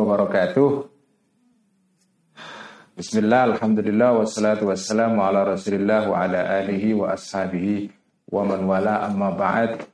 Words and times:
wabarakatuh. 0.00 0.88
Bismillah, 2.96 3.56
alhamdulillah, 3.56 4.24
wassalatu 4.24 4.68
wassalamu 4.68 5.20
ala 5.24 5.44
rasulillah 5.44 6.08
wa 6.08 6.24
ala 6.24 6.60
alihi 6.60 6.96
wa 6.96 7.12
ashabihi 7.12 7.92
wa 8.28 8.44
man 8.44 8.64
wala 8.64 9.04
amma 9.04 9.32
ba'd. 9.32 9.84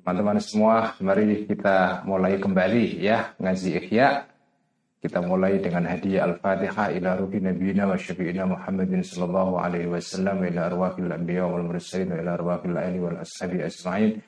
Teman-teman 0.00 0.38
semua, 0.42 0.94
mari 1.02 1.46
kita 1.46 2.02
mulai 2.06 2.38
kembali 2.38 2.98
ya 2.98 3.34
ngaji 3.38 3.68
Ihya. 3.84 4.26
Kita 5.00 5.24
mulai 5.24 5.56
dengan 5.60 5.88
hadiah 5.88 6.28
Al-Fatihah 6.28 6.92
ila 6.98 7.16
ruhi 7.16 7.40
nabiyina 7.40 7.88
wa 7.88 7.96
syafi'ina 7.96 8.44
Muhammadin 8.44 9.00
sallallahu 9.00 9.56
alaihi 9.56 9.88
wasallam 9.88 10.44
wa 10.44 10.48
ila 10.50 10.60
arwahil 10.68 11.08
anbiya 11.08 11.48
wal 11.48 11.64
mursalin 11.64 12.12
ila 12.12 12.36
arwahil 12.36 12.76
ahli 12.76 12.98
wal 13.00 13.16
ashabi 13.16 13.64
ajma'in. 13.64 14.20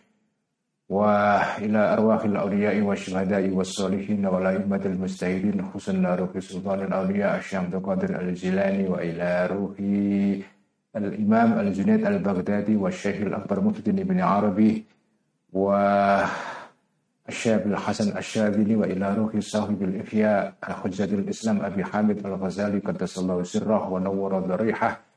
وإلى 0.93 1.93
أرواح 1.93 2.25
الأولياء 2.25 2.81
والشهداء 2.81 3.49
والصالحين 3.51 4.27
والأئمة 4.27 4.81
المستهدين 4.87 5.71
خصوصا 5.71 5.93
روح 5.93 6.39
سلطان 6.39 6.81
الأولياء 6.81 7.39
الشيخ 7.39 7.61
عبد 7.61 8.11
الجيلاني 8.11 8.89
وإلى 8.89 9.47
روح 9.53 9.75
الإمام 10.97 11.61
الجنيد 11.61 12.07
البغدادي 12.07 12.77
والشيخ 12.77 13.17
الأكبر 13.17 13.61
محدث 13.61 13.89
بن 13.89 14.21
عربي 14.21 14.85
والشاب 15.53 16.33
الحسن 17.67 18.17
الشاذلي 18.19 18.77
وإلى 18.77 19.15
روح 19.15 19.39
صاحب 19.39 19.83
الإحياء 19.83 20.55
حجة 20.63 21.05
الإسلام 21.05 21.65
أبي 21.65 21.85
حامد 21.85 22.27
الغزالي 22.27 22.79
قدس 22.79 23.19
الله 23.19 23.43
سره 23.43 23.89
ونور 23.93 24.39
ضريحه 24.39 25.12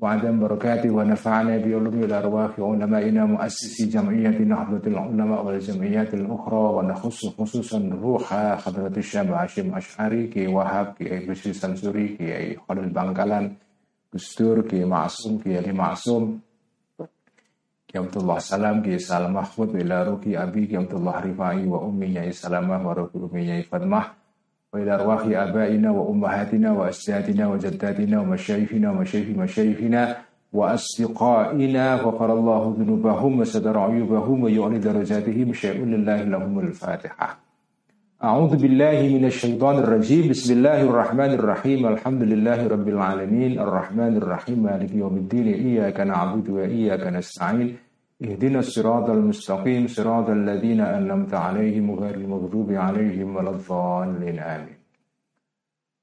وعدم 0.00 0.40
بركاته 0.40 0.90
ونفعنا 0.90 1.56
بعلوم 1.58 2.04
الأرواح 2.04 2.60
علمائنا 2.60 3.24
مؤسسي 3.24 3.86
جمعية 3.86 4.38
نهضة 4.38 4.84
العلماء 4.92 5.46
والجمعيات 5.46 6.14
الأخرى 6.14 6.64
ونخص 6.76 7.26
خصوصا 7.26 7.78
روح 8.02 8.34
حضرة 8.34 8.92
الشام 8.96 9.28
هاشم 9.32 9.74
أشعري 9.74 10.26
كي 10.26 10.46
وهاب 10.46 10.94
كي 10.98 11.26
بشري 11.26 11.52
سمسوري 11.52 12.08
كي 12.08 12.56
خلل 12.68 12.92
بangkalan 12.92 13.44
Gustur 14.12 14.68
كي 14.68 14.84
معصوم 14.84 15.38
كي 15.38 15.56
علي 15.56 15.72
معصوم 15.72 16.40
كي 17.88 17.98
عبد 17.98 18.16
الله 18.16 18.38
سلام 18.38 18.82
كي 18.82 18.98
سلام 18.98 19.32
محمود 19.34 19.76
إلى 19.76 19.96
روحي 20.08 20.36
أبي 20.36 20.66
كي 20.66 20.76
عبد 20.76 20.94
الله 20.94 21.20
رفاعي 21.20 21.66
وأمي 21.66 22.32
سلامة 22.32 22.88
وروحي 22.88 23.18
أمي 23.18 23.62
فاطمة 23.62 24.19
وإلى 24.73 24.95
أرواح 24.95 25.21
آبائنا 25.25 25.91
وأمهاتنا 25.91 26.71
وأجدادنا 26.71 27.47
وجداتنا 27.47 28.19
ومشايخنا 28.21 28.91
ومشايخ 28.91 29.27
مشايخنا 29.37 30.17
وأصدقائنا 30.53 31.95
غفر 31.95 32.33
الله 32.33 32.75
ذنوبهم 32.79 33.39
وستر 33.39 33.79
عيوبهم 33.79 34.43
ويعلي 34.43 34.79
درجاتهم 34.79 35.53
شيء 35.53 35.85
لله 35.85 36.23
لهم 36.23 36.59
الفاتحة. 36.59 37.39
أعوذ 38.23 38.53
بالله 38.61 38.97
من 39.19 39.25
الشيطان 39.25 39.75
الرجيم. 39.77 40.29
بسم 40.29 40.53
الله 40.53 40.81
الرحمن 40.81 41.31
الرحيم. 41.39 41.87
الحمد 41.87 42.23
لله 42.23 42.67
رب 42.67 42.87
العالمين. 42.87 43.59
الرحمن 43.59 44.17
الرحيم. 44.17 44.63
مالك 44.63 44.91
يوم 44.95 45.15
الدين. 45.17 45.47
إياك 45.67 45.99
نعبد 45.99 46.49
وإياك 46.49 47.03
نستعين. 47.07 47.75
اهدنا 48.22 48.58
الصراط 48.58 49.10
المستقيم 49.10 49.86
صراط 49.86 50.28
الذين 50.30 50.80
أنعمت 50.80 51.34
عليهم 51.34 51.86
غير 52.00 52.14
المغضوب 52.14 52.72
عليهم 52.72 53.36
ولا 53.36 53.50
الضالين 53.50 54.38
آمين 54.38 54.78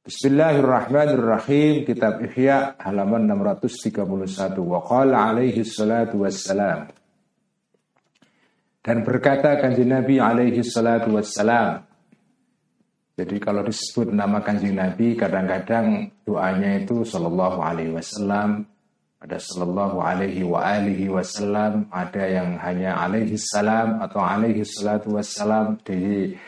Bismillahirrahmanirrahim 0.04 1.88
Kitab 1.88 2.20
Ihya 2.28 2.76
halaman 2.76 3.24
631 3.24 4.60
Wa 4.60 4.84
qala 4.84 5.32
alaihi 5.32 5.64
salatu 5.64 6.28
wassalam 6.28 6.92
Dan 8.84 9.08
berkata 9.08 9.64
kanjeng 9.64 9.96
Nabi 9.96 10.20
alaihi 10.20 10.60
salatu 10.60 11.16
wassalam 11.16 11.88
Jadi 13.16 13.40
kalau 13.40 13.64
disebut 13.64 14.12
nama 14.12 14.44
kanjeng 14.44 14.76
Nabi 14.76 15.16
kadang-kadang 15.16 16.12
doanya 16.28 16.84
itu 16.84 17.08
sallallahu 17.08 17.64
alaihi 17.64 17.96
wasallam 17.96 18.68
ada 19.19 19.35
sallallahu 19.35 19.99
alaihi 19.99 20.47
wa 20.47 20.63
alihi 20.63 21.11
wasallam, 21.11 21.91
ada 21.91 22.23
yang 22.23 22.55
hanya 22.63 23.03
alaihi 23.03 23.35
salam 23.35 23.99
atau 23.99 24.23
alaihi 24.23 24.63
salatu 24.63 25.19
wassalam 25.19 25.75
di 25.83 26.39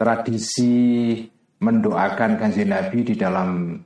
tradisi 0.00 1.20
mendoakan 1.60 2.40
kanjeng 2.40 2.72
Nabi 2.72 3.12
di 3.12 3.14
dalam 3.18 3.76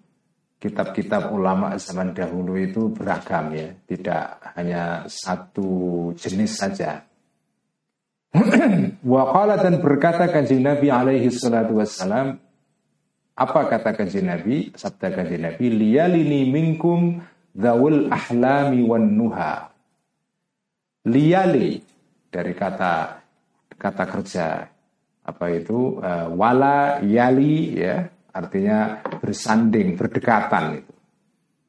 kitab-kitab 0.62 1.34
ulama 1.34 1.74
zaman 1.82 2.14
dahulu 2.14 2.54
itu 2.54 2.94
beragam 2.94 3.50
ya, 3.58 3.74
tidak 3.90 4.38
hanya 4.54 5.02
satu 5.10 6.14
jenis 6.14 6.62
saja. 6.62 7.02
Wa 9.02 9.58
dan 9.58 9.82
berkata 9.82 10.30
kanjeng 10.30 10.62
Nabi 10.62 10.94
alaihi 10.94 11.26
salatu 11.34 11.82
wassalam, 11.82 12.38
apa 13.34 13.60
kata 13.66 13.98
kanjeng 13.98 14.30
Nabi? 14.30 14.70
Sabda 14.78 15.10
kanjeng 15.10 15.42
Nabi, 15.42 15.74
liyalini 15.74 16.46
minkum 16.46 17.18
Zawul 17.52 18.08
ahlami 18.08 18.80
wan 18.84 19.12
nuha. 19.12 19.68
Liyali 21.04 21.82
dari 22.32 22.52
kata 22.56 22.94
kata 23.76 24.04
kerja. 24.08 24.46
Apa 25.22 25.46
itu? 25.52 26.00
Uh, 26.00 26.32
wala 26.32 26.98
yali 27.04 27.76
ya. 27.76 28.08
Artinya 28.32 29.04
bersanding 29.20 30.00
berdekatan 30.00 30.80
itu. 30.80 30.94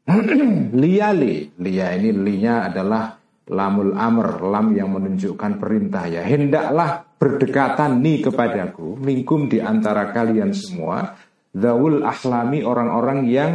liyali. 0.82 1.52
Liya 1.60 2.00
ini 2.00 2.10
linya 2.16 2.72
adalah 2.72 3.20
lamul 3.52 3.92
amr 3.92 4.40
lam 4.48 4.72
yang 4.72 4.96
menunjukkan 4.96 5.60
perintah 5.60 6.08
ya. 6.08 6.24
Hendaklah 6.24 7.04
berdekatan 7.20 8.00
nih 8.00 8.32
kepadaku 8.32 8.96
mingkum 9.00 9.52
di 9.52 9.60
antara 9.60 10.16
kalian 10.16 10.56
semua. 10.56 11.20
Zawul 11.54 12.02
ahlami 12.02 12.66
orang-orang 12.66 13.20
yang 13.30 13.52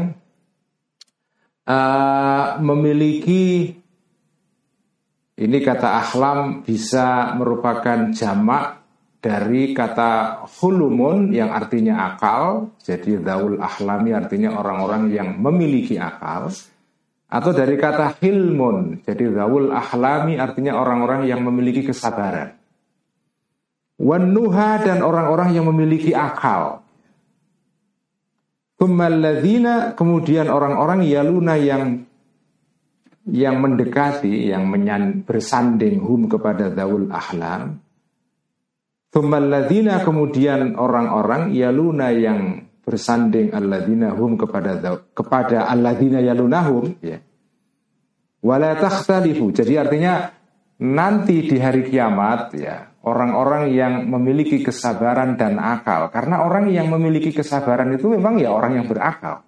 uh, 1.69 2.57
memiliki 2.65 3.77
ini 5.39 5.59
kata 5.63 5.89
ahlam 6.03 6.67
bisa 6.67 7.37
merupakan 7.39 8.11
jamak 8.11 8.83
dari 9.23 9.71
kata 9.71 10.43
hulumun 10.59 11.31
yang 11.31 11.55
artinya 11.55 12.15
akal, 12.15 12.75
jadi 12.83 13.23
daul 13.23 13.59
ahlami 13.59 14.15
artinya 14.15 14.59
orang-orang 14.59 15.11
yang 15.15 15.39
memiliki 15.39 15.95
akal, 15.95 16.51
atau 17.29 17.51
dari 17.55 17.79
kata 17.79 18.19
hilmun, 18.19 19.03
jadi 19.07 19.31
daul 19.31 19.71
ahlami 19.75 20.39
artinya 20.39 20.79
orang-orang 20.79 21.27
yang 21.27 21.43
memiliki 21.43 21.87
kesabaran. 21.87 22.55
Wanuha 23.99 24.87
dan 24.87 25.03
orang-orang 25.03 25.55
yang 25.55 25.67
memiliki 25.67 26.15
akal, 26.15 26.83
Kumalladzina 28.79 29.99
kemudian 29.99 30.47
orang-orang 30.47 31.03
yaluna 31.03 31.59
yang 31.59 32.07
yang 33.27 33.59
mendekati, 33.59 34.55
yang 34.55 34.71
menyan, 34.71 35.27
bersanding 35.27 35.99
hum 35.99 36.31
kepada 36.31 36.71
daul 36.71 37.11
ahlam. 37.11 37.83
Kumalladzina 39.11 40.07
kemudian 40.07 40.79
orang-orang 40.79 41.51
yaluna 41.51 42.15
yang 42.15 42.71
bersanding 42.87 43.51
alladzina 43.51 44.15
hum 44.15 44.39
kepada 44.39 44.79
kepada 45.11 45.67
alladzina 45.67 46.23
yalunahum 46.23 46.97
ya. 47.03 47.19
Wala. 48.39 48.79
Jadi 48.79 49.75
artinya 49.75 50.38
nanti 50.79 51.47
di 51.47 51.57
hari 51.59 51.87
kiamat 51.87 52.55
ya 52.55 52.89
orang-orang 53.09 53.73
yang 53.73 53.95
memiliki 54.07 54.61
kesabaran 54.61 55.39
dan 55.41 55.57
akal. 55.57 56.13
Karena 56.13 56.45
orang 56.45 56.69
yang 56.69 56.93
memiliki 56.93 57.33
kesabaran 57.33 57.89
itu 57.97 58.13
memang 58.13 58.37
ya 58.37 58.53
orang 58.53 58.83
yang 58.83 58.87
berakal. 58.87 59.43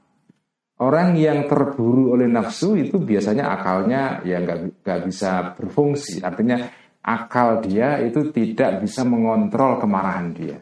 Orang 0.80 1.12
yang 1.20 1.44
terburu 1.44 2.16
oleh 2.16 2.24
nafsu 2.24 2.72
itu 2.72 2.96
biasanya 2.96 3.52
akalnya 3.52 4.24
ya 4.24 4.40
nggak 4.40 5.00
bisa 5.04 5.52
berfungsi. 5.52 6.24
Artinya 6.24 6.72
akal 7.04 7.60
dia 7.60 8.00
itu 8.00 8.32
tidak 8.32 8.80
bisa 8.80 9.04
mengontrol 9.04 9.76
kemarahan 9.76 10.32
dia. 10.32 10.56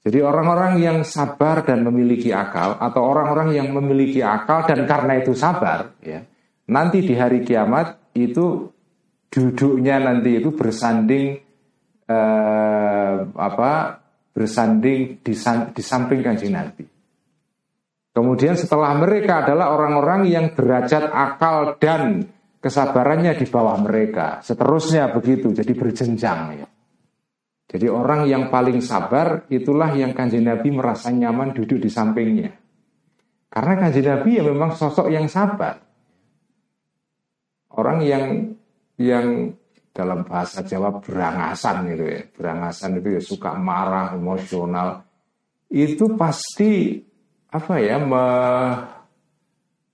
Jadi 0.00 0.18
orang-orang 0.24 0.80
yang 0.80 0.98
sabar 1.04 1.60
dan 1.64 1.84
memiliki 1.84 2.32
akal 2.32 2.76
atau 2.80 3.00
orang-orang 3.04 3.52
yang 3.52 3.68
memiliki 3.72 4.24
akal 4.24 4.64
dan 4.64 4.88
karena 4.88 5.20
itu 5.20 5.36
sabar 5.36 5.92
ya 6.00 6.24
nanti 6.72 7.04
di 7.04 7.12
hari 7.12 7.44
kiamat 7.44 8.00
itu 8.16 8.72
duduknya 9.30 10.02
nanti 10.02 10.42
itu 10.42 10.50
bersanding 10.50 11.38
eh, 12.10 13.16
apa 13.24 13.72
bersanding 14.34 15.22
di, 15.22 15.32
di 15.74 15.82
samping 15.82 16.20
kanjeng 16.20 16.54
Nabi. 16.54 16.84
Kemudian 18.10 18.58
setelah 18.58 18.90
mereka 18.98 19.46
adalah 19.46 19.70
orang-orang 19.70 20.26
yang 20.26 20.46
derajat 20.50 21.14
akal 21.14 21.78
dan 21.78 22.26
kesabarannya 22.58 23.38
di 23.38 23.46
bawah 23.46 23.78
mereka. 23.78 24.42
Seterusnya 24.42 25.14
begitu, 25.14 25.54
jadi 25.54 25.72
berjenjang 25.72 26.40
ya. 26.58 26.66
Jadi 27.70 27.86
orang 27.86 28.26
yang 28.26 28.50
paling 28.50 28.82
sabar 28.82 29.46
itulah 29.46 29.94
yang 29.94 30.10
kanjeng 30.10 30.42
Nabi 30.42 30.74
merasa 30.74 31.14
nyaman 31.14 31.54
duduk 31.54 31.78
di 31.78 31.86
sampingnya. 31.86 32.50
Karena 33.46 33.74
kanjeng 33.78 34.06
Nabi 34.10 34.30
ya 34.36 34.42
memang 34.42 34.74
sosok 34.74 35.06
yang 35.06 35.30
sabar. 35.30 35.78
Orang 37.70 38.02
yang 38.02 38.58
yang 39.00 39.56
dalam 39.96 40.28
bahasa 40.28 40.60
Jawa 40.60 41.00
berangasan 41.00 41.88
gitu 41.88 42.04
ya. 42.04 42.20
Berangasan 42.36 43.00
itu 43.00 43.08
ya 43.16 43.22
suka 43.24 43.56
marah, 43.56 44.12
emosional. 44.12 45.08
itu 45.70 46.18
pasti 46.18 46.98
apa 47.46 47.78
ya 47.78 48.02
me, 48.02 48.26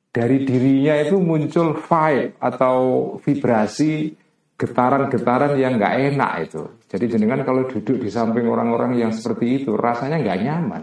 dari 0.08 0.40
dirinya 0.48 0.96
itu 0.96 1.20
muncul 1.20 1.76
vibe 1.76 2.40
atau 2.40 2.76
vibrasi 3.20 4.16
getaran-getaran 4.56 5.52
yang 5.60 5.76
nggak 5.76 6.16
enak 6.16 6.32
itu. 6.48 6.64
Jadi 6.88 7.04
jenengan 7.12 7.44
kalau 7.44 7.68
duduk 7.68 8.00
di 8.00 8.08
samping 8.08 8.48
orang-orang 8.48 8.96
yang 8.96 9.12
seperti 9.12 9.60
itu 9.60 9.76
rasanya 9.76 10.16
nggak 10.24 10.40
nyaman. 10.48 10.82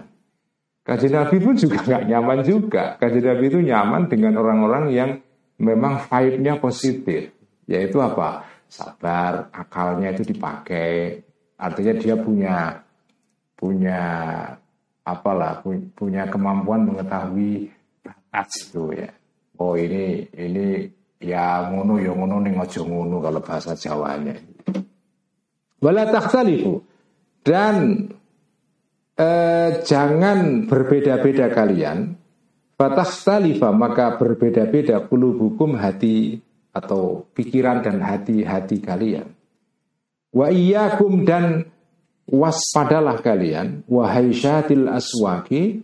Kaji 0.86 1.08
Nabi 1.10 1.38
pun 1.42 1.56
juga 1.58 1.82
nggak 1.82 2.04
nyaman 2.06 2.40
juga. 2.46 2.84
Kaji 3.02 3.20
Nabi 3.26 3.44
itu 3.50 3.60
nyaman 3.66 4.02
dengan 4.06 4.34
orang-orang 4.38 4.86
yang 4.94 5.10
memang 5.58 6.06
vibe-nya 6.06 6.62
positif. 6.62 7.34
Yaitu 7.68 8.00
apa? 8.04 8.44
Sabar, 8.68 9.54
akalnya 9.54 10.12
itu 10.12 10.34
dipakai. 10.34 11.22
Artinya 11.60 11.94
dia 11.96 12.16
punya 12.18 12.58
punya 13.54 14.02
apalah 15.04 15.64
punya 15.96 16.28
kemampuan 16.28 16.90
mengetahui 16.90 17.72
batas 18.04 18.50
itu 18.68 18.92
ya. 18.98 19.12
Oh 19.62 19.78
ini 19.78 20.28
ini 20.36 20.90
ya 21.22 21.70
ngono 21.72 22.02
ya 22.02 22.12
ngono 22.12 22.44
ning 22.44 22.60
aja 22.60 22.82
ngono 22.84 23.22
kalau 23.22 23.40
bahasa 23.40 23.78
Jawanya. 23.78 24.36
Wala 25.80 26.10
takhtalifu 26.10 26.84
dan 27.44 28.08
eh, 29.16 29.70
jangan 29.86 30.68
berbeda-beda 30.68 31.52
kalian. 31.54 32.20
Fatakhtalifa 32.74 33.70
maka 33.70 34.18
berbeda-beda 34.18 35.06
hukum 35.08 35.78
hati 35.78 36.42
atau 36.74 37.30
pikiran 37.38 37.86
dan 37.86 38.02
hati-hati 38.02 38.82
kalian. 38.82 39.30
Wa 40.34 40.50
iyyakum 40.50 41.22
dan 41.24 41.70
waspadalah 42.28 43.20
kalian 43.20 43.84
wahai 43.86 44.32
syatil 44.32 44.88
aswaki 44.88 45.84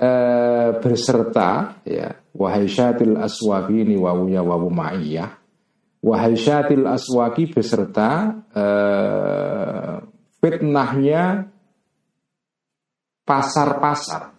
eh, 0.00 0.70
berserta 0.80 1.80
ya 1.84 2.16
wahai 2.32 2.66
syatil 2.68 3.16
aswaki 3.20 3.84
ini 3.84 3.96
wawunya 4.00 4.40
wawu 4.40 4.72
ma'iyah 4.72 5.36
wahai 6.00 6.36
syatil 6.36 6.88
aswaki 6.88 7.52
beserta 7.52 8.40
eh, 8.56 9.94
fitnahnya 10.40 11.52
pasar-pasar 13.28 14.32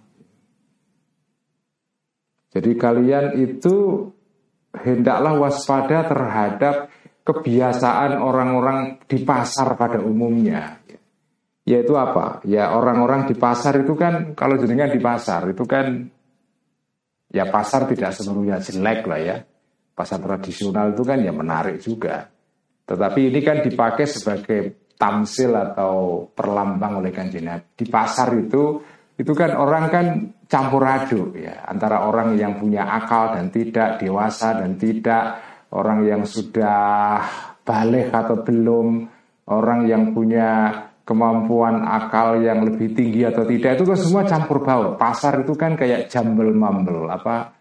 jadi 2.50 2.72
kalian 2.74 3.26
itu 3.38 4.10
hendaklah 4.84 5.34
waspada 5.38 6.06
terhadap 6.06 6.92
kebiasaan 7.28 8.18
orang-orang 8.24 9.04
di 9.04 9.20
pasar 9.28 9.76
pada 9.76 10.00
umumnya. 10.00 10.80
Yaitu 11.68 12.00
apa? 12.00 12.40
Ya 12.48 12.72
orang-orang 12.72 13.28
di 13.28 13.36
pasar 13.36 13.84
itu 13.84 13.92
kan 14.00 14.32
kalau 14.32 14.56
jenengan 14.56 14.88
di 14.88 15.04
pasar 15.04 15.52
itu 15.52 15.68
kan 15.68 16.08
ya 17.28 17.52
pasar 17.52 17.92
tidak 17.92 18.16
seluruhnya 18.16 18.64
jelek 18.64 19.04
lah 19.04 19.20
ya. 19.20 19.38
Pasar 19.92 20.24
tradisional 20.24 20.96
itu 20.96 21.04
kan 21.04 21.20
ya 21.20 21.36
menarik 21.36 21.84
juga. 21.84 22.32
Tetapi 22.88 23.20
ini 23.28 23.40
kan 23.44 23.60
dipakai 23.60 24.08
sebagai 24.08 24.88
tamsil 24.96 25.52
atau 25.52 26.26
perlambang 26.32 27.04
oleh 27.04 27.12
kanjeng 27.12 27.52
Di 27.76 27.86
pasar 27.92 28.32
itu 28.40 28.80
itu 29.18 29.34
kan 29.36 29.58
orang 29.58 29.86
kan 29.92 30.06
campur 30.48 30.84
aduk 30.84 31.36
ya. 31.36 31.64
Antara 31.68 32.08
orang 32.08 32.36
yang 32.40 32.58
punya 32.58 32.88
akal 32.88 33.36
dan 33.36 33.52
tidak 33.52 34.00
dewasa 34.00 34.58
dan 34.58 34.80
tidak 34.80 35.24
orang 35.76 36.08
yang 36.08 36.24
sudah 36.24 37.20
balik 37.68 38.10
atau 38.16 38.42
belum 38.42 38.88
orang 39.52 39.88
yang 39.88 40.16
punya 40.16 40.72
kemampuan 41.08 41.88
akal 41.88 42.40
yang 42.44 42.68
lebih 42.68 42.92
tinggi 42.92 43.24
atau 43.24 43.48
tidak 43.48 43.80
itu 43.80 43.84
kan 43.88 44.00
semua 44.00 44.24
campur 44.28 44.60
baur. 44.64 45.00
Pasar 45.00 45.40
itu 45.44 45.56
kan 45.56 45.80
kayak 45.80 46.12
jambel 46.12 46.52
mambel 46.52 47.08
apa 47.08 47.56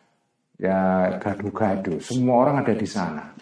ya 0.59 1.15
gaduh-gaduh. 1.23 2.03
Semua 2.03 2.47
orang 2.47 2.67
ada 2.67 2.75
di 2.75 2.89
sana. 2.89 3.35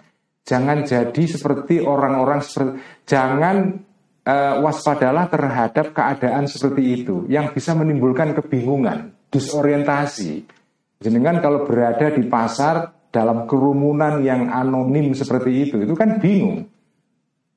Jangan 0.44 0.85
jadi 0.85 1.25
seperti 1.25 1.81
orang-orang 1.81 2.44
seperti 2.44 2.76
jangan 3.08 3.81
uh, 4.29 4.61
waspadalah 4.61 5.32
terhadap 5.32 5.96
keadaan 5.96 6.44
seperti 6.44 7.00
itu 7.00 7.25
yang 7.32 7.49
bisa 7.56 7.73
menimbulkan 7.73 8.37
kebingungan, 8.37 9.17
disorientasi. 9.34 10.46
Jenengan 11.02 11.42
kalau 11.42 11.66
berada 11.66 12.14
di 12.14 12.22
pasar 12.31 13.10
dalam 13.10 13.50
kerumunan 13.50 14.22
yang 14.22 14.46
anonim 14.46 15.10
seperti 15.10 15.69
itu, 15.69 15.76
itu 15.82 15.94
kan 15.98 16.22
bingung. 16.22 16.70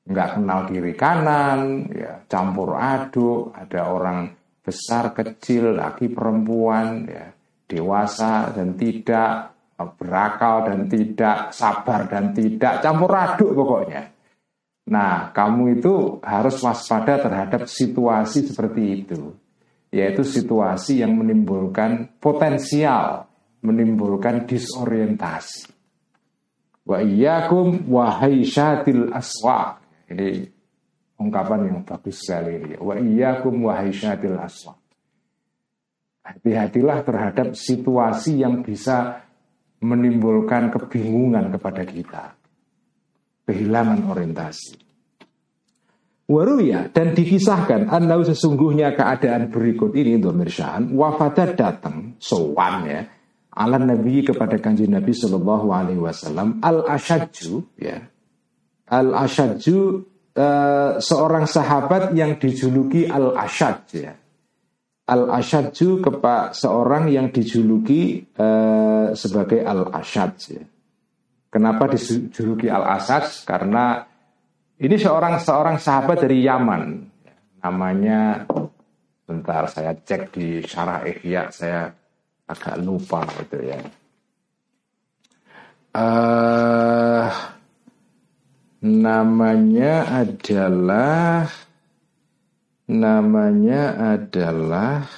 Nggak 0.09 0.41
kenal 0.41 0.59
kiri 0.65 0.94
kanan, 0.97 1.85
ya, 1.94 2.25
campur 2.25 2.74
aduk, 2.74 3.53
ada 3.53 3.94
orang 3.94 4.33
besar, 4.65 5.13
kecil, 5.13 5.77
laki, 5.77 6.09
perempuan, 6.09 7.06
ya, 7.06 7.29
dewasa 7.69 8.51
dan 8.51 8.74
tidak, 8.74 9.53
berakal 9.77 10.65
dan 10.65 10.89
tidak, 10.89 11.53
sabar 11.53 12.09
dan 12.09 12.33
tidak, 12.33 12.81
campur 12.81 13.12
aduk 13.13 13.51
pokoknya. 13.53 14.09
Nah, 14.88 15.35
kamu 15.35 15.79
itu 15.79 16.24
harus 16.24 16.57
waspada 16.63 17.19
terhadap 17.19 17.68
situasi 17.68 18.47
seperti 18.47 19.03
itu, 19.03 19.35
yaitu 19.92 20.24
situasi 20.24 21.00
yang 21.04 21.16
menimbulkan 21.16 22.19
potensial, 22.19 23.28
menimbulkan 23.63 24.44
disorientasi. 24.48 25.72
Wa 26.88 27.04
iyyakum 27.04 27.88
wahai 27.92 28.48
syatil 28.48 29.12
aswaq. 29.12 29.84
Ini 30.07 30.48
ungkapan 31.19 31.68
yang 31.68 31.80
bagus 31.84 32.24
sekali 32.24 32.63
ini. 32.63 32.75
Wa 32.80 32.95
iyyakum 32.95 33.68
wahai 33.68 33.92
syatil 33.92 34.39
aswaq. 34.39 34.80
Hati-hatilah 36.24 37.07
terhadap 37.07 37.56
situasi 37.56 38.44
yang 38.44 38.60
bisa 38.63 39.24
menimbulkan 39.80 40.72
kebingungan 40.74 41.51
kepada 41.56 41.84
kita 41.88 42.24
kehilangan 43.48 44.12
orientasi. 44.12 44.87
Waruya 46.27 46.91
dan 46.91 47.15
dikisahkan 47.15 47.88
anda 47.88 48.19
sesungguhnya 48.19 48.91
keadaan 49.00 49.47
berikut 49.47 49.95
ini 49.95 50.19
Domir 50.19 50.51
Syahan 50.51 50.91
wafadat 50.91 51.56
datang 51.56 52.19
sowan 52.19 52.83
ya 52.83 53.07
ala 53.56 53.79
Nabi 53.79 54.27
kepada 54.27 54.59
kanji 54.59 54.91
Nabi 54.91 55.15
Shallallahu 55.15 55.71
Alaihi 55.71 56.03
Wasallam 56.03 56.59
al 56.59 56.83
Ashadju 56.83 57.79
ya 57.79 58.03
al 58.91 59.15
Ashadju 59.15 60.03
uh, 60.35 61.00
seorang 61.00 61.47
sahabat 61.47 62.12
yang 62.12 62.35
dijuluki 62.35 63.07
al 63.07 63.31
Ashad 63.31 63.88
ya 63.95 64.12
al 65.07 65.31
Ashadju 65.31 66.03
kepada 66.03 66.51
seorang 66.51 67.07
yang 67.07 67.31
dijuluki 67.31 68.27
uh, 68.36 69.15
sebagai 69.15 69.63
al 69.63 69.96
Ashad 69.96 70.36
ya 70.51 70.67
Kenapa 71.48 71.88
dijuluki 71.88 72.67
Al-Asad? 72.67 73.48
Karena 73.48 74.03
ini 74.77 74.96
seorang 74.98 75.41
seorang 75.41 75.77
sahabat 75.81 76.22
dari 76.22 76.46
Yaman. 76.46 76.84
Namanya 77.62 78.46
bentar 79.27 79.67
saya 79.67 79.91
cek 79.98 80.31
di 80.31 80.62
syarah 80.63 81.03
Ihya 81.03 81.50
saya 81.51 81.89
agak 82.48 82.77
lupa 82.79 83.25
itu 83.41 83.60
ya. 83.65 83.81
Uh, 85.98 87.25
namanya 88.86 90.05
adalah 90.24 91.50
namanya 92.86 94.15
adalah 94.15 95.10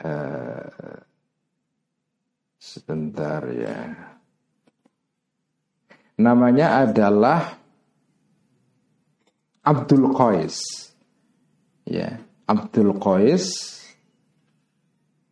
uh, 0.00 1.02
Sebentar 2.62 3.42
ya. 3.52 4.11
Namanya 6.22 6.86
adalah 6.86 7.58
Abdul 9.66 10.14
Qais. 10.14 10.56
Ya, 11.82 12.22
Abdul 12.46 12.94
Qais. 13.02 13.74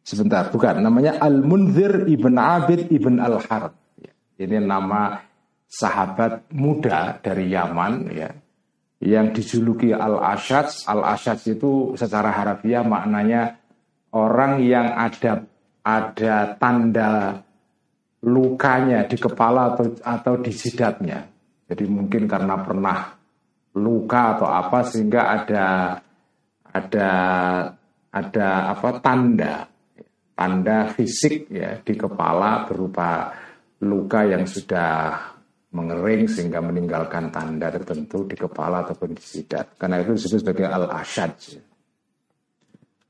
Sebentar, 0.03 0.51
bukan. 0.51 0.83
Namanya 0.83 1.23
Al-Munzir 1.23 2.11
Ibn 2.11 2.35
Abid 2.35 2.91
Ibn 2.91 3.23
Al-Harb. 3.23 3.79
Ya, 4.03 4.13
ini 4.43 4.59
nama 4.59 5.23
sahabat 5.71 6.51
muda 6.51 7.23
dari 7.23 7.55
Yaman 7.55 8.11
ya 8.11 8.35
yang 8.99 9.31
dijuluki 9.31 9.95
Al-Ashad. 9.95 10.91
Al-Ashad 10.91 11.47
itu 11.47 11.95
secara 11.95 12.35
harafiah 12.35 12.83
maknanya 12.83 13.57
orang 14.11 14.61
yang 14.67 14.91
ada 14.91 15.47
ada 15.87 16.59
tanda 16.59 17.41
lukanya 18.27 19.09
di 19.09 19.17
kepala 19.17 19.73
atau 19.73 19.97
atau 20.01 20.35
di 20.41 20.53
jidatnya. 20.53 21.25
Jadi 21.71 21.85
mungkin 21.87 22.27
karena 22.27 22.61
pernah 22.61 22.99
luka 23.79 24.37
atau 24.37 24.49
apa 24.51 24.83
sehingga 24.83 25.23
ada 25.31 25.67
ada 26.75 27.11
ada 28.11 28.49
apa 28.75 28.89
tanda 28.99 29.71
tanda 30.35 30.91
fisik 30.91 31.53
ya 31.53 31.79
di 31.79 31.95
kepala 31.95 32.67
berupa 32.67 33.31
luka 33.85 34.27
yang 34.27 34.49
sudah 34.49 35.21
mengering 35.71 36.27
sehingga 36.27 36.59
meninggalkan 36.59 37.31
tanda 37.31 37.71
tertentu 37.71 38.27
di 38.27 38.35
kepala 38.35 38.83
ataupun 38.83 39.15
di 39.15 39.23
jidat. 39.23 39.79
Karena 39.79 40.03
itu 40.03 40.19
disebut 40.19 40.43
sebagai 40.43 40.67
al-ashad. 40.67 41.31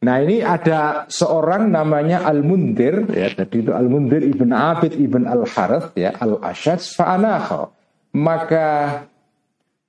Nah 0.01 0.17
ini 0.25 0.41
ada 0.41 1.05
seorang 1.13 1.69
namanya 1.69 2.25
Al-Mundir. 2.25 3.05
Ya, 3.13 3.29
jadi 3.37 3.57
itu 3.69 3.73
Al-Mundir 3.77 4.25
ibn 4.25 4.49
Abid 4.57 4.97
ibn 4.97 5.29
Al-Harith 5.29 5.93
ya, 5.93 6.17
Al-Ashad 6.17 6.81
fa'anakha. 6.81 7.69
Maka 8.17 8.69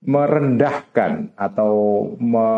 merendahkan 0.03 1.31
atau 1.37 1.73
me, 2.17 2.49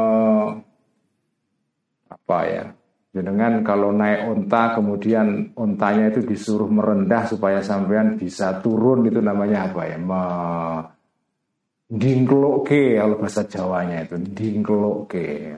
apa 2.10 2.40
ya 2.48 2.66
dengan 3.14 3.62
kalau 3.62 3.94
naik 3.94 4.26
onta 4.26 4.74
kemudian 4.74 5.54
ontanya 5.54 6.10
itu 6.10 6.26
disuruh 6.26 6.66
merendah 6.66 7.30
supaya 7.30 7.62
sampean 7.62 8.18
bisa 8.18 8.58
turun 8.64 9.06
itu 9.06 9.22
namanya 9.22 9.70
apa 9.70 9.86
ya 9.86 9.98
me, 10.02 10.24
dingkloke 11.94 12.98
kalau 12.98 13.22
bahasa 13.22 13.46
Jawanya 13.46 14.08
itu 14.10 14.18
dingkloke 14.18 15.54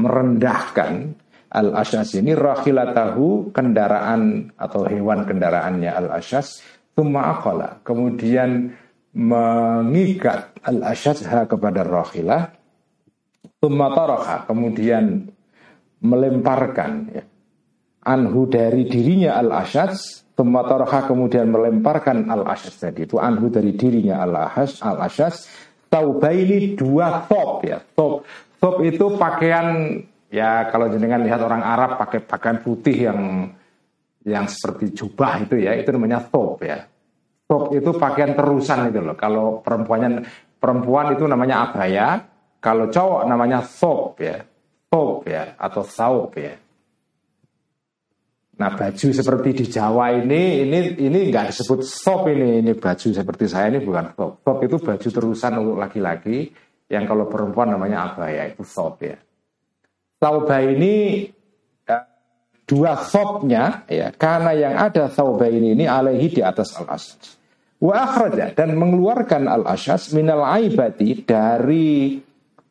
merendahkan 0.00 1.14
al 1.50 1.74
ashas 1.76 2.14
ini 2.16 2.32
rahilatahu 2.32 3.50
kendaraan 3.50 4.54
atau 4.54 4.86
hewan 4.86 5.26
kendaraannya 5.26 5.90
al 5.90 6.08
ashas 6.14 6.62
thumma 6.94 7.36
akala 7.36 7.82
kemudian 7.82 8.70
mengikat 9.10 10.54
al 10.62 10.78
ashas 10.86 11.26
kepada 11.26 11.82
rahilah 11.82 12.54
thumma 13.58 13.90
taraka 13.92 14.46
kemudian 14.46 15.26
melemparkan 16.00 16.90
ya, 17.10 17.24
anhu 18.06 18.46
dari 18.46 18.86
dirinya 18.86 19.34
al 19.36 19.50
ashas 19.50 20.22
thumma 20.38 20.62
taraka 20.64 21.10
kemudian 21.10 21.50
melemparkan 21.50 22.30
al 22.30 22.46
ashas 22.46 22.78
tadi 22.78 23.10
itu 23.10 23.18
anhu 23.18 23.50
dari 23.50 23.74
dirinya 23.74 24.22
al 24.22 24.32
ashas 24.38 24.78
al 24.86 25.02
ashas 25.02 25.50
taubaini 25.90 26.78
dua 26.78 27.26
top 27.26 27.66
ya 27.66 27.82
top 27.98 28.22
top 28.60 28.84
itu 28.84 29.16
pakaian 29.16 29.98
Ya 30.30 30.70
kalau 30.70 30.86
jenengan 30.86 31.26
lihat 31.26 31.42
orang 31.42 31.58
Arab 31.58 31.98
pakai 31.98 32.22
pakaian 32.22 32.62
putih 32.62 33.10
yang 33.10 33.50
yang 34.22 34.46
seperti 34.46 34.94
jubah 34.94 35.42
itu 35.42 35.58
ya, 35.58 35.74
itu 35.74 35.90
namanya 35.90 36.22
top 36.22 36.62
ya. 36.62 36.86
Top 37.50 37.74
itu 37.74 37.90
pakaian 37.98 38.38
terusan 38.38 38.94
itu 38.94 39.02
loh. 39.02 39.18
Kalau 39.18 39.58
perempuannya 39.58 40.22
perempuan 40.62 41.18
itu 41.18 41.26
namanya 41.26 41.66
abaya, 41.66 42.22
kalau 42.62 42.86
cowok 42.86 43.26
namanya 43.26 43.58
top 43.66 44.22
ya. 44.22 44.38
Top 44.86 45.26
ya 45.26 45.54
atau 45.58 45.82
saub 45.82 46.30
ya. 46.34 46.54
Nah 48.58 48.70
baju 48.74 49.06
seperti 49.10 49.50
di 49.54 49.64
Jawa 49.66 50.14
ini 50.14 50.66
ini 50.66 50.78
ini 50.98 51.18
nggak 51.30 51.54
disebut 51.54 51.80
top 51.82 52.26
ini 52.30 52.62
ini 52.62 52.74
baju 52.74 53.08
seperti 53.10 53.50
saya 53.50 53.70
ini 53.70 53.82
bukan 53.82 54.14
top. 54.14 54.46
Top 54.46 54.58
itu 54.62 54.78
baju 54.78 55.08
terusan 55.10 55.52
untuk 55.58 55.78
laki-laki 55.78 56.50
yang 56.90 57.06
kalau 57.06 57.30
perempuan 57.30 57.70
namanya 57.70 58.10
abaya 58.10 58.50
itu 58.50 58.66
top 58.66 58.98
ya. 59.06 59.16
Tauba 60.20 60.60
ini 60.60 61.24
ya, 61.86 61.98
dua 62.66 62.98
sopnya 63.00 63.86
ya 63.88 64.10
karena 64.12 64.52
yang 64.52 64.74
ada 64.76 65.08
tauba 65.08 65.48
ini 65.48 65.72
ini 65.72 65.88
alaihi 65.88 66.28
di 66.28 66.42
atas 66.44 66.76
al 66.76 66.92
asas 66.92 67.40
wa 67.80 67.94
akhraja 68.04 68.52
dan 68.52 68.76
mengeluarkan 68.76 69.48
al 69.48 69.64
asas 69.64 70.12
minal 70.12 70.44
aibati 70.44 71.24
dari 71.24 72.20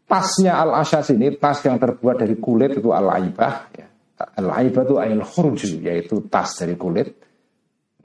tasnya 0.06 0.62
al 0.62 0.78
asas 0.84 1.10
ini 1.10 1.34
tas 1.42 1.66
yang 1.66 1.82
terbuat 1.82 2.22
dari 2.22 2.38
kulit 2.38 2.78
itu 2.78 2.94
al 2.94 3.10
aibah 3.18 3.74
ya. 3.74 3.88
al 4.38 4.48
aibah 4.62 4.84
itu 4.86 4.96
ail 5.02 5.24
khurju 5.26 5.82
yaitu 5.82 6.30
tas 6.30 6.54
dari 6.62 6.78
kulit 6.78 7.10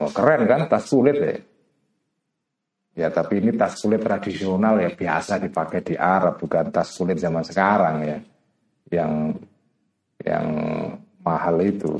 oh, 0.01 0.09
keren 0.09 0.49
kan 0.49 0.65
tas 0.65 0.89
kulit 0.89 1.17
ya 1.21 1.37
Ya 2.95 3.11
tapi 3.11 3.43
ini 3.43 3.51
tas 3.59 3.75
kulit 3.83 3.99
tradisional 3.99 4.79
ya 4.79 4.87
biasa 4.87 5.43
dipakai 5.43 5.83
di 5.83 5.99
Arab 5.99 6.39
bukan 6.39 6.71
tas 6.71 6.95
kulit 6.95 7.19
zaman 7.19 7.43
sekarang 7.43 7.95
ya 8.07 8.17
yang 8.87 9.35
yang 10.23 10.47
mahal 11.19 11.59
itu. 11.59 11.99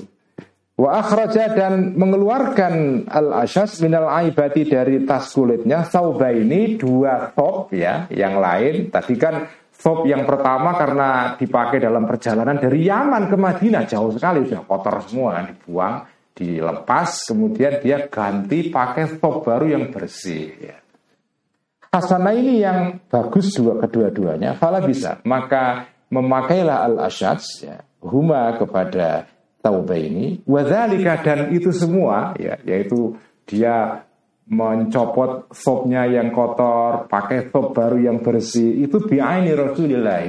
Wa 0.75 1.00
akhraja 1.04 1.56
dan 1.56 1.96
mengeluarkan 1.96 3.08
al 3.08 3.48
ashas 3.48 3.80
minal 3.80 4.12
aibati 4.12 4.68
dari 4.68 5.08
tas 5.08 5.32
kulitnya 5.32 5.88
sauba 5.88 6.32
ini 6.36 6.75
dua 6.75 7.32
top 7.32 7.72
ya 7.72 8.12
yang 8.12 8.40
lain 8.40 8.92
tadi 8.92 9.16
kan 9.16 9.48
top 9.72 10.04
yang 10.04 10.28
pertama 10.28 10.75
karena 10.75 11.40
dipakai 11.40 11.80
dalam 11.80 12.04
perjalanan 12.04 12.60
dari 12.60 12.88
Yaman 12.92 13.32
ke 13.32 13.36
Madinah 13.40 13.88
jauh 13.88 14.12
sekali 14.16 14.44
sudah 14.48 14.68
kotor 14.68 15.00
semua 15.08 15.40
kan 15.40 15.46
dibuang 15.52 15.96
dilepas 16.36 17.24
kemudian 17.24 17.80
dia 17.80 18.12
ganti 18.12 18.68
pakai 18.68 19.16
top 19.16 19.48
baru 19.48 19.80
yang 19.80 19.92
bersih 19.96 20.60
ya. 20.60 20.85
Hasanah 21.96 22.36
ini 22.36 22.60
yang 22.60 23.00
bagus 23.08 23.56
dua 23.56 23.80
kedua-duanya, 23.80 24.60
fala 24.60 24.84
bisa. 24.84 25.24
Maka 25.24 25.88
memakailah 26.12 26.84
al-asyats 26.92 27.64
ya, 27.64 27.88
huma 28.04 28.52
kepada 28.60 29.32
taubah 29.64 29.96
ini 29.96 30.44
wadzalika 30.44 31.24
dan 31.25 31.50
itu 31.56 31.74
semua 31.74 32.38
ya 32.38 32.60
yaitu 32.68 33.18
dia 33.50 34.06
mencopot 34.46 35.50
sopnya 35.50 36.06
yang 36.06 36.30
kotor, 36.30 37.10
pakai 37.10 37.50
sop 37.50 37.74
baru 37.74 37.98
yang 37.98 38.22
bersih 38.22 38.86
itu 38.86 39.02
biaini 39.02 39.58
Rasulullah 39.58 40.22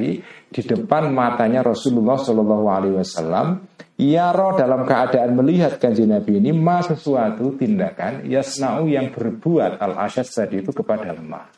di 0.56 0.64
depan 0.64 1.12
matanya 1.12 1.60
Rasulullah 1.60 2.16
Shallallahu 2.16 2.66
Alaihi 2.72 2.96
Wasallam. 2.96 3.68
Ia 4.00 4.32
roh 4.32 4.56
dalam 4.56 4.88
keadaan 4.88 5.36
melihat 5.36 5.76
kanji 5.76 6.08
Nabi 6.08 6.40
ini 6.40 6.52
ma 6.52 6.80
sesuatu 6.80 7.56
tindakan 7.56 8.28
yasnau 8.28 8.88
yang 8.88 9.12
berbuat 9.12 9.80
al 9.80 10.00
asyad 10.08 10.24
tadi 10.24 10.64
itu 10.64 10.72
kepada 10.72 11.12
lemah. 11.12 11.48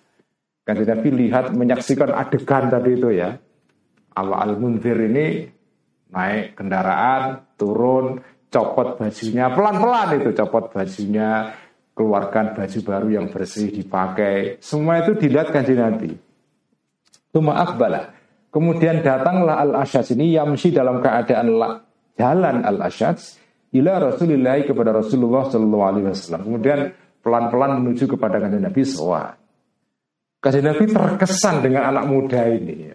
Kanji 0.67 0.83
Nabi 0.87 1.09
lihat 1.14 1.55
menyaksikan 1.55 2.11
adegan 2.11 2.71
tadi 2.71 2.90
itu 2.99 3.11
ya. 3.14 3.38
Al 4.19 4.55
Munzir 4.59 4.99
ini 4.99 5.47
naik 6.11 6.59
kendaraan, 6.59 7.55
turun, 7.55 8.19
copot 8.50 8.99
bajunya, 8.99 9.47
pelan-pelan 9.55 10.09
itu 10.19 10.31
copot 10.35 10.75
bajunya, 10.75 11.55
keluarkan 11.95 12.59
baju 12.59 12.78
baru 12.83 13.09
yang 13.14 13.26
bersih 13.31 13.71
dipakai. 13.71 14.59
Semua 14.59 15.07
itu 15.07 15.14
dilihat 15.14 15.55
kanji 15.55 15.78
Nabi. 15.78 16.11
Tuma 17.31 17.62
akbala. 17.62 18.17
Kemudian 18.59 19.07
datanglah 19.07 19.62
al-asyad 19.62 20.19
ini 20.19 20.35
yamsi 20.35 20.75
dalam 20.75 20.99
keadaan 20.99 21.47
jalan 22.19 22.67
al-asyad 22.67 23.15
ila 23.71 24.11
Rasulullah 24.11 24.59
kepada 24.67 24.91
Rasulullah 24.99 25.47
Shallallahu. 25.47 26.43
Kemudian 26.43 26.91
pelan-pelan 27.23 27.79
menuju 27.79 28.11
kepada 28.11 28.43
kanjeng 28.43 28.67
Nabi 28.67 28.83
SAW. 28.83 29.31
Kanjeng 30.43 30.67
Nabi 30.67 30.85
terkesan 30.91 31.62
dengan 31.62 31.87
anak 31.87 32.11
muda 32.11 32.50
ini 32.50 32.91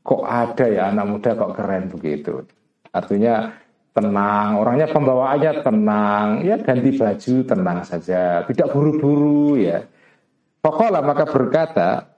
kok 0.00 0.26
ada 0.26 0.66
ya 0.66 0.90
anak 0.90 1.06
muda 1.06 1.30
kok 1.38 1.52
keren 1.56 1.86
begitu. 1.86 2.44
Artinya 2.90 3.54
tenang, 3.94 4.58
orangnya 4.58 4.90
pembawaannya 4.90 5.52
tenang, 5.62 6.26
ya 6.42 6.58
ganti 6.58 6.90
baju 6.98 7.34
tenang 7.46 7.78
saja, 7.86 8.42
tidak 8.44 8.68
buru-buru 8.74 9.56
ya. 9.56 9.86
Pokoknya 10.60 11.00
maka 11.00 11.24
berkata 11.24 12.09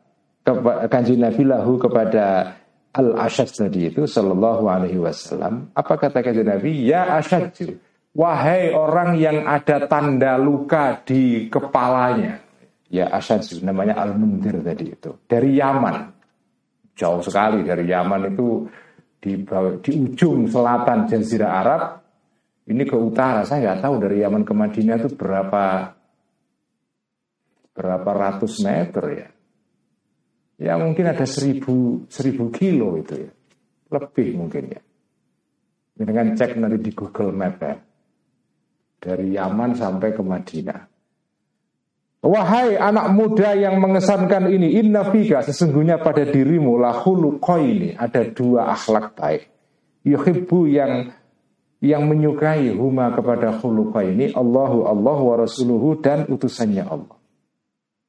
kanji 0.91 1.15
Nabi 1.19 1.43
lahu 1.47 1.79
kepada 1.79 2.59
al 2.93 3.09
ashad 3.17 3.49
tadi 3.49 3.89
itu 3.89 4.05
Sallallahu 4.05 4.65
Alaihi 4.69 4.99
Wasallam. 4.99 5.71
Apa 5.73 5.97
kata 5.97 6.21
kanji 6.21 6.43
Nabi? 6.43 6.85
Ya 6.85 7.17
Asyadu, 7.17 7.79
wahai 8.13 8.75
orang 8.75 9.17
yang 9.17 9.47
ada 9.47 9.87
tanda 9.87 10.37
luka 10.37 11.01
di 11.07 11.49
kepalanya. 11.49 12.43
Ya 12.93 13.09
Asyadu, 13.09 13.65
namanya 13.65 13.97
Al 13.97 14.19
Mundir 14.19 14.61
tadi 14.61 14.93
itu 14.93 15.17
dari 15.25 15.57
Yaman 15.57 16.13
jauh 16.93 17.25
sekali 17.25 17.65
dari 17.65 17.89
Yaman 17.89 18.37
itu 18.37 18.69
di, 19.23 19.41
di 19.81 19.93
ujung 19.97 20.51
selatan 20.51 21.09
Jazirah 21.09 21.51
Arab 21.51 21.83
ini 22.69 22.85
ke 22.85 22.97
utara 22.97 23.43
saya 23.49 23.73
nggak 23.73 23.81
tahu 23.81 23.95
dari 24.03 24.17
Yaman 24.21 24.43
ke 24.45 24.53
Madinah 24.53 24.97
itu 25.01 25.11
berapa 25.17 25.97
berapa 27.73 28.11
ratus 28.13 28.61
meter 28.61 29.05
ya 29.09 29.29
ya 30.63 30.79
mungkin 30.79 31.11
ada 31.11 31.27
seribu 31.27 32.07
seribu 32.07 32.55
kilo 32.55 32.95
itu 32.95 33.27
ya. 33.27 33.31
Lebih 33.93 34.29
mungkin 34.39 34.63
ya. 34.71 34.81
Dengan 35.93 36.33
cek 36.39 36.57
nanti 36.57 36.79
di 36.79 36.93
Google 36.95 37.35
Map 37.35 37.59
ya. 37.61 37.75
Dari 39.03 39.35
Yaman 39.35 39.75
sampai 39.75 40.15
ke 40.15 40.23
Madinah. 40.23 40.81
Wahai 42.23 42.79
anak 42.79 43.11
muda 43.19 43.51
yang 43.59 43.83
mengesankan 43.83 44.47
ini, 44.47 44.79
inna 44.79 45.11
fika 45.11 45.43
sesungguhnya 45.43 45.99
pada 45.99 46.23
dirimu 46.23 46.79
lahulu 46.79 47.43
ini 47.59 47.99
ada 47.99 48.23
dua 48.31 48.71
akhlak 48.71 49.19
baik. 49.19 49.51
Yuhibbu 50.07 50.71
yang 50.71 51.11
yang 51.83 52.07
menyukai 52.07 52.71
huma 52.79 53.11
kepada 53.11 53.59
khuluqa 53.59 54.07
ini 54.07 54.31
Allahu 54.39 54.87
Allah 54.87 55.19
wa 55.19 55.35
rasuluhu 55.35 55.99
dan 55.99 56.31
utusannya 56.31 56.87
Allah. 56.87 57.19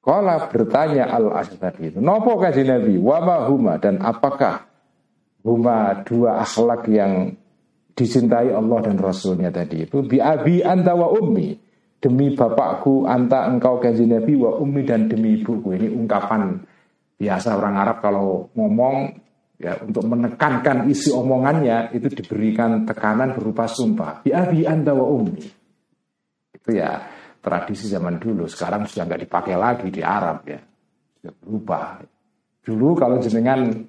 Kala 0.03 0.51
bertanya 0.51 1.07
al 1.07 1.31
tadi 1.47 1.87
itu, 1.87 2.03
nopo 2.03 2.35
kaji 2.35 2.67
Nabi, 2.67 2.99
wama 2.99 3.47
huma? 3.47 3.79
Dan 3.79 4.03
apakah 4.03 4.67
huma 5.47 6.03
dua 6.03 6.43
akhlak 6.43 6.91
yang 6.91 7.31
dicintai 7.95 8.51
Allah 8.51 8.83
dan 8.83 8.99
Rasulnya 8.99 9.47
tadi 9.47 9.87
itu? 9.87 10.03
Bi 10.03 10.19
abi 10.19 10.59
anta 10.59 10.91
wa 10.91 11.07
ummi. 11.07 11.55
Demi 12.03 12.35
bapakku 12.35 13.07
anta 13.07 13.47
engkau 13.47 13.79
kanjeng 13.79 14.11
Nabi 14.11 14.35
wa 14.35 14.59
ummi 14.59 14.83
dan 14.83 15.07
demi 15.07 15.39
ibuku. 15.39 15.71
Ini 15.71 15.87
ungkapan 15.95 16.59
biasa 17.15 17.55
orang 17.55 17.75
Arab 17.79 18.03
kalau 18.03 18.51
ngomong 18.59 19.07
ya 19.55 19.79
untuk 19.87 20.03
menekankan 20.03 20.91
isi 20.91 21.15
omongannya 21.15 21.95
itu 21.95 22.11
diberikan 22.11 22.83
tekanan 22.83 23.31
berupa 23.31 23.71
sumpah. 23.71 24.19
Bi 24.19 24.35
abi 24.35 24.67
anta 24.67 24.91
wa 24.91 25.07
ummi. 25.07 25.47
Itu 26.59 26.75
ya 26.75 26.99
tradisi 27.43 27.91
zaman 27.91 28.15
dulu 28.23 28.47
sekarang 28.47 28.87
sudah 28.87 29.03
nggak 29.03 29.21
dipakai 29.27 29.55
lagi 29.59 29.91
di 29.91 29.99
Arab 29.99 30.47
ya 30.47 30.63
sudah 31.19 31.33
berubah 31.43 31.85
dulu 32.63 32.87
kalau 32.95 33.19
jenengan 33.19 33.83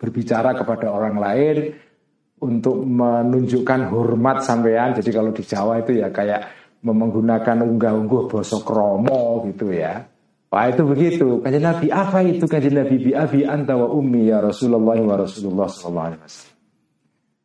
berbicara 0.00 0.56
kepada 0.56 0.88
orang 0.88 1.20
lain 1.20 1.56
untuk 2.40 2.80
menunjukkan 2.82 3.92
hormat 3.92 4.40
sampean 4.40 4.96
jadi 4.96 5.10
kalau 5.12 5.30
di 5.30 5.44
Jawa 5.44 5.84
itu 5.84 6.00
ya 6.00 6.08
kayak 6.08 6.48
menggunakan 6.82 7.62
unggah-ungguh 7.62 8.26
bosok 8.26 8.64
kromo 8.66 9.46
gitu 9.46 9.70
ya 9.70 10.08
Wah 10.52 10.68
itu 10.68 10.84
begitu. 10.84 11.40
Kajian 11.40 11.64
Nabi 11.64 11.88
apa 11.88 12.20
itu 12.20 12.44
kajian 12.44 12.76
Nabi 12.84 13.00
bi 13.00 13.16
abi 13.16 13.40
anta 13.40 13.72
wa 13.72 13.88
ummi 13.88 14.28
ya 14.28 14.44
Rasulullah 14.44 15.00
wa 15.00 15.16
Rasulullah 15.16 15.64
sallallahu 15.64 16.08
alaihi 16.12 16.22
wasallam. 16.28 16.56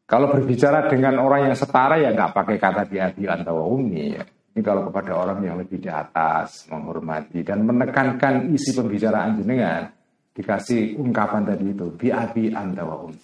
Kalau 0.04 0.28
berbicara 0.28 0.80
dengan 0.92 1.16
orang 1.24 1.48
yang 1.48 1.56
setara 1.56 2.04
ya 2.04 2.12
nggak 2.12 2.36
pakai 2.36 2.60
kata 2.60 2.84
bi 2.84 3.00
abi 3.00 3.24
anta 3.32 3.56
wa 3.56 3.64
ummi 3.64 4.04
ya. 4.12 4.28
Ini 4.58 4.66
kalau 4.66 4.90
kepada 4.90 5.14
orang 5.14 5.46
yang 5.46 5.62
lebih 5.62 5.78
di 5.78 5.86
atas 5.86 6.66
menghormati 6.74 7.46
dan 7.46 7.62
menekankan 7.62 8.50
isi 8.58 8.74
pembicaraan 8.74 9.38
jenengan 9.38 9.86
dikasih 10.34 10.98
ungkapan 10.98 11.46
tadi 11.46 11.78
itu 11.78 11.94
bi 11.94 12.10
abi 12.10 12.50
anta 12.50 12.82
wa 12.82 13.06
ummi. 13.06 13.22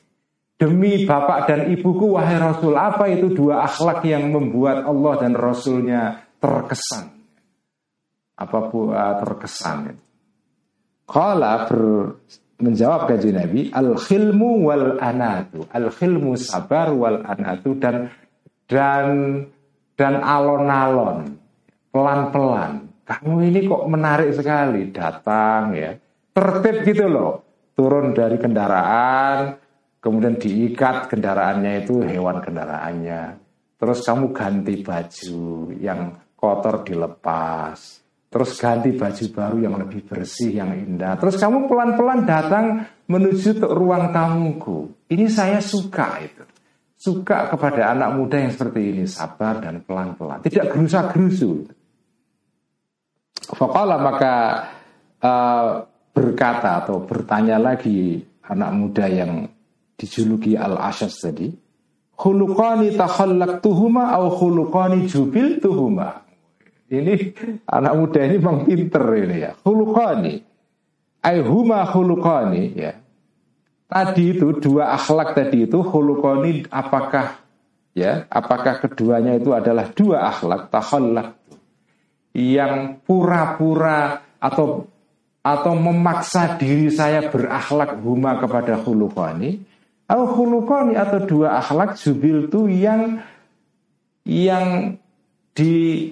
Demi 0.61 1.09
bapak 1.09 1.49
dan 1.49 1.73
ibuku 1.73 2.13
wahai 2.21 2.37
Rasul 2.37 2.77
apa 2.77 3.09
itu 3.09 3.33
dua 3.33 3.65
akhlak 3.65 4.05
yang 4.05 4.29
membuat 4.29 4.85
Allah 4.85 5.13
dan 5.25 5.33
Rasulnya 5.33 6.21
terkesan 6.37 7.09
apa 8.37 8.57
uh, 8.69 9.13
terkesan. 9.25 9.97
Kala 11.09 11.65
ber, 11.65 11.81
menjawab 12.61 13.09
gaji 13.09 13.29
Nabi, 13.33 13.61
al 13.73 13.97
khilmu 13.97 14.69
wal 14.69 15.01
anatu, 15.01 15.65
al 15.73 15.89
khilmu 15.89 16.37
sabar 16.37 16.93
wal 16.93 17.25
anatu 17.25 17.73
dan 17.81 18.13
dan 18.69 19.05
dan 19.93 20.21
alon-alon, 20.21 21.37
pelan-pelan. 21.93 22.89
Kamu 23.03 23.33
ini 23.43 23.67
kok 23.67 23.83
menarik 23.91 24.31
sekali, 24.31 24.89
datang 24.89 25.75
ya, 25.75 25.91
tertib 26.31 26.87
gitu 26.87 27.05
loh, 27.11 27.33
turun 27.75 28.15
dari 28.15 28.39
kendaraan, 28.39 29.59
kemudian 29.99 30.39
diikat 30.39 31.11
kendaraannya 31.11 31.83
itu 31.83 31.99
hewan 31.99 32.39
kendaraannya, 32.39 33.21
terus 33.75 34.01
kamu 34.07 34.31
ganti 34.31 34.79
baju 34.79 35.43
yang 35.77 36.15
kotor 36.39 36.87
dilepas, 36.87 38.03
Terus 38.33 38.57
ganti 38.57 38.89
baju 38.97 39.25
baru 39.29 39.57
yang 39.61 39.75
lebih 39.77 40.09
bersih, 40.09 40.57
yang 40.57 40.73
indah. 40.73 41.13
Terus 41.21 41.37
kamu 41.37 41.69
pelan-pelan 41.69 42.25
datang 42.25 42.81
menuju 43.05 43.61
ke 43.61 43.67
ruang 43.69 44.09
tamuku. 44.09 44.89
Ini 45.05 45.29
saya 45.29 45.61
suka 45.61 46.17
itu. 46.17 46.41
Suka 47.03 47.51
kepada 47.51 47.91
anak 47.91 48.15
muda 48.15 48.39
yang 48.39 48.55
seperti 48.55 48.95
ini, 48.95 49.03
sabar 49.03 49.59
dan 49.59 49.83
pelan-pelan. 49.83 50.39
Tidak 50.39 50.71
gerusa-gerusu. 50.71 51.67
Fakala 53.51 53.99
maka 53.99 54.35
uh, 55.19 55.83
berkata 56.15 56.79
atau 56.79 57.03
bertanya 57.03 57.59
lagi 57.59 58.23
anak 58.47 58.71
muda 58.71 59.11
yang 59.11 59.51
dijuluki 59.99 60.55
Al-Asyas 60.55 61.19
tadi. 61.19 61.51
Khuluqani 62.15 62.95
tuhuma 63.59 64.15
au 64.15 64.31
khuluqani 64.31 65.03
tuhuma. 65.59 66.23
Ini 66.87 67.35
anak 67.67 67.93
muda 67.99 68.19
ini 68.23 68.39
memang 68.39 68.63
pinter 68.63 69.03
ini 69.19 69.43
ya. 69.43 69.51
Hulukani. 69.59 70.39
Aihuma 71.19 71.83
hulukani 71.83 72.63
ya. 72.79 73.02
Tadi 73.87 74.37
itu 74.37 74.57
dua 74.57 74.97
akhlak 74.97 75.37
tadi 75.37 75.69
itu 75.69 75.79
hulukani 75.85 76.65
apakah 76.71 77.37
ya 77.93 78.25
apakah 78.31 78.81
keduanya 78.81 79.37
itu 79.37 79.53
adalah 79.53 79.85
dua 79.93 80.33
akhlak 80.33 80.73
takhallak 80.73 81.37
yang 82.33 82.97
pura-pura 83.05 84.25
atau 84.41 84.89
atau 85.45 85.73
memaksa 85.75 86.57
diri 86.57 86.89
saya 86.89 87.29
berakhlak 87.29 87.99
huma 88.01 88.39
kepada 88.41 88.81
hulukani 88.81 89.61
atau 90.09 90.25
hulukani 90.25 90.97
atau 90.97 91.19
dua 91.23 91.61
akhlak 91.61 91.99
jubil 91.99 92.49
itu 92.49 92.65
yang 92.71 93.21
yang 94.25 94.97
di 95.53 96.09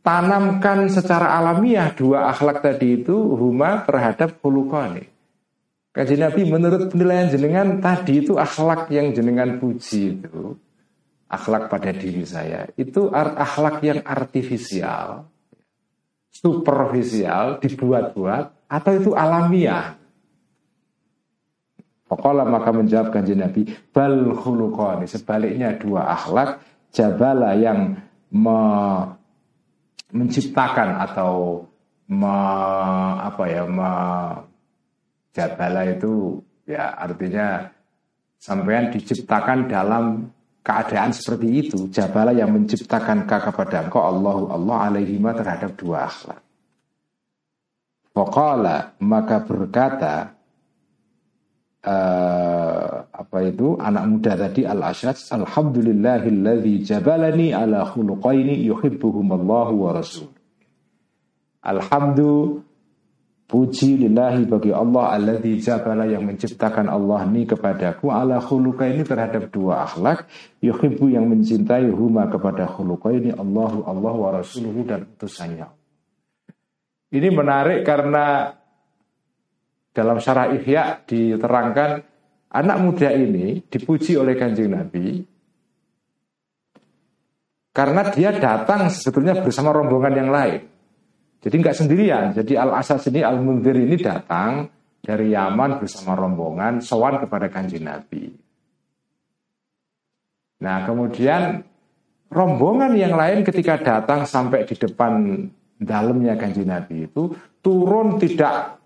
tanamkan 0.00 0.88
secara 0.90 1.38
alamiah 1.38 1.92
dua 1.92 2.32
akhlak 2.32 2.64
tadi 2.64 3.04
itu 3.04 3.14
huma 3.14 3.84
terhadap 3.84 4.40
hulukani. 4.42 5.06
Kaji 5.90 6.22
Nabi 6.22 6.46
menurut 6.46 6.86
penilaian 6.86 7.26
jenengan 7.26 7.82
tadi 7.82 8.22
itu 8.22 8.38
akhlak 8.38 8.94
yang 8.94 9.10
jenengan 9.10 9.58
puji 9.58 10.22
itu 10.22 10.54
akhlak 11.26 11.66
pada 11.66 11.90
diri 11.90 12.22
saya 12.22 12.70
itu 12.78 13.10
akhlak 13.10 13.82
yang 13.82 13.98
artifisial, 14.06 15.26
superficial, 16.30 17.58
dibuat-buat 17.58 18.70
atau 18.70 18.92
itu 18.94 19.10
alamiah. 19.18 19.98
Pokoknya 22.06 22.42
maka 22.46 22.70
menjawab 22.74 23.14
kanji 23.14 23.34
Nabi 23.38 23.66
bal 23.90 24.34
sebaliknya 25.06 25.74
dua 25.78 26.10
akhlak 26.14 26.62
jabala 26.94 27.54
yang 27.58 27.98
me 28.30 28.58
menciptakan 30.10 30.98
atau 31.06 31.66
me, 32.10 32.34
apa 33.14 33.44
ya 33.46 33.62
me, 33.62 33.90
jabala 35.34 35.86
itu 35.86 36.42
ya 36.66 36.94
artinya 36.98 37.70
sampean 38.40 38.90
diciptakan 38.90 39.68
dalam 39.68 40.32
keadaan 40.64 41.12
seperti 41.12 41.48
itu. 41.66 41.78
Jabala 41.92 42.32
yang 42.36 42.52
menciptakan 42.52 43.24
kepada 43.26 43.88
engkau 43.88 44.02
Allah 44.04 44.38
Allah 44.54 44.76
alaihima 44.90 45.32
terhadap 45.36 45.76
dua 45.76 46.08
akhlak. 46.08 46.40
Faqala 48.10 48.98
maka 48.98 49.38
berkata 49.46 50.14
uh, 51.86 53.06
apa 53.06 53.38
itu? 53.46 53.78
Anak 53.78 54.04
muda 54.10 54.32
tadi 54.34 54.66
al 54.66 54.82
asyad 54.82 55.14
alhamdulillahilladzi 55.14 56.74
jabalani 56.84 57.54
ala 57.54 57.86
khuluqaini 57.86 58.66
yuhibbuhumallahu 58.66 59.72
wa 59.78 59.90
rasul. 59.94 60.28
Alhamdu 61.60 62.64
puji 63.50 63.98
lillahi 63.98 64.46
bagi 64.46 64.70
Allah 64.70 65.18
alladzi 65.18 65.58
jabala 65.58 66.06
yang 66.06 66.22
menciptakan 66.22 66.86
Allah 66.86 67.26
ni 67.26 67.42
kepadaku. 67.42 68.14
Ala 68.14 68.38
khuluqaini 68.38 69.02
terhadap 69.02 69.50
dua 69.50 69.90
akhlak. 69.90 70.30
Yuhibbu 70.62 71.10
yang 71.10 71.26
mencintai 71.26 71.90
huma 71.90 72.30
kepada 72.30 72.70
khuluqaini 72.70 73.34
Allahu 73.34 73.82
Allah 73.90 74.14
wa 74.14 74.30
rasuluhu 74.38 74.86
dan 74.86 75.10
utusannya. 75.18 75.66
Ini 77.10 77.28
menarik 77.34 77.82
karena 77.82 78.54
dalam 79.90 80.22
syarah 80.22 80.54
ihya 80.54 81.02
diterangkan 81.02 82.06
anak 82.54 82.76
muda 82.78 83.10
ini 83.10 83.66
dipuji 83.66 84.14
oleh 84.14 84.38
kanjeng 84.38 84.70
Nabi 84.70 85.26
karena 87.74 88.06
dia 88.14 88.30
datang 88.30 88.86
sebetulnya 88.86 89.42
bersama 89.42 89.74
rombongan 89.74 90.14
yang 90.14 90.30
lain. 90.30 90.69
Jadi 91.40 91.54
nggak 91.56 91.76
sendirian. 91.76 92.24
Jadi 92.36 92.52
Al 92.56 92.76
Asas 92.76 93.08
ini 93.08 93.24
Al 93.24 93.40
Mundir 93.40 93.76
ini 93.76 93.96
datang 93.96 94.68
dari 95.00 95.32
Yaman 95.32 95.80
bersama 95.80 96.12
rombongan 96.12 96.84
sowan 96.84 97.16
kepada 97.24 97.48
kanjeng 97.48 97.88
Nabi. 97.88 98.28
Nah 100.60 100.84
kemudian 100.84 101.64
rombongan 102.28 102.92
yang 102.94 103.16
lain 103.16 103.42
ketika 103.42 103.80
datang 103.80 104.28
sampai 104.28 104.68
di 104.68 104.76
depan 104.76 105.12
dalamnya 105.80 106.36
kanjeng 106.36 106.68
Nabi 106.68 107.08
itu 107.08 107.32
turun 107.64 108.20
tidak 108.20 108.76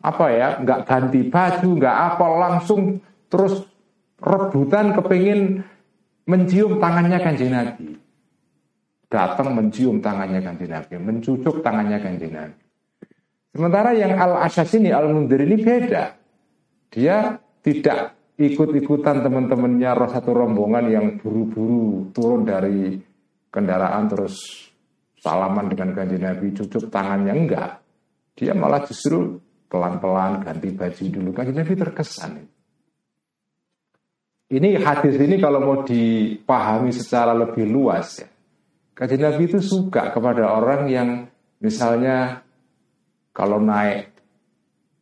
apa 0.00 0.26
ya 0.32 0.48
nggak 0.64 0.80
ganti 0.88 1.20
baju 1.28 1.68
nggak 1.76 1.96
apa 2.14 2.26
langsung 2.40 3.02
terus 3.28 3.68
rebutan 4.16 4.96
kepingin 4.96 5.60
mencium 6.24 6.80
tangannya 6.80 7.18
kanjeng 7.20 7.52
Nabi 7.52 7.99
datang 9.10 9.58
mencium 9.58 9.98
tangannya 9.98 10.38
kanjeng 10.38 10.70
Nabi 10.70 10.94
mencucuk 11.02 11.66
tangannya 11.66 11.98
kanjeng 11.98 12.30
Nabi. 12.30 12.62
Sementara 13.50 13.90
yang 13.98 14.14
al 14.14 14.46
asas 14.46 14.70
ini 14.78 14.94
al 14.94 15.10
mundir 15.10 15.42
ini 15.42 15.58
beda. 15.58 16.14
Dia 16.94 17.34
tidak 17.60 18.14
ikut-ikutan 18.38 19.26
teman-temannya 19.26 19.90
satu 20.06 20.30
rombongan 20.30 20.86
yang 20.86 21.06
buru-buru 21.18 22.14
turun 22.14 22.46
dari 22.46 22.94
kendaraan 23.50 24.06
terus 24.06 24.70
salaman 25.18 25.66
dengan 25.66 25.90
kanjeng 25.90 26.22
Nabi 26.22 26.54
cucuk 26.54 26.86
tangannya. 26.86 27.34
Enggak. 27.34 27.82
Dia 28.38 28.54
malah 28.54 28.86
justru 28.86 29.42
pelan-pelan 29.66 30.46
ganti 30.46 30.70
baju 30.70 31.04
dulu. 31.10 31.30
Kan 31.34 31.50
Nabi 31.50 31.74
terkesan. 31.74 32.32
Ini 34.50 34.82
hadis 34.82 35.14
ini 35.18 35.38
kalau 35.38 35.62
mau 35.62 35.78
dipahami 35.82 36.90
secara 36.90 37.30
lebih 37.34 37.70
luas 37.70 38.18
ya 38.18 38.26
Kajian 39.00 39.32
Nabi 39.32 39.48
itu 39.48 39.64
suka 39.64 40.12
kepada 40.12 40.60
orang 40.60 40.84
yang 40.92 41.24
misalnya 41.56 42.44
kalau 43.32 43.56
naik 43.56 44.12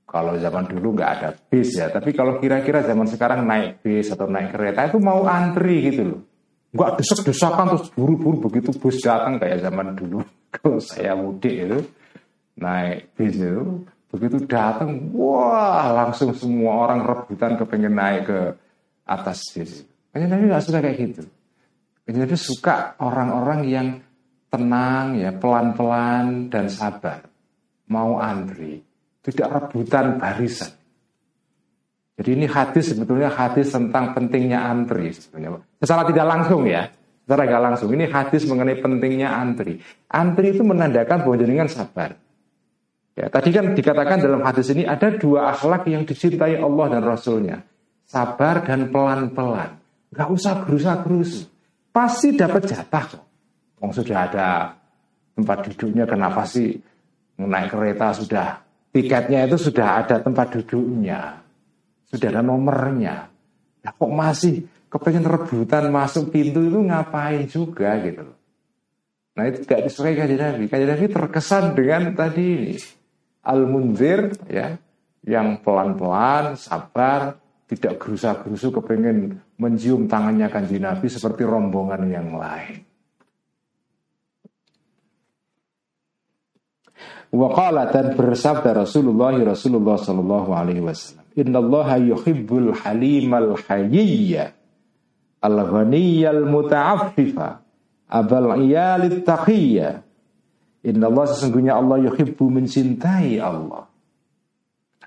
kalau 0.06 0.38
zaman 0.38 0.70
dulu 0.70 0.94
nggak 0.94 1.10
ada 1.18 1.28
bis 1.36 1.74
ya, 1.74 1.90
tapi 1.90 2.14
kalau 2.14 2.38
kira-kira 2.38 2.86
zaman 2.86 3.10
sekarang 3.10 3.42
naik 3.44 3.82
bis 3.82 4.08
atau 4.08 4.30
naik 4.30 4.54
kereta 4.54 4.86
itu 4.86 5.02
mau 5.02 5.26
antri 5.26 5.82
gitu 5.84 6.02
loh. 6.14 6.20
Nggak 6.72 7.02
desek-desakan 7.02 7.74
terus 7.74 7.90
buru-buru 7.92 8.48
begitu 8.48 8.70
bus 8.78 9.02
datang 9.02 9.36
kayak 9.36 9.66
zaman 9.66 9.98
dulu. 9.98 10.22
Kalau 10.54 10.78
saya 10.78 11.12
mudik 11.18 11.52
itu 11.58 11.78
naik 12.56 13.12
bis 13.18 13.34
itu 13.34 13.82
begitu 14.08 14.46
datang, 14.48 15.10
wah 15.12 15.92
langsung 15.92 16.32
semua 16.32 16.88
orang 16.88 17.04
rebutan 17.04 17.58
kepengen 17.58 17.98
naik 17.98 18.30
ke 18.30 18.40
atas 19.04 19.42
bis. 19.52 19.84
Kayaknya 20.14 20.26
Nabi 20.38 20.44
nggak 20.48 20.64
suka 20.64 20.78
kayak 20.80 20.96
gitu. 21.02 21.22
Kayaknya 22.08 22.24
Nabi 22.24 22.36
suka 22.40 22.96
orang-orang 23.04 23.60
yang 23.68 23.88
tenang 24.48 25.20
ya, 25.20 25.28
pelan-pelan 25.36 26.48
dan 26.48 26.72
sabar. 26.72 27.20
Mau 27.92 28.16
antri 28.16 28.80
tidak 29.28 29.48
rebutan 29.52 30.16
barisan. 30.16 30.72
Jadi 32.16 32.30
ini 32.32 32.46
hadis 32.48 32.96
sebetulnya 32.96 33.28
hadis 33.28 33.68
tentang 33.68 34.16
pentingnya 34.16 34.56
antri 34.56 35.12
sebetulnya. 35.12 35.60
Secara 35.84 36.08
tidak 36.08 36.26
langsung 36.32 36.64
ya, 36.64 36.88
secara 37.28 37.44
tidak 37.44 37.62
langsung. 37.68 37.92
Ini 37.92 38.04
hadis 38.08 38.48
mengenai 38.48 38.80
pentingnya 38.80 39.28
antri. 39.28 39.76
Antri 40.08 40.56
itu 40.56 40.64
menandakan 40.64 41.28
bahwa 41.28 41.36
jenengan 41.36 41.68
sabar. 41.68 42.16
Ya, 43.20 43.28
tadi 43.28 43.52
kan 43.52 43.76
dikatakan 43.76 44.24
dalam 44.24 44.40
hadis 44.40 44.72
ini 44.72 44.88
ada 44.88 45.12
dua 45.12 45.52
akhlak 45.52 45.84
yang 45.92 46.08
dicintai 46.08 46.56
Allah 46.56 46.86
dan 46.88 47.02
Rasulnya. 47.04 47.60
Sabar 48.08 48.64
dan 48.64 48.88
pelan-pelan. 48.88 49.76
Gak 50.08 50.28
usah 50.32 50.64
berusaha-berusaha. 50.64 51.57
Pasti 51.98 52.30
dapat 52.38 52.62
jatah 52.62 53.04
kok. 53.10 53.24
Wong 53.82 53.90
sudah 53.90 54.30
ada 54.30 54.70
tempat 55.34 55.66
duduknya, 55.66 56.06
kenapa 56.06 56.46
sih 56.46 56.78
naik 57.42 57.74
kereta 57.74 58.14
sudah 58.14 58.62
tiketnya 58.94 59.50
itu 59.50 59.58
sudah 59.58 60.06
ada 60.06 60.22
tempat 60.22 60.54
duduknya, 60.54 61.42
sudah 62.06 62.28
ada 62.30 62.42
nomornya. 62.46 63.26
Ya 63.82 63.90
kok 63.90 64.14
masih 64.14 64.62
kepengen 64.86 65.26
rebutan 65.26 65.90
masuk 65.90 66.30
pintu 66.30 66.62
itu 66.62 66.78
ngapain 66.86 67.50
juga 67.50 67.98
gitu 68.06 68.30
loh. 68.30 68.38
Nah 69.34 69.50
itu 69.50 69.66
tidak 69.66 69.90
disukai 69.90 70.14
kajian 70.14 70.54
Nabi. 70.54 70.70
Kajian 70.70 70.90
Nabi 70.94 71.06
terkesan 71.10 71.64
dengan 71.74 72.14
tadi 72.14 72.46
ini. 72.46 72.74
Al-Munzir 73.42 74.38
ya, 74.46 74.78
yang 75.26 75.62
pelan-pelan, 75.66 76.54
sabar, 76.54 77.42
tidak 77.68 78.00
gerusa-gerusu 78.00 78.72
kepengen 78.80 79.44
mencium 79.60 80.08
tangannya 80.08 80.48
kanji 80.48 80.80
Nabi 80.80 81.04
seperti 81.12 81.44
rombongan 81.44 82.08
yang 82.08 82.32
lain. 82.32 82.88
Waqala 87.28 87.92
dan 87.92 88.16
bersabda 88.16 88.72
Rasulullah 88.72 89.36
Rasulullah 89.44 90.00
sallallahu 90.00 90.50
alaihi 90.56 90.80
wasallam. 90.80 91.28
Innallaha 91.36 92.00
yuhibbul 92.00 92.72
halimal 92.72 93.60
hayyiya 93.68 94.56
al-ghaniyal 95.44 96.48
muta'affifa 96.48 97.60
abal 98.08 98.56
iyalit 98.64 99.28
taqiyya. 99.28 100.00
Innallaha 100.88 101.36
sesungguhnya 101.36 101.76
Allah 101.76 102.00
yuhibbu 102.08 102.48
mencintai 102.48 103.36
Allah. 103.44 103.92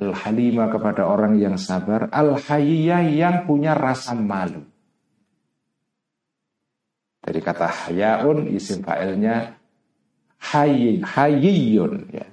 Al-halima 0.01 0.65
kepada 0.73 1.05
orang 1.05 1.37
yang 1.37 1.61
sabar, 1.61 2.09
al-hayyiya 2.09 3.05
yang 3.13 3.45
punya 3.45 3.77
rasa 3.77 4.17
malu. 4.17 4.65
Dari 7.21 7.37
kata 7.37 7.69
hayaun 7.69 8.49
isim 8.49 8.81
fa'ilnya 8.81 9.61
hayy, 10.41 11.05
hayyun 11.05 12.09
ya. 12.09 12.25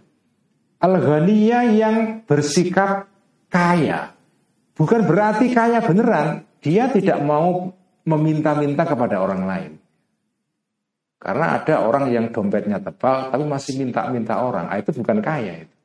al 0.80 0.96
yang 1.28 2.24
bersikap 2.24 3.04
kaya. 3.52 4.16
Bukan 4.72 5.04
berarti 5.04 5.52
kaya 5.52 5.84
beneran. 5.84 6.48
Dia 6.64 6.88
tidak 6.88 7.20
mau 7.20 7.76
meminta-minta 8.08 8.88
kepada 8.88 9.20
orang 9.20 9.42
lain. 9.44 9.72
Karena 11.18 11.58
ada 11.58 11.82
orang 11.82 12.14
yang 12.14 12.30
dompetnya 12.30 12.78
tebal 12.78 13.28
tapi 13.28 13.44
masih 13.44 13.76
minta-minta 13.76 14.38
orang. 14.38 14.70
Ah, 14.70 14.78
itu 14.78 14.94
bukan 14.94 15.18
kaya 15.20 15.66
itu. 15.66 15.77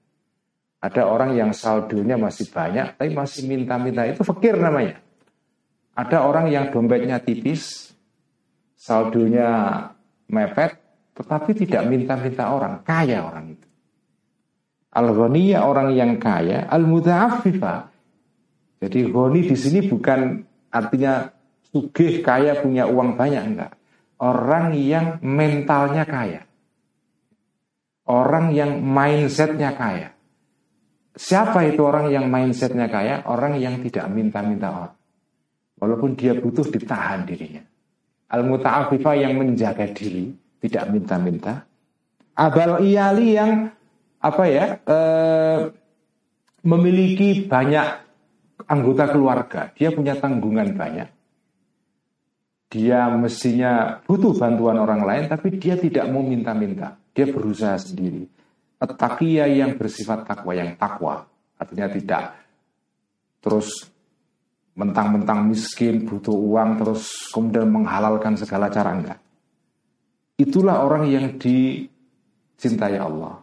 Ada 0.84 1.08
orang 1.08 1.32
yang 1.32 1.56
saldonya 1.56 2.20
masih 2.20 2.52
banyak 2.52 3.00
tapi 3.00 3.16
masih 3.16 3.48
minta-minta. 3.48 4.04
Itu 4.04 4.28
fakir 4.28 4.60
namanya. 4.60 5.00
Ada 5.96 6.28
orang 6.28 6.52
yang 6.52 6.76
dompetnya 6.76 7.24
tipis, 7.24 7.96
saldonya 8.76 9.80
mepet, 10.28 10.76
tetapi 11.16 11.56
tidak 11.56 11.88
minta-minta 11.88 12.52
orang, 12.52 12.84
kaya 12.84 13.24
orang 13.24 13.56
itu. 13.56 13.68
al 14.94 15.10
orang 15.64 15.90
yang 15.96 16.22
kaya, 16.22 16.70
al-muta'affifa. 16.70 17.90
Jadi 18.84 19.10
ghani 19.10 19.42
di 19.42 19.56
sini 19.58 19.80
bukan 19.90 20.44
artinya 20.70 21.32
sugih 21.72 22.22
kaya 22.22 22.62
punya 22.62 22.86
uang 22.86 23.18
banyak 23.18 23.44
enggak. 23.56 23.72
Orang 24.22 24.78
yang 24.78 25.18
mentalnya 25.24 26.06
kaya. 26.06 26.46
Orang 28.06 28.54
yang 28.54 28.84
mindsetnya 28.84 29.74
kaya. 29.74 30.13
Siapa 31.14 31.62
itu 31.70 31.86
orang 31.86 32.10
yang 32.10 32.26
mindsetnya 32.26 32.90
kaya? 32.90 33.22
Orang 33.30 33.62
yang 33.62 33.78
tidak 33.86 34.10
minta-minta 34.10 34.74
orang. 34.74 34.96
Walaupun 35.78 36.18
dia 36.18 36.34
butuh 36.34 36.66
ditahan 36.66 37.28
dirinya. 37.30 37.62
Al-muta'afifah 38.34 39.16
yang 39.22 39.38
menjaga 39.38 39.86
diri 39.94 40.34
tidak 40.58 40.90
minta-minta. 40.90 41.70
Abal 42.34 42.82
iyali 42.82 43.38
yang 43.38 43.70
apa 44.18 44.44
ya 44.50 44.82
e, 44.82 44.98
memiliki 46.66 47.46
banyak 47.46 47.88
anggota 48.66 49.12
keluarga, 49.12 49.70
dia 49.76 49.94
punya 49.94 50.18
tanggungan 50.18 50.74
banyak. 50.74 51.10
Dia 52.74 53.06
mestinya 53.14 54.02
butuh 54.02 54.34
bantuan 54.34 54.82
orang 54.82 55.06
lain, 55.06 55.24
tapi 55.30 55.62
dia 55.62 55.78
tidak 55.78 56.10
mau 56.10 56.26
minta-minta. 56.26 56.98
Dia 57.14 57.30
berusaha 57.30 57.78
sendiri. 57.78 58.26
Takia 58.84 59.48
yang 59.48 59.80
bersifat 59.80 60.28
takwa, 60.28 60.52
yang 60.52 60.76
takwa. 60.76 61.24
Artinya 61.56 61.88
tidak 61.88 62.24
terus 63.44 63.88
mentang-mentang 64.74 65.48
miskin, 65.48 66.04
butuh 66.08 66.34
uang, 66.34 66.80
terus 66.80 67.30
kemudian 67.32 67.70
menghalalkan 67.70 68.36
segala 68.36 68.68
cara 68.68 68.92
enggak. 68.96 69.20
Itulah 70.40 70.84
orang 70.84 71.08
yang 71.08 71.26
dicintai 71.38 72.98
Allah. 72.98 73.40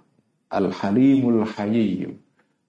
Al-Halimul 0.50 1.46
Hayyu. 1.46 2.10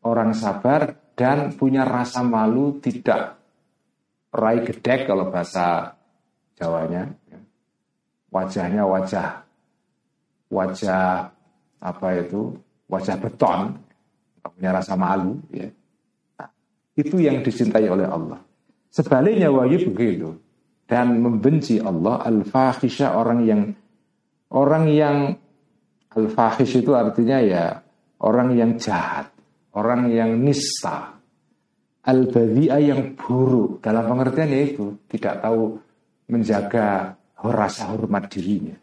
Orang 0.06 0.38
sabar 0.38 0.94
dan 1.18 1.58
punya 1.58 1.82
rasa 1.82 2.22
malu 2.22 2.78
tidak 2.78 3.38
rai 4.32 4.62
gedek 4.64 5.10
kalau 5.10 5.34
bahasa 5.34 5.98
Jawanya. 6.62 7.10
Wajahnya 8.30 8.86
wajah 8.86 9.42
wajah 10.52 11.32
apa 11.82 12.22
itu 12.22 12.56
wajah 12.88 13.18
beton 13.18 13.76
punya 14.42 14.72
rasa 14.74 14.94
malu 14.94 15.42
ya 15.50 15.70
nah, 16.38 16.50
itu 16.94 17.18
yang 17.18 17.42
dicintai 17.42 17.90
oleh 17.90 18.06
Allah 18.06 18.40
sebaliknya 18.94 19.50
wahyu 19.50 19.90
begitu 19.90 20.38
dan 20.86 21.18
membenci 21.18 21.82
Allah 21.82 22.22
al-fahisha 22.26 23.18
orang 23.18 23.40
yang 23.48 23.62
Orang 24.52 24.92
yang 24.92 25.40
al-fahish 26.12 26.84
itu 26.84 26.92
artinya 26.92 27.40
ya 27.40 27.80
orang 28.20 28.52
yang 28.52 28.76
jahat, 28.76 29.32
orang 29.72 30.12
yang 30.12 30.44
nista. 30.44 31.16
Al-badhi'ah 32.02 32.82
yang 32.82 33.14
buruk 33.16 33.80
dalam 33.80 34.10
pengertian 34.10 34.52
itu 34.52 34.98
tidak 35.08 35.40
tahu 35.40 35.78
menjaga 36.28 37.14
rasa 37.40 37.94
hormat 37.94 38.26
dirinya. 38.28 38.76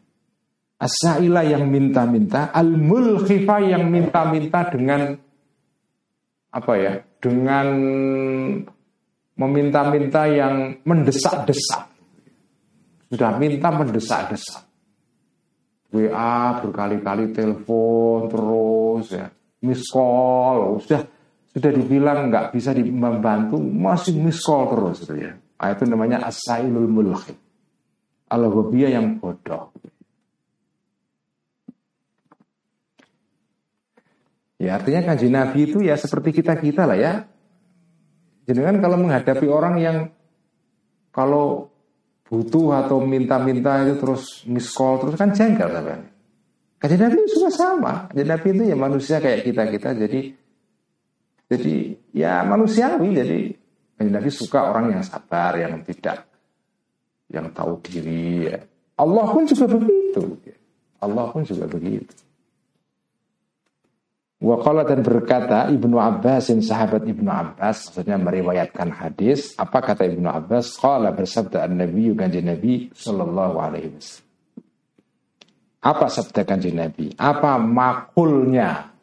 As-sa'ila 0.79 1.43
yang 1.43 1.67
minta-minta, 1.67 2.55
al-mulkhifa 2.55 3.59
yang 3.67 3.91
minta-minta 3.91 4.71
dengan 4.71 5.19
apa 6.55 6.73
ya? 6.79 7.03
Dengan 7.19 7.67
meminta-minta 9.35 10.31
yang 10.31 10.79
mendesak-desak. 10.87 11.83
Sudah 13.11 13.35
minta 13.43 13.75
mendesak-desak. 13.75 14.69
WA 15.89 16.61
berkali-kali 16.61 17.33
telepon 17.33 18.29
terus 18.29 19.09
ya 19.09 19.33
miss 19.65 19.89
call 19.89 20.77
sudah 20.85 21.01
sudah 21.49 21.71
dibilang 21.73 22.29
nggak 22.29 22.53
bisa 22.53 22.77
membantu 22.77 23.57
masih 23.57 24.21
miss 24.21 24.45
call 24.45 24.69
terus 24.69 25.09
gitu 25.09 25.17
ya 25.17 25.33
nah, 25.33 25.73
itu 25.73 25.89
namanya 25.89 26.29
asailul 26.29 26.87
mulhi 26.87 27.33
al 28.29 28.53
yang 28.77 29.17
bodoh 29.17 29.73
ya 34.59 34.79
artinya 34.79 35.15
kanji 35.15 35.27
nabi 35.31 35.71
itu 35.71 35.79
ya 35.81 35.95
seperti 35.95 36.43
kita 36.43 36.59
kita 36.59 36.85
lah 36.85 36.99
ya 36.99 37.13
jadi 38.49 38.61
kan 38.65 38.77
kalau 38.81 38.97
menghadapi 38.97 39.47
orang 39.47 39.75
yang 39.79 39.97
kalau 41.13 41.69
butuh 42.29 42.85
atau 42.85 43.01
minta-minta 43.01 43.85
itu 43.85 44.01
terus 44.01 44.45
miss 44.49 44.73
call 44.73 45.01
terus 45.01 45.17
kan 45.17 45.33
jengkel 45.33 45.69
sampean. 45.69 46.09
Kajian 46.79 47.01
Nabi 47.11 47.17
itu 47.27 47.35
semua 47.35 47.53
sama. 47.53 47.93
Kajian 48.13 48.29
Nabi 48.31 48.49
itu 48.55 48.63
ya 48.71 48.77
manusia 48.79 49.17
kayak 49.19 49.45
kita-kita 49.45 49.93
jadi 49.99 50.21
Jadi 51.49 51.97
ya 52.13 52.45
manusiawi 52.45 53.09
jadi 53.17 53.39
Nabi 54.05 54.29
suka 54.29 54.69
orang 54.69 54.93
yang 54.93 55.01
sabar, 55.01 55.57
yang 55.57 55.81
tidak 55.81 56.29
yang 57.33 57.49
tahu 57.57 57.81
diri. 57.89 58.53
Ya. 58.53 58.61
Allah 59.01 59.33
pun 59.33 59.49
juga 59.49 59.65
begitu. 59.65 60.37
Allah 61.01 61.25
pun 61.33 61.41
juga 61.49 61.65
begitu. 61.65 62.28
Waqala 64.39 64.87
dan 64.87 65.03
berkata 65.03 65.67
Ibnu 65.67 65.99
Abbas 65.99 66.55
sahabat 66.63 67.03
Ibnu 67.03 67.27
Abbas 67.27 67.91
maksudnya 67.91 68.15
meriwayatkan 68.23 68.95
hadis 68.95 69.59
apa 69.59 69.83
kata 69.83 70.07
Ibnu 70.07 70.31
Abbas? 70.31 70.79
Qala 70.79 71.11
bersabda 71.11 71.67
an-nabi 71.67 72.15
kanjeng 72.15 72.47
Nabi 72.47 72.87
sallallahu 72.95 73.59
alaihi 73.59 73.99
wasallam. 73.99 74.27
Apa 75.83 76.07
sabda 76.07 76.47
kanjeng 76.47 76.79
Nabi? 76.79 77.11
Apa 77.19 77.59
makulnya 77.59 78.95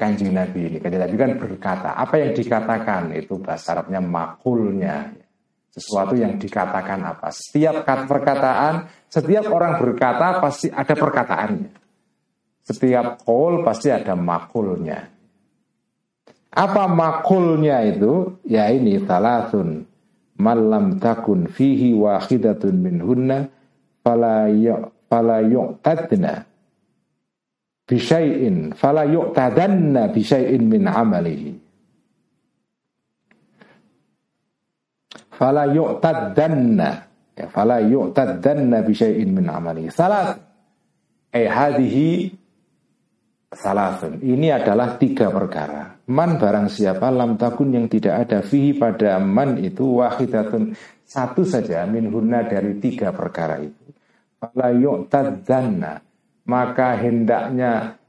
kanjeng 0.00 0.32
Nabi 0.32 0.72
ini? 0.72 0.76
Kanjeng 0.80 1.04
Nabi 1.04 1.16
kan 1.20 1.32
berkata 1.36 1.92
apa 1.92 2.14
yang 2.16 2.32
dikatakan? 2.32 3.12
Itu 3.12 3.44
bahasa 3.44 3.76
Arabnya 3.76 4.00
makulnya. 4.00 5.12
Sesuatu 5.72 6.16
yang 6.16 6.40
dikatakan 6.40 7.00
apa? 7.00 7.28
Setiap 7.28 7.84
perkataan 7.84 8.88
setiap 9.08 9.52
orang 9.52 9.76
berkata 9.76 10.40
pasti 10.40 10.72
ada 10.72 10.96
perkataannya 10.96 11.81
setiap 12.62 13.26
kol 13.26 13.66
pasti 13.66 13.90
ada 13.90 14.14
makulnya. 14.14 15.10
Apa 16.52 16.84
makulnya 16.84 17.80
itu? 17.88 18.38
Ya 18.46 18.68
ini 18.70 19.02
talasun. 19.02 19.88
Malam 20.36 20.98
takun 20.98 21.46
fihi 21.46 21.94
wahidatun 21.94 22.74
min 22.76 22.98
hunna 23.00 23.46
fala 24.02 24.50
yu'tadna 25.38 26.44
bisyai'in 27.86 28.74
fala 28.74 29.06
yu'tadanna 29.06 30.10
bisyai'in 30.10 30.62
min 30.66 30.82
amalihi. 30.88 31.52
Fala 35.30 35.70
yu'tadanna 35.70 36.88
ya 37.38 37.46
fala 37.48 37.80
yu'tadanna 37.80 38.82
bisyai'in 38.82 39.30
min 39.30 39.46
amalihi. 39.46 39.88
Salat 39.94 40.36
eh 41.32 41.48
hadihi 41.48 42.41
Salasun. 43.52 44.24
Ini 44.24 44.56
adalah 44.56 44.96
tiga 44.96 45.28
perkara. 45.28 46.00
Man 46.08 46.40
barang 46.40 46.72
siapa 46.72 47.12
lam 47.12 47.36
takun 47.36 47.76
yang 47.76 47.84
tidak 47.84 48.24
ada 48.24 48.40
fihi 48.40 48.72
pada 48.72 49.20
man 49.20 49.60
itu 49.60 50.00
wahidatun 50.00 50.72
satu 51.04 51.44
saja 51.44 51.84
min 51.84 52.08
hunna 52.08 52.48
dari 52.48 52.80
tiga 52.80 53.12
perkara 53.12 53.60
itu. 53.60 53.92
Fala 54.40 54.72
yu'tadzanna. 54.72 56.00
Maka 56.48 56.96
hendaknya 56.96 58.00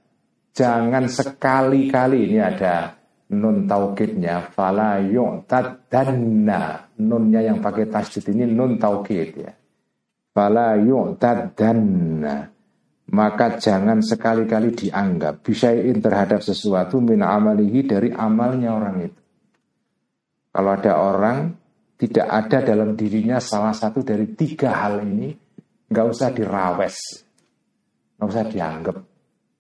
jangan 0.56 1.12
sekali-kali 1.12 2.32
ini 2.32 2.40
ada 2.40 2.96
nun 3.36 3.68
taukidnya 3.68 4.48
fala 4.48 5.04
yu'tadzanna. 5.04 6.96
Nunnya 7.04 7.52
yang 7.52 7.60
pakai 7.60 7.92
tasjid 7.92 8.32
ini 8.32 8.48
nun 8.48 8.80
taukid 8.80 9.36
ya. 9.36 9.52
Fala 10.32 10.80
yu'tadzanna 10.80 12.53
maka 13.12 13.60
jangan 13.60 14.00
sekali-kali 14.00 14.72
dianggap 14.72 15.44
bisain 15.44 16.00
terhadap 16.00 16.40
sesuatu 16.40 17.04
min 17.04 17.20
amalihi 17.20 17.84
dari 17.84 18.10
amalnya 18.16 18.72
orang 18.72 18.98
itu. 19.04 19.22
Kalau 20.54 20.72
ada 20.72 20.94
orang 21.02 21.38
tidak 22.00 22.28
ada 22.30 22.58
dalam 22.64 22.96
dirinya 22.96 23.42
salah 23.44 23.74
satu 23.76 24.06
dari 24.06 24.32
tiga 24.38 24.72
hal 24.72 25.04
ini, 25.04 25.34
nggak 25.90 26.08
usah 26.08 26.30
dirawes, 26.32 26.98
nggak 28.18 28.30
usah 28.30 28.46
dianggap. 28.48 28.98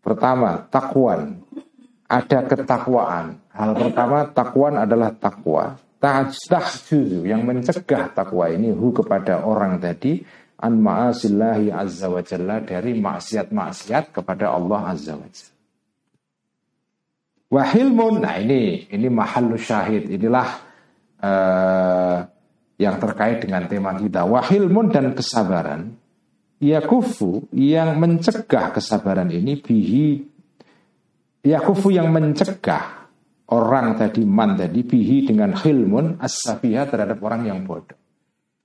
Pertama, 0.03 0.67
takwan. 0.67 1.39
Ada 2.03 2.45
ketakwaan. 2.45 3.39
Hal 3.49 3.71
pertama, 3.73 4.27
takwan 4.29 4.75
adalah 4.75 5.15
takwa. 5.15 5.79
Tahjuzu 6.03 7.23
yang 7.23 7.47
mencegah 7.47 8.11
takwa 8.11 8.51
ini 8.51 8.75
hu 8.75 8.91
kepada 8.91 9.47
orang 9.47 9.79
tadi 9.79 10.19
an 10.63 10.79
ma'asillahi 10.79 11.75
azza 11.75 12.07
wa 12.07 12.23
jalla 12.23 12.63
dari 12.63 12.95
maksiat-maksiat 12.95 14.15
kepada 14.15 14.55
Allah 14.55 14.95
azza 14.95 15.19
wa 15.19 15.27
jalla. 15.27 15.51
Wahilmun, 17.53 18.23
nah 18.23 18.39
ini 18.41 18.89
ini 18.89 19.07
mahallu 19.11 19.59
syahid, 19.59 20.09
inilah 20.09 20.49
uh, 21.21 22.17
yang 22.81 22.97
terkait 22.97 23.45
dengan 23.45 23.69
tema 23.69 23.93
kita. 23.93 24.25
Wahilmun 24.25 24.89
dan 24.89 25.13
kesabaran, 25.13 25.93
yakufu 26.63 27.51
yang 27.51 27.99
mencegah 27.99 28.71
kesabaran 28.71 29.27
ini 29.27 29.59
bihi 29.59 30.23
yakufu 31.43 31.91
yang 31.91 32.07
mencegah 32.15 33.11
orang 33.51 33.99
tadi 33.99 34.23
man 34.23 34.55
tadi 34.55 34.79
bihi 34.87 35.27
dengan 35.27 35.51
hilmun 35.59 36.23
as 36.23 36.39
terhadap 36.39 37.19
orang 37.19 37.51
yang 37.51 37.67
bodoh 37.67 37.99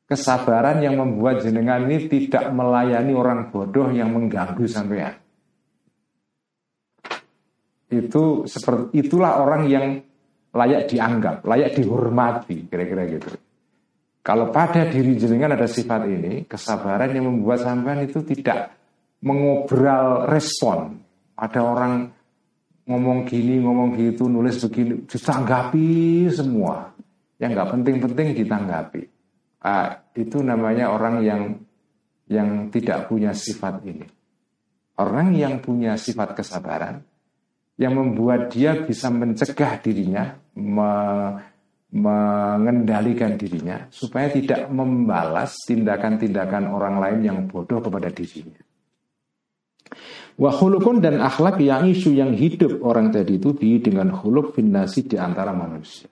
kesabaran 0.09 0.81
yang 0.81 0.97
membuat 0.97 1.44
jenengan 1.44 1.85
ini 1.85 2.09
tidak 2.09 2.49
melayani 2.49 3.12
orang 3.12 3.53
bodoh 3.53 3.92
yang 3.92 4.09
mengganggu 4.09 4.64
sampean. 4.64 5.21
Itu 7.92 8.49
seperti 8.49 9.05
itulah 9.05 9.44
orang 9.44 9.68
yang 9.68 9.87
layak 10.57 10.88
dianggap, 10.88 11.44
layak 11.44 11.77
dihormati, 11.77 12.64
kira-kira 12.73 13.05
gitu. 13.05 13.37
Kalau 14.25 14.49
pada 14.49 14.88
diri 14.88 15.16
jenengan 15.16 15.57
ada 15.57 15.68
sifat 15.68 16.09
ini, 16.09 16.44
kesabaran 16.49 17.12
yang 17.12 17.29
membuat 17.29 17.64
sampean 17.64 18.05
itu 18.05 18.25
tidak 18.25 18.73
mengobrol 19.25 20.25
respon. 20.29 21.01
Ada 21.37 21.61
orang 21.64 21.94
ngomong 22.88 23.29
gini, 23.29 23.61
ngomong 23.61 23.97
gitu, 23.97 24.29
nulis 24.29 24.57
begini, 24.68 25.05
ditanggapi 25.05 25.88
semua. 26.33 26.92
Yang 27.40 27.51
nggak 27.57 27.71
penting-penting 27.73 28.29
ditanggapi 28.37 29.17
ah, 29.62 30.03
itu 30.14 30.42
namanya 30.42 30.90
orang 30.92 31.23
yang 31.25 31.42
yang 32.29 32.68
tidak 32.68 33.09
punya 33.09 33.33
sifat 33.33 33.81
ini. 33.88 34.07
Orang 34.99 35.33
yang 35.33 35.62
punya 35.62 35.94
sifat 35.94 36.35
kesabaran 36.35 37.01
yang 37.79 37.94
membuat 37.94 38.51
dia 38.51 38.75
bisa 38.75 39.07
mencegah 39.09 39.79
dirinya, 39.79 40.35
me, 40.59 40.90
mengendalikan 41.88 43.38
dirinya 43.40 43.88
supaya 43.88 44.29
tidak 44.29 44.68
membalas 44.68 45.57
tindakan-tindakan 45.64 46.68
orang 46.68 47.01
lain 47.01 47.21
yang 47.25 47.38
bodoh 47.49 47.81
kepada 47.81 48.12
dirinya. 48.12 48.61
Wahulukun 50.38 51.01
dan 51.01 51.18
akhlak 51.18 51.59
yang 51.64 51.88
isu 51.88 52.14
yang 52.14 52.37
hidup 52.37 52.85
orang 52.85 53.11
tadi 53.11 53.40
itu 53.40 53.57
di 53.57 53.81
dengan 53.81 54.12
huluk 54.12 54.55
finasi 54.55 55.09
di 55.09 55.16
antara 55.16 55.51
manusia. 55.51 56.07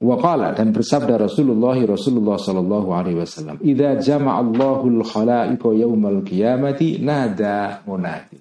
Waqala 0.00 0.56
dan 0.56 0.72
bersabda 0.72 1.20
Rasulullah 1.20 1.76
Rasulullah 1.76 2.40
sallallahu 2.40 2.88
alaihi 2.88 3.20
wasallam, 3.20 3.60
"Idza 3.60 4.00
jama'allahu 4.00 4.88
al-khalaiqa 4.96 5.76
yaumal 5.76 6.24
qiyamati 6.24 7.04
nada 7.04 7.84
munadi." 7.84 8.40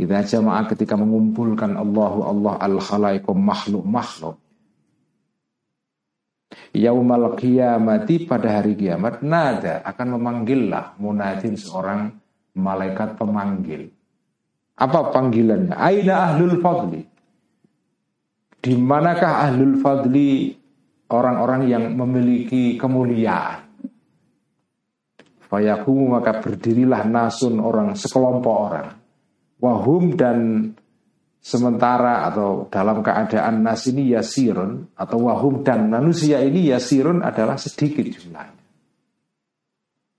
Idza 0.00 0.24
jama'a 0.24 0.64
ketika 0.72 0.96
mengumpulkan 0.96 1.76
Allahu 1.76 2.24
Allah 2.24 2.54
al-khalaiqa 2.56 3.36
makhluk-makhluk. 3.36 4.40
Yaumal 6.72 7.36
qiyamati 7.36 8.24
pada 8.24 8.56
hari 8.56 8.72
kiamat 8.72 9.20
nada 9.20 9.84
akan 9.84 10.16
memanggillah 10.16 10.96
munadin 10.96 11.52
seorang 11.52 12.16
malaikat 12.56 13.20
pemanggil. 13.20 13.92
Apa 14.80 15.12
panggilannya? 15.12 15.76
Aina 15.76 16.32
ahlul 16.32 16.64
fadli? 16.64 17.04
Di 18.56 18.72
manakah 18.72 19.52
ahlul 19.52 19.76
fadli 19.76 20.61
orang-orang 21.12 21.68
yang 21.68 21.84
memiliki 21.92 22.80
kemuliaan. 22.80 23.68
Fayakumu 25.52 26.16
maka 26.16 26.40
berdirilah 26.40 27.04
nasun 27.04 27.60
orang 27.60 27.92
sekelompok 27.92 28.56
orang. 28.56 28.88
Wahum 29.60 30.16
dan 30.16 30.72
sementara 31.38 32.24
atau 32.32 32.66
dalam 32.72 33.04
keadaan 33.04 33.60
nas 33.60 33.84
ini 33.84 34.16
yasirun 34.16 34.96
atau 34.96 35.28
wahum 35.28 35.60
dan 35.60 35.92
manusia 35.92 36.40
ini 36.40 36.72
yasirun 36.72 37.20
adalah 37.20 37.60
sedikit 37.60 38.08
jumlahnya. 38.08 38.64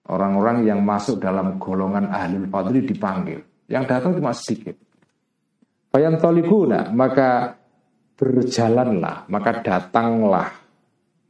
Orang-orang 0.03 0.67
yang 0.69 0.85
masuk 0.85 1.17
dalam 1.17 1.57
golongan 1.57 2.13
ahlul 2.13 2.45
fadli 2.51 2.85
dipanggil. 2.85 3.41
Yang 3.71 3.83
datang 3.89 4.13
cuma 4.19 4.35
sedikit. 4.35 4.77
Fayantolikuna 5.89 6.93
maka 6.93 7.57
berjalanlah, 8.13 9.25
maka 9.31 9.51
datanglah 9.63 10.62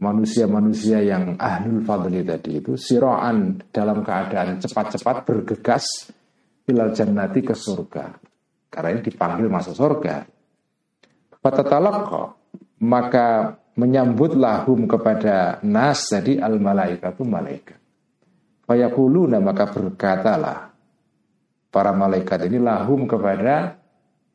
manusia-manusia 0.04 1.00
yang 1.00 1.40
ahlul 1.40 1.80
fadli 1.88 2.20
tadi 2.28 2.60
itu 2.60 2.76
siroan 2.76 3.64
dalam 3.72 4.04
keadaan 4.04 4.60
cepat-cepat 4.60 5.24
bergegas 5.24 6.12
ilal 6.68 6.92
jannati 6.92 7.40
ke 7.40 7.56
surga. 7.56 8.12
Karena 8.68 9.00
ini 9.00 9.02
dipanggil 9.08 9.48
masuk 9.48 9.72
surga. 9.80 10.28
Fatatalaqqa 11.40 12.24
maka 12.84 13.56
menyambutlah 13.80 14.68
hum 14.68 14.86
kepada 14.86 15.64
nas 15.64 16.12
tadi 16.12 16.36
al 16.36 16.60
malaikatu 16.60 17.24
malaikat. 17.24 17.80
Fayakuluna 18.68 19.40
maka 19.40 19.72
berkatalah 19.72 20.72
para 21.72 21.92
malaikat 21.96 22.48
ini 22.48 22.60
lahum 22.60 23.08
kepada 23.08 23.80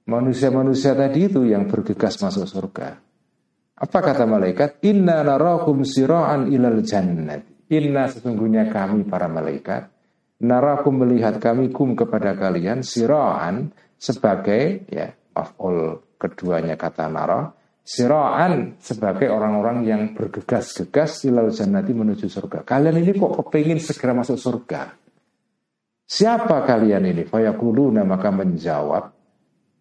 manusia-manusia 0.08 0.96
tadi 0.96 1.28
itu 1.28 1.44
yang 1.44 1.68
bergegas 1.68 2.16
masuk 2.20 2.48
surga. 2.48 3.07
Apa 3.78 3.98
kata 4.02 4.26
malaikat? 4.26 4.82
Inna 4.90 5.22
narakum 5.22 5.86
sira'an 5.86 6.50
ilal 6.50 6.82
jannat. 6.82 7.70
Inna 7.70 8.10
sesungguhnya 8.10 8.74
kami 8.74 9.06
para 9.06 9.30
malaikat. 9.30 9.86
Narakum 10.42 11.02
melihat 11.02 11.38
kami 11.38 11.70
kum 11.70 11.94
kepada 11.94 12.34
kalian 12.34 12.82
sira'an 12.82 13.70
sebagai 13.98 14.86
ya 14.90 15.10
all 15.34 16.02
keduanya 16.18 16.74
kata 16.74 17.06
nara. 17.06 17.54
Sira'an 17.88 18.76
sebagai 18.82 19.32
orang-orang 19.32 19.86
yang 19.86 20.02
bergegas-gegas 20.12 21.24
ilal 21.24 21.48
jannati 21.48 21.96
menuju 21.96 22.28
surga. 22.28 22.60
Kalian 22.60 23.00
ini 23.00 23.16
kok 23.16 23.32
kepingin 23.40 23.80
segera 23.80 24.12
masuk 24.12 24.36
surga? 24.36 24.92
Siapa 26.04 26.68
kalian 26.68 27.08
ini? 27.08 27.24
Fayakuluna 27.24 28.04
maka 28.04 28.28
menjawab 28.28 29.17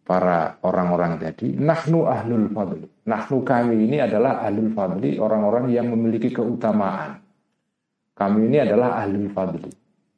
para 0.08 0.56
orang-orang 0.64 1.20
tadi, 1.20 1.52
nahnu 1.60 2.08
ahlul 2.08 2.48
fadli. 2.56 2.88
Nahnu 3.04 3.44
kami 3.44 3.76
ini 3.92 4.00
adalah 4.00 4.40
ahlul 4.48 4.72
fadli, 4.72 5.20
orang-orang 5.20 5.68
yang 5.68 5.92
memiliki 5.92 6.32
keutamaan. 6.32 7.20
Kami 8.16 8.48
ini 8.48 8.58
adalah 8.64 9.04
ahlul 9.04 9.28
fadli. 9.36 9.68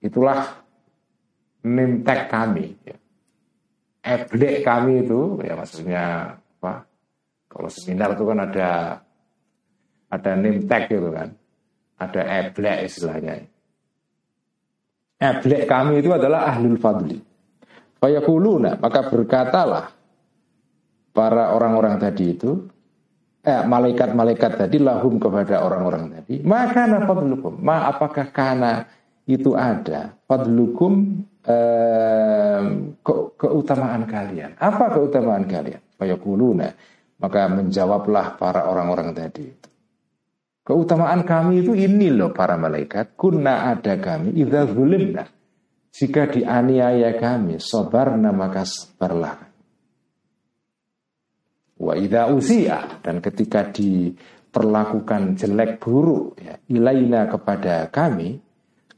Itulah 0.06 0.46
tag 2.06 2.22
kami. 2.30 2.70
Ya. 2.86 2.96
Eblek 4.00 4.62
kami 4.62 5.04
itu, 5.04 5.42
ya 5.42 5.58
maksudnya 5.58 6.04
apa? 6.38 6.86
Kalau 7.50 7.70
seminar 7.74 8.14
itu 8.14 8.24
kan 8.30 8.40
ada 8.46 8.70
ada 10.14 10.32
tag 10.70 10.84
gitu 10.86 11.10
kan. 11.10 11.34
Ada 11.98 12.22
eblek 12.46 12.78
istilahnya. 12.86 13.42
Eblek 15.20 15.66
kami 15.68 16.00
itu 16.00 16.14
adalah 16.14 16.48
ahlul 16.54 16.78
fadli. 16.78 17.29
Fayakuluna, 18.00 18.80
maka 18.80 19.12
berkatalah 19.12 19.92
para 21.12 21.52
orang-orang 21.52 22.00
tadi 22.00 22.32
itu, 22.32 22.64
eh, 23.44 23.60
malaikat-malaikat 23.68 24.56
tadi 24.56 24.80
lahum 24.80 25.20
kepada 25.20 25.60
orang-orang 25.68 26.16
tadi, 26.16 26.40
maka 26.48 26.88
fadlukum, 26.88 27.60
ma 27.60 27.92
apakah 27.92 28.32
karena 28.32 28.88
itu 29.28 29.52
ada 29.52 30.16
fadlukum 30.32 31.28
eh, 31.44 32.62
ke 33.04 33.14
keutamaan 33.36 34.08
kalian. 34.08 34.56
Apa 34.56 34.96
keutamaan 34.96 35.44
kalian? 35.44 35.84
Fayakuluna, 36.00 36.72
maka 37.20 37.52
menjawablah 37.52 38.40
para 38.40 38.64
orang-orang 38.64 39.12
tadi 39.12 39.44
itu. 39.44 39.70
Keutamaan 40.64 41.28
kami 41.28 41.68
itu 41.68 41.76
ini 41.76 42.14
loh 42.14 42.32
para 42.32 42.56
malaikat. 42.56 43.20
Kunna 43.20 43.76
ada 43.76 44.00
kami 44.00 44.40
idza 44.40 44.72
zulimna 44.72 45.28
jika 45.90 46.30
dianiaya 46.30 47.18
kami, 47.18 47.58
sabarna 47.58 48.30
maka 48.30 48.62
sabarlah. 48.66 49.50
Wa 51.80 51.94
idza 51.98 52.30
usia 52.30 53.02
dan 53.02 53.24
ketika 53.24 53.72
diperlakukan 53.74 55.40
jelek 55.40 55.80
buruk 55.82 56.38
ya, 56.38 56.60
ilaina 56.70 57.26
kepada 57.26 57.90
kami, 57.90 58.38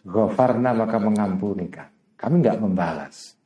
ghafarna 0.04 0.74
maka 0.76 0.98
mengampuni 0.98 1.70
Kami 2.18 2.36
nggak 2.42 2.60
membalas. 2.60 3.38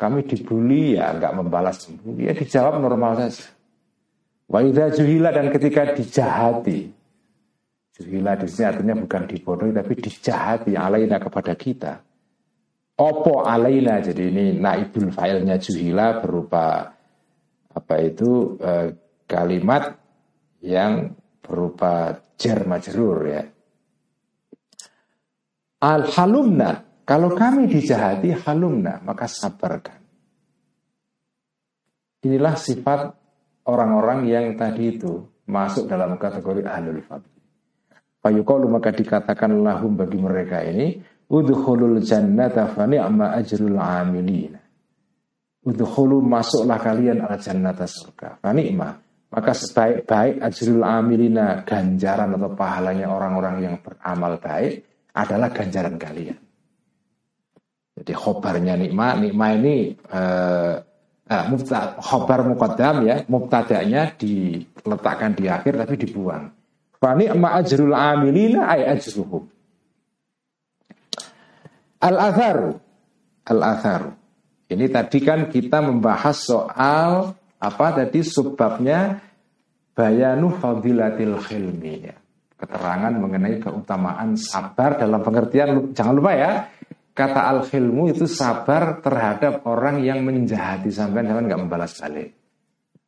Kami 0.00 0.24
dibully 0.24 0.96
ya 0.96 1.12
nggak 1.12 1.36
membalas 1.36 1.88
Ya 2.16 2.32
dijawab 2.32 2.80
normal 2.80 3.20
saja. 3.28 3.52
Wa 4.50 4.64
idza 4.64 4.90
juhila 4.96 5.30
dan 5.30 5.52
ketika 5.52 5.94
dijahati. 5.94 6.90
Juhila 8.00 8.32
di 8.34 8.48
sini 8.48 8.64
artinya 8.64 8.96
bukan 8.96 9.28
dibodohi 9.28 9.76
tapi 9.76 9.92
dijahati 9.92 10.72
alaina 10.72 11.20
kepada 11.20 11.52
kita 11.52 12.09
Opo 13.00 13.40
alaina 13.40 13.96
jadi 14.04 14.28
ini 14.28 14.44
naibul 14.60 15.08
failnya 15.08 15.56
juhila 15.56 16.20
berupa 16.20 16.92
apa 17.72 17.94
itu 18.04 18.60
eh, 18.60 18.92
kalimat 19.24 19.96
yang 20.60 21.16
berupa 21.40 22.20
jar 22.36 22.68
majrur 22.68 23.18
ya. 23.24 23.42
Al 25.80 26.12
halumna 26.12 26.84
kalau 27.08 27.32
kami 27.32 27.72
dijahati 27.72 28.36
halumna 28.44 29.00
maka 29.00 29.24
sabarkan. 29.24 29.96
Inilah 32.20 32.52
sifat 32.52 33.16
orang-orang 33.64 34.28
yang 34.28 34.46
tadi 34.60 35.00
itu 35.00 35.24
masuk 35.48 35.88
dalam 35.88 36.20
kategori 36.20 36.68
ahlul 36.68 37.00
fadl. 37.00 37.32
Fayuqalu 38.20 38.68
maka 38.68 38.92
dikatakan 38.92 39.56
lahum 39.64 39.96
bagi 39.96 40.20
mereka 40.20 40.60
ini 40.68 41.00
Udhulul 41.30 42.02
jannata 42.02 42.66
fa 42.74 42.90
ni'ma 42.90 43.38
ajrul 43.38 43.78
amilin. 43.78 44.58
Udhulu 45.62 46.18
masuklah 46.18 46.82
kalian 46.82 47.22
al 47.22 47.38
jannata 47.38 47.86
surga. 47.86 48.42
Fa 48.42 48.50
ni'ma. 48.50 48.90
Maka 49.30 49.54
sebaik-baik 49.54 50.42
ajrul 50.42 50.82
amilina 50.82 51.62
ganjaran 51.62 52.34
atau 52.34 52.50
pahalanya 52.58 53.06
orang-orang 53.14 53.56
yang 53.62 53.74
beramal 53.78 54.42
baik 54.42 54.82
adalah 55.14 55.54
ganjaran 55.54 55.94
kalian. 55.94 56.38
Jadi 57.94 58.10
khobarnya 58.10 58.74
nikma, 58.74 59.14
nikma 59.14 59.46
ini 59.54 59.94
eh, 59.94 60.74
eh, 61.30 61.44
khobar 62.02 62.42
muqaddam 62.42 63.06
ya, 63.06 63.22
mubtada'nya 63.30 64.18
diletakkan 64.18 65.38
di 65.38 65.46
akhir 65.46 65.78
tapi 65.78 65.94
dibuang. 65.94 66.50
Fa 66.98 67.14
ni'ma 67.14 67.54
ajrul 67.62 67.94
amilina 67.94 68.66
ay 68.66 68.98
ajruhum. 68.98 69.59
Al-atharu. 72.00 72.80
Al-atharu. 73.44 74.10
Ini 74.70 74.86
tadi 74.88 75.18
kan 75.20 75.50
kita 75.50 75.82
membahas 75.84 76.36
soal 76.46 77.34
apa 77.60 77.86
tadi 77.92 78.24
subbabnya 78.24 79.20
bayanu 79.92 80.54
fadilatil 80.56 81.36
khilmi 81.42 81.94
ya. 82.08 82.16
Keterangan 82.56 83.12
mengenai 83.16 83.60
keutamaan 83.60 84.36
sabar 84.36 84.96
dalam 84.96 85.20
pengertian 85.20 85.92
jangan 85.96 86.14
lupa 86.16 86.32
ya 86.36 86.52
kata 87.10 87.40
al 87.52 87.60
khilmu 87.68 88.16
itu 88.16 88.24
sabar 88.24 89.02
terhadap 89.04 89.66
orang 89.68 90.00
yang 90.00 90.24
menjahati 90.24 90.88
sampai 90.88 91.26
sampai 91.26 91.44
nggak 91.50 91.60
membalas 91.60 91.98
balik. 92.00 92.30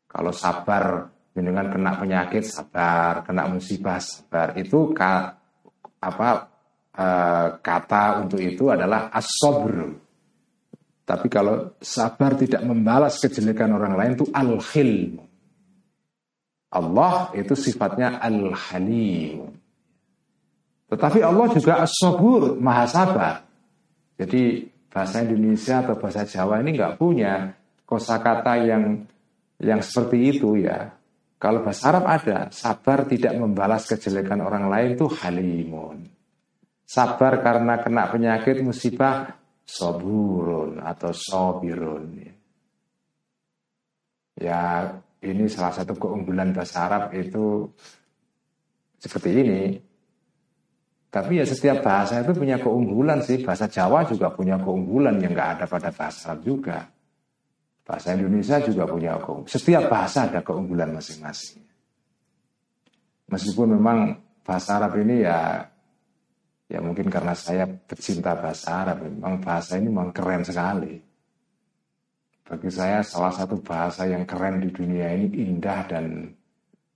Kalau 0.04 0.32
sabar 0.34 1.08
dengan 1.32 1.72
kena 1.72 1.96
penyakit 1.96 2.44
sabar, 2.44 3.24
kena 3.24 3.48
musibah 3.48 3.96
sabar 4.02 4.52
itu 4.60 4.92
apa 6.02 6.51
uh, 6.96 7.58
kata 7.60 8.24
untuk 8.24 8.40
itu 8.40 8.68
adalah 8.68 9.08
asobr. 9.12 9.96
Tapi 11.02 11.26
kalau 11.28 11.76
sabar 11.82 12.38
tidak 12.38 12.62
membalas 12.62 13.18
kejelekan 13.18 13.74
orang 13.74 13.94
lain 13.98 14.12
itu 14.16 14.26
al-khilm. 14.30 15.20
Allah 16.72 17.28
itu 17.36 17.52
sifatnya 17.52 18.16
al-halim. 18.22 19.52
Tetapi 20.88 21.20
Allah 21.20 21.46
juga 21.52 21.84
as-sabur, 21.84 22.56
maha 22.56 22.84
sabar. 22.88 23.34
Jadi 24.16 24.68
bahasa 24.92 25.24
Indonesia 25.24 25.80
atau 25.84 25.96
bahasa 25.96 26.24
Jawa 26.28 26.60
ini 26.60 26.76
nggak 26.76 26.96
punya 27.00 27.56
kosakata 27.84 28.60
yang 28.60 29.04
yang 29.60 29.80
seperti 29.80 30.38
itu 30.38 30.60
ya. 30.60 30.92
Kalau 31.36 31.66
bahasa 31.66 31.90
Arab 31.90 32.06
ada, 32.06 32.38
sabar 32.54 33.02
tidak 33.10 33.34
membalas 33.34 33.90
kejelekan 33.90 34.38
orang 34.46 34.70
lain 34.70 34.94
itu 34.94 35.10
halimun 35.10 36.06
sabar 36.84 37.40
karena 37.40 37.80
kena 37.80 38.10
penyakit 38.10 38.60
musibah 38.60 39.42
soburun 39.64 40.82
atau 40.82 41.10
sobirun. 41.14 42.04
Ya 44.36 44.90
ini 45.22 45.46
salah 45.46 45.72
satu 45.72 45.94
keunggulan 45.94 46.50
bahasa 46.50 46.88
Arab 46.90 47.14
itu 47.14 47.70
seperti 48.98 49.30
ini. 49.30 49.62
Tapi 51.12 51.38
ya 51.38 51.44
setiap 51.44 51.84
bahasa 51.84 52.24
itu 52.24 52.32
punya 52.32 52.56
keunggulan 52.56 53.20
sih. 53.20 53.44
Bahasa 53.44 53.68
Jawa 53.68 54.08
juga 54.08 54.32
punya 54.32 54.56
keunggulan 54.56 55.20
yang 55.20 55.36
nggak 55.36 55.50
ada 55.60 55.64
pada 55.68 55.92
bahasa 55.92 56.32
Arab 56.32 56.40
juga. 56.42 56.88
Bahasa 57.84 58.16
Indonesia 58.16 58.56
juga 58.64 58.88
punya 58.88 59.20
keunggulan. 59.20 59.52
Setiap 59.52 59.92
bahasa 59.92 60.26
ada 60.26 60.40
keunggulan 60.40 60.96
masing-masing. 60.96 61.60
Meskipun 63.28 63.76
memang 63.76 64.16
bahasa 64.40 64.80
Arab 64.80 64.96
ini 65.04 65.22
ya 65.22 65.68
Ya 66.72 66.80
mungkin 66.80 67.12
karena 67.12 67.36
saya 67.36 67.68
pecinta 67.68 68.32
bahasa 68.32 68.80
Arab, 68.80 69.04
memang 69.04 69.44
bahasa 69.44 69.76
ini 69.76 69.92
memang 69.92 70.08
keren 70.08 70.40
sekali. 70.40 70.96
Bagi 72.48 72.70
saya 72.72 73.04
salah 73.04 73.28
satu 73.28 73.60
bahasa 73.60 74.08
yang 74.08 74.24
keren 74.24 74.64
di 74.64 74.72
dunia 74.72 75.12
ini 75.12 75.52
indah 75.52 75.84
dan 75.84 76.32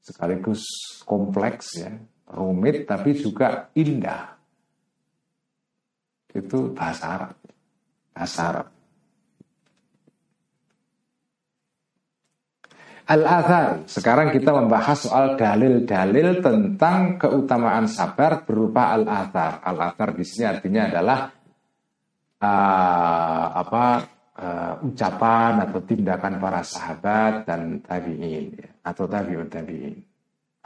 sekaligus 0.00 0.64
kompleks 1.04 1.76
ya, 1.76 1.92
rumit 2.32 2.88
tapi 2.88 3.20
juga 3.20 3.68
indah. 3.76 4.32
Itu 6.32 6.72
bahasa 6.72 7.04
Arab. 7.12 7.32
Bahasa 8.16 8.40
Arab. 8.48 8.75
Al-Athar. 13.06 13.86
Sekarang 13.86 14.34
kita 14.34 14.50
membahas 14.50 15.06
soal 15.06 15.38
dalil-dalil 15.38 16.42
tentang 16.42 17.22
keutamaan 17.22 17.86
sabar 17.86 18.42
berupa 18.42 18.90
al-athar. 18.90 19.62
Al-athar 19.62 20.10
di 20.18 20.26
sini 20.26 20.42
artinya 20.42 20.90
adalah 20.90 21.30
uh, 22.42 23.46
apa 23.62 23.84
uh, 24.42 24.74
ucapan 24.90 25.70
atau 25.70 25.80
tindakan 25.86 26.34
para 26.42 26.66
sahabat 26.66 27.46
dan 27.46 27.78
tabi'in 27.78 28.58
ya, 28.58 28.68
atau 28.82 29.06
tabi'un 29.06 29.46
tabi'in 29.46 29.96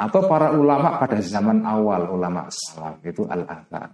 atau 0.00 0.24
para 0.24 0.56
ulama 0.56 0.96
pada 0.96 1.20
zaman 1.20 1.60
awal 1.60 2.08
ulama 2.08 2.48
salaf 2.48 3.04
itu 3.04 3.28
al-athar. 3.28 3.92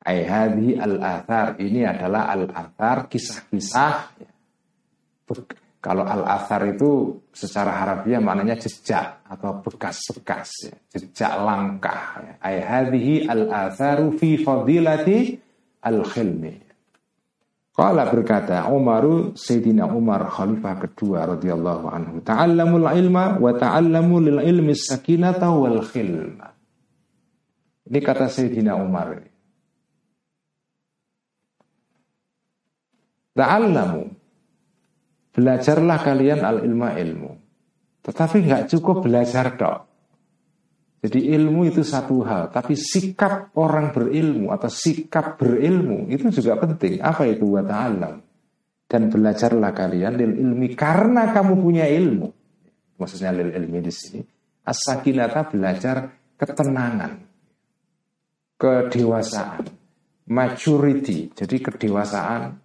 Ayhadi 0.00 0.80
al-athar 0.80 1.60
ini 1.60 1.84
adalah 1.84 2.32
al-athar 2.32 3.04
kisah-kisah 3.12 4.16
ya. 4.16 4.30
Kalau 5.80 6.04
al-athar 6.04 6.68
itu 6.68 7.24
secara 7.32 7.72
harafiah 7.72 8.20
maknanya 8.20 8.60
jejak 8.60 9.24
atau 9.24 9.64
bekas-bekas, 9.64 10.68
ya. 10.68 10.76
jejak 10.92 11.40
langkah. 11.40 12.20
Ya. 12.20 12.32
Ayhadihi 12.44 13.24
al-atharu 13.24 14.12
fi 14.20 14.36
fadilati 14.44 15.40
al-khilmi. 15.80 16.68
Qala 17.72 18.12
berkata 18.12 18.68
Umaru 18.68 19.32
Sayyidina 19.32 19.88
Umar 19.88 20.28
khalifah 20.28 20.84
kedua 20.84 21.24
radhiyallahu 21.32 21.88
anhu 21.88 22.20
ta'allamul 22.20 22.84
ilma 22.84 23.40
wa 23.40 23.56
ta'allamu 23.56 24.20
lil 24.20 24.38
ilmi 24.44 24.76
sakinata 24.76 25.48
wal 25.48 25.80
khilma. 25.80 26.52
Ini 27.88 27.98
kata 28.04 28.28
Sayyidina 28.28 28.76
Umar. 28.76 29.16
Ta'allamu 33.32 34.19
Belajarlah 35.30 35.98
kalian 36.02 36.40
al 36.42 36.66
ilma 36.66 36.98
ilmu. 36.98 37.30
Tetapi 38.02 38.36
nggak 38.42 38.64
cukup 38.74 39.06
belajar 39.06 39.54
dok. 39.54 39.78
Jadi 41.00 41.32
ilmu 41.32 41.64
itu 41.64 41.80
satu 41.80 42.20
hal, 42.28 42.52
tapi 42.52 42.76
sikap 42.76 43.56
orang 43.56 43.88
berilmu 43.88 44.52
atau 44.52 44.68
sikap 44.68 45.40
berilmu 45.40 46.12
itu 46.12 46.28
juga 46.28 46.60
penting. 46.60 47.00
Apa 47.00 47.24
itu 47.24 47.56
wa 47.56 47.64
ta'alam? 47.64 48.20
Dan 48.84 49.08
belajarlah 49.08 49.72
kalian 49.72 50.12
lil 50.18 50.32
ilmi 50.36 50.76
karena 50.76 51.32
kamu 51.32 51.56
punya 51.56 51.88
ilmu. 51.88 52.28
Maksudnya 53.00 53.32
lil 53.32 53.48
ilmi 53.48 53.78
di 53.80 53.92
sini. 53.94 54.20
As-sakinata 54.60 55.48
belajar 55.48 56.10
ketenangan, 56.36 57.12
kedewasaan, 58.60 59.64
maturity, 60.28 61.32
jadi 61.32 61.56
kedewasaan, 61.64 62.60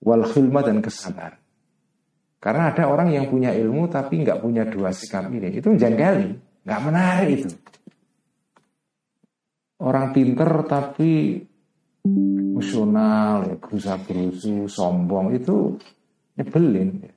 wal 0.00 0.24
khilma 0.24 0.64
dan 0.64 0.80
kesabaran. 0.80 1.39
Karena 2.40 2.72
ada 2.72 2.88
orang 2.88 3.12
yang 3.12 3.28
punya 3.28 3.52
ilmu 3.52 3.84
tapi 3.92 4.24
nggak 4.24 4.40
punya 4.40 4.64
dua 4.64 4.96
sikap 4.96 5.28
ini. 5.28 5.60
Itu 5.60 5.76
menjanggali, 5.76 6.28
nggak 6.64 6.80
menarik 6.80 7.28
itu. 7.36 7.48
Orang 9.80 10.16
pinter 10.16 10.64
tapi 10.64 11.36
emosional, 12.00 13.44
ya, 13.44 13.54
berusaha 13.60 13.96
berusu, 14.00 14.64
sombong 14.68 15.36
itu 15.36 15.76
nyebelin. 16.40 16.88
Ya. 17.04 17.12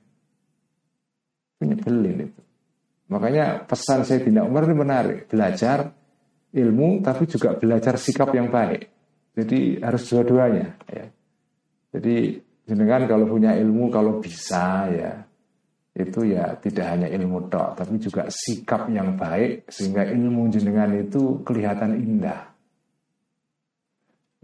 Itu 1.56 1.62
nyebelin 1.72 2.16
itu. 2.28 2.40
Makanya 3.08 3.64
pesan 3.64 4.04
saya 4.04 4.20
tidak 4.20 4.44
Umar 4.44 4.68
ini 4.68 4.76
menarik. 4.76 5.18
Belajar 5.28 5.92
ilmu 6.52 7.00
tapi 7.00 7.24
juga 7.28 7.56
belajar 7.56 7.96
sikap 7.96 8.32
yang 8.36 8.48
baik. 8.52 8.88
Jadi 9.34 9.80
harus 9.80 10.02
dua-duanya. 10.08 10.76
Ya. 10.88 11.06
Jadi 11.96 12.38
jenengan 12.64 13.04
kalau 13.04 13.28
punya 13.28 13.52
ilmu 13.56 13.92
kalau 13.92 14.20
bisa 14.20 14.88
ya 14.88 15.12
itu 15.94 16.26
ya 16.26 16.58
tidak 16.58 16.86
hanya 16.90 17.06
ilmu 17.06 17.46
tok 17.46 17.78
tapi 17.78 18.02
juga 18.02 18.26
sikap 18.26 18.90
yang 18.90 19.14
baik 19.14 19.70
sehingga 19.70 20.10
ilmu 20.10 20.50
jenengan 20.50 20.90
itu 20.90 21.44
kelihatan 21.46 21.94
indah. 21.94 22.50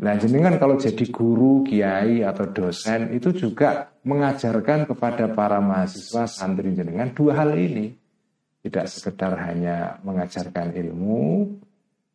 Nah 0.00 0.16
jenengan 0.16 0.56
kalau 0.56 0.80
jadi 0.80 1.04
guru, 1.12 1.60
kiai 1.60 2.24
atau 2.24 2.48
dosen 2.48 3.12
itu 3.12 3.36
juga 3.36 3.92
mengajarkan 4.00 4.88
kepada 4.88 5.28
para 5.28 5.60
mahasiswa 5.60 6.24
santri 6.24 6.72
jenengan 6.72 7.12
dua 7.12 7.44
hal 7.44 7.52
ini. 7.58 7.92
Tidak 8.60 8.84
sekedar 8.88 9.40
hanya 9.40 10.00
mengajarkan 10.04 10.76
ilmu, 10.76 11.48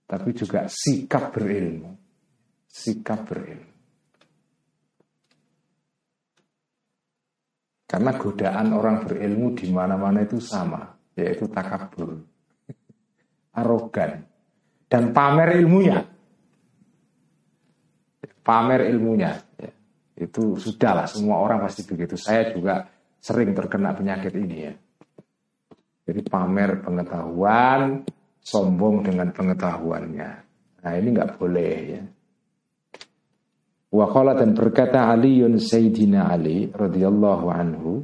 tapi 0.06 0.30
juga 0.34 0.70
sikap 0.70 1.34
berilmu. 1.34 1.94
Sikap 2.70 3.26
berilmu. 3.26 3.75
Karena 7.96 8.12
godaan 8.12 8.76
orang 8.76 9.08
berilmu 9.08 9.56
di 9.56 9.72
mana-mana 9.72 10.20
itu 10.28 10.36
sama, 10.44 10.84
yaitu 11.16 11.48
takabur, 11.48 12.28
arogan, 13.64 14.20
dan 14.92 15.16
pamer 15.16 15.64
ilmunya. 15.64 16.04
Pamer 18.44 18.92
ilmunya, 18.92 19.32
ya. 19.56 19.72
itu 20.20 20.60
sudahlah 20.60 21.08
semua 21.08 21.40
orang 21.40 21.64
pasti 21.64 21.88
begitu. 21.88 22.20
Saya 22.20 22.52
juga 22.52 22.84
sering 23.16 23.56
terkena 23.56 23.96
penyakit 23.96 24.36
ini 24.36 24.58
ya. 24.60 24.76
Jadi 26.04 26.20
pamer 26.28 26.84
pengetahuan, 26.84 28.04
sombong 28.44 29.08
dengan 29.08 29.32
pengetahuannya. 29.32 30.32
Nah 30.84 30.92
ini 31.00 31.08
nggak 31.16 31.40
boleh 31.40 31.76
ya. 31.96 32.04
Wa 33.96 34.12
dan 34.36 34.52
berkata 34.52 35.08
Aliun 35.08 35.56
Sayyidina 35.56 36.28
Ali 36.28 36.68
radhiyallahu 36.68 37.48
anhu 37.48 38.04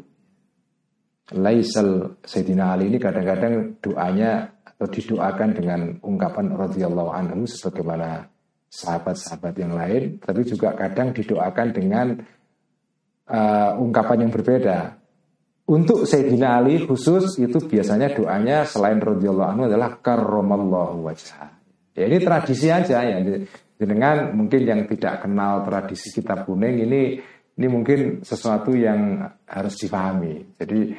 Laisal 1.36 2.16
Sayyidina 2.24 2.76
Ali 2.76 2.92
ini 2.92 3.00
kadang-kadang 3.00 3.80
doanya 3.80 4.52
atau 4.64 4.88
didoakan 4.88 5.50
dengan 5.56 5.80
ungkapan 6.04 6.52
radhiyallahu 6.56 7.12
anhu 7.12 7.48
sebagaimana 7.48 8.28
sahabat-sahabat 8.72 9.54
yang 9.60 9.76
lain, 9.76 10.20
tapi 10.20 10.48
juga 10.48 10.76
kadang 10.76 11.16
didoakan 11.16 11.68
dengan 11.76 12.08
uh, 13.32 13.72
ungkapan 13.80 14.28
yang 14.28 14.32
berbeda. 14.32 15.00
Untuk 15.72 16.04
Sayyidina 16.04 16.60
Ali 16.60 16.84
khusus 16.84 17.39
itu 17.39 17.64
biasanya 17.64 18.12
doanya 18.12 18.68
selain 18.68 19.00
radhiyallahu 19.00 19.50
anhu 19.56 19.64
adalah 19.72 20.04
karramallahu 20.04 21.04
wajah. 21.08 21.48
Ya 21.96 22.12
ini 22.12 22.20
tradisi 22.20 22.68
aja 22.68 23.04
ya. 23.08 23.24
Dengan 23.82 24.38
mungkin 24.38 24.61
yang 24.61 24.86
tidak 24.86 25.25
kenal 25.25 25.65
tradisi 25.65 26.13
kitab 26.13 26.45
kuning 26.45 26.86
ini 26.86 27.17
ini 27.57 27.67
mungkin 27.67 28.21
sesuatu 28.21 28.77
yang 28.77 29.25
harus 29.49 29.73
difahami. 29.82 30.53
Jadi 30.53 30.93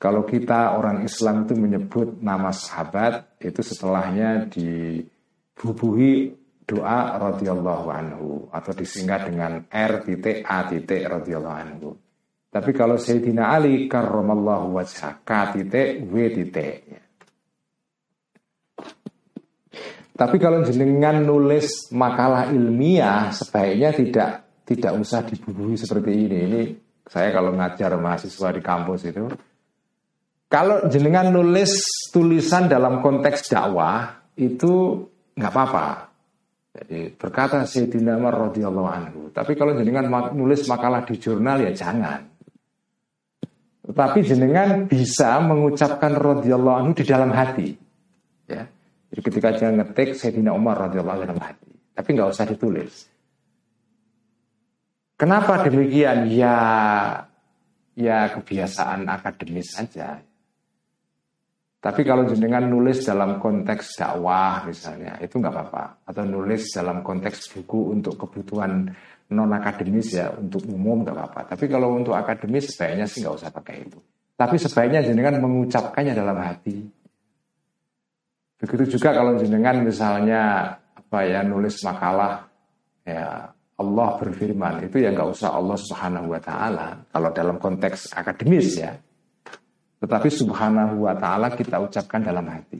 kalau 0.00 0.24
kita 0.24 0.80
orang 0.80 1.04
Islam 1.04 1.44
itu 1.44 1.54
menyebut 1.60 2.24
nama 2.24 2.48
sahabat 2.48 3.36
itu 3.36 3.60
setelahnya 3.60 4.48
dibubuhi 4.48 6.32
doa 6.64 7.20
radhiyallahu 7.20 7.86
anhu 7.92 8.48
atau 8.48 8.72
disingkat 8.72 9.28
dengan 9.28 9.68
R 9.68 9.92
titik 10.00 10.40
A 10.48 10.72
titik 10.72 11.04
radhiyallahu 11.04 11.58
anhu. 11.68 12.00
Tapi 12.48 12.70
kalau 12.72 12.96
Sayyidina 12.96 13.52
Ali 13.52 13.92
karramallahu 13.92 14.72
wajah 14.80 15.20
K 15.20 15.52
titik 15.52 16.08
W 16.08 16.16
titik 16.32 17.01
Tapi 20.12 20.36
kalau 20.36 20.60
jenengan 20.60 21.24
nulis 21.24 21.88
makalah 21.88 22.52
ilmiah 22.52 23.32
sebaiknya 23.32 23.96
tidak 23.96 24.30
tidak 24.68 24.92
usah 25.00 25.24
dibubuhi 25.24 25.74
seperti 25.74 26.10
ini. 26.12 26.38
Ini 26.48 26.62
saya 27.08 27.32
kalau 27.32 27.56
ngajar 27.56 27.96
mahasiswa 27.96 28.48
di 28.52 28.62
kampus 28.62 29.08
itu 29.08 29.24
kalau 30.52 30.84
jenengan 30.92 31.32
nulis 31.32 31.80
tulisan 32.12 32.68
dalam 32.68 33.00
konteks 33.00 33.48
dakwah 33.48 34.20
itu 34.36 35.00
nggak 35.32 35.48
apa-apa. 35.48 36.12
Jadi 36.72 37.16
berkata 37.16 37.64
Sayyidina 37.64 38.20
Umar 38.20 38.52
radhiyallahu 38.52 38.88
anhu. 38.88 39.20
Tapi 39.32 39.56
kalau 39.56 39.72
jenengan 39.72 40.12
nulis 40.36 40.68
makalah 40.68 41.08
di 41.08 41.16
jurnal 41.16 41.56
ya 41.64 41.72
jangan. 41.72 42.20
Tetapi 43.88 44.18
jenengan 44.24 44.88
bisa 44.88 45.40
mengucapkan 45.40 46.20
radhiyallahu 46.20 46.76
anhu 46.84 46.92
di 47.00 47.04
dalam 47.08 47.32
hati. 47.32 47.72
Jadi 49.12 49.20
ketika 49.28 49.48
dia 49.52 49.68
ngetik 49.68 50.16
Sayyidina 50.16 50.56
Umar 50.56 50.88
radhiyallahu 50.88 51.28
dalam 51.28 51.36
hati, 51.36 51.68
tapi 51.92 52.08
nggak 52.16 52.32
usah 52.32 52.48
ditulis. 52.48 53.12
Kenapa 55.20 55.68
demikian? 55.68 56.32
Ya, 56.32 56.56
ya 57.92 58.32
kebiasaan 58.32 59.04
akademis 59.12 59.76
saja. 59.76 60.24
Tapi 61.82 62.00
kalau 62.08 62.24
jenengan 62.24 62.64
nulis 62.64 63.04
dalam 63.04 63.36
konteks 63.36 64.00
dakwah 64.00 64.64
misalnya, 64.64 65.20
itu 65.20 65.36
nggak 65.36 65.52
apa-apa. 65.52 65.84
Atau 66.08 66.24
nulis 66.24 66.72
dalam 66.72 67.04
konteks 67.04 67.52
buku 67.52 67.92
untuk 67.92 68.16
kebutuhan 68.16 68.88
non 69.28 69.52
akademis 69.52 70.16
ya, 70.16 70.32
untuk 70.32 70.64
umum 70.72 71.04
nggak 71.04 71.12
apa-apa. 71.12 71.52
Tapi 71.52 71.68
kalau 71.68 71.92
untuk 72.00 72.16
akademis 72.16 72.72
sebaiknya 72.72 73.04
sih 73.04 73.20
nggak 73.20 73.36
usah 73.44 73.52
pakai 73.52 73.84
itu. 73.84 74.00
Tapi 74.40 74.56
sebaiknya 74.56 75.04
jenengan 75.04 75.36
mengucapkannya 75.36 76.16
dalam 76.16 76.40
hati. 76.40 77.01
Begitu 78.62 78.94
juga 78.94 79.10
kalau 79.10 79.34
jenengan 79.42 79.82
misalnya 79.82 80.70
apa 80.94 81.18
ya 81.26 81.42
nulis 81.42 81.82
makalah 81.82 82.46
ya 83.02 83.50
Allah 83.74 84.08
berfirman 84.22 84.86
itu 84.86 85.02
ya 85.02 85.10
nggak 85.10 85.34
usah 85.34 85.58
Allah 85.58 85.74
Subhanahu 85.74 86.30
wa 86.30 86.38
taala 86.38 87.02
kalau 87.10 87.34
dalam 87.34 87.58
konteks 87.58 88.14
akademis 88.14 88.78
ya. 88.78 88.94
Tetapi 89.98 90.28
Subhanahu 90.30 91.02
wa 91.02 91.14
taala 91.18 91.50
kita 91.58 91.82
ucapkan 91.82 92.22
dalam 92.22 92.46
hati. 92.46 92.78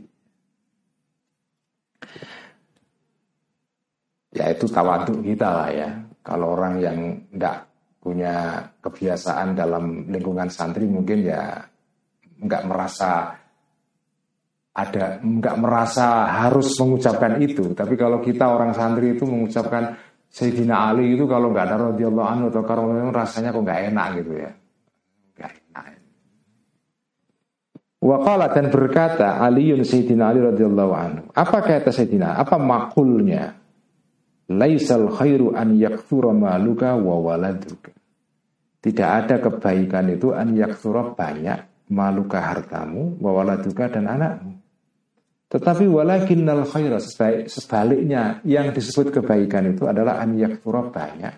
Ya 4.38 4.54
itu 4.54 4.70
tawaduk 4.70 5.18
kita 5.26 5.48
lah 5.50 5.70
ya. 5.74 5.90
Kalau 6.22 6.54
orang 6.54 6.78
yang 6.78 6.98
tidak 7.34 7.66
punya 7.98 8.70
kebiasaan 8.78 9.58
dalam 9.58 10.06
lingkungan 10.06 10.46
santri 10.46 10.86
mungkin 10.86 11.26
ya 11.26 11.58
nggak 12.38 12.62
merasa 12.70 13.41
ada 14.72 15.20
nggak 15.20 15.56
merasa 15.60 16.24
harus 16.32 16.72
mengucapkan 16.80 17.36
itu. 17.44 17.76
Tapi 17.76 17.94
kalau 17.96 18.24
kita 18.24 18.48
orang 18.48 18.72
santri 18.72 19.12
itu 19.12 19.28
mengucapkan 19.28 20.00
Sayyidina 20.32 20.88
Ali 20.88 21.12
itu 21.12 21.28
kalau 21.28 21.52
nggak 21.52 21.66
ada 21.68 21.76
radhiyallahu 21.92 22.28
anhu 22.28 22.46
atau 22.48 22.64
karena 22.64 23.12
rasanya 23.12 23.52
kok 23.52 23.64
nggak 23.68 23.80
enak 23.92 24.06
gitu 24.16 24.32
ya. 24.32 24.50
Nggak 25.36 25.52
enak. 25.52 25.84
Waqala 28.00 28.46
dan 28.48 28.66
berkata 28.72 29.44
Aliun 29.44 29.84
Sayyidina 29.84 30.32
Ali 30.32 30.40
radhiyallahu 30.40 30.92
anhu. 30.96 31.24
Apa 31.36 31.60
kata 31.60 31.92
Sayyidina? 31.92 32.40
Apa 32.40 32.56
makulnya? 32.56 33.60
Laisal 34.48 35.12
khairu 35.12 35.52
an 35.52 35.76
yakthura 35.76 36.32
maluka 36.32 36.96
wa 36.96 37.20
waladuka. 37.20 37.92
Tidak 38.82 39.06
ada 39.06 39.36
kebaikan 39.36 40.10
itu 40.10 40.32
an 40.32 40.56
yakthura 40.56 41.12
banyak 41.12 41.92
maluka 41.92 42.40
hartamu 42.40 43.20
wa 43.20 43.30
waladuka 43.36 43.92
dan 43.92 44.08
anakmu. 44.08 44.61
Tetapi 45.52 45.84
walakinnal 45.84 46.64
khaira 46.64 46.96
sebaliknya 47.44 48.40
yang 48.40 48.72
disebut 48.72 49.20
kebaikan 49.20 49.76
itu 49.76 49.84
adalah 49.84 50.16
an 50.24 50.40
yaktura 50.40 50.88
banyak. 50.88 51.34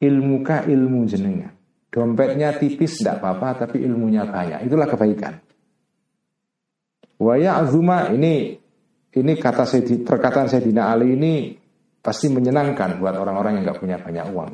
Ilmuka 0.00 0.64
ilmu 0.64 1.04
jenengan. 1.04 1.52
Dompetnya 1.92 2.56
tipis 2.56 3.04
tidak 3.04 3.20
apa-apa 3.20 3.68
tapi 3.68 3.84
ilmunya 3.84 4.24
banyak. 4.24 4.64
Itulah 4.64 4.88
kebaikan. 4.88 5.36
Waya 7.20 7.60
azuma 7.60 8.08
ini 8.12 8.56
ini 9.16 9.32
kata 9.36 9.64
saya 9.64 9.84
perkataan 9.84 10.48
Sayyidina 10.48 10.92
Ali 10.92 11.16
ini 11.16 11.56
pasti 12.00 12.28
menyenangkan 12.28 13.00
buat 13.00 13.16
orang-orang 13.16 13.60
yang 13.60 13.64
nggak 13.68 13.80
punya 13.80 13.96
banyak 14.00 14.24
uang. 14.32 14.50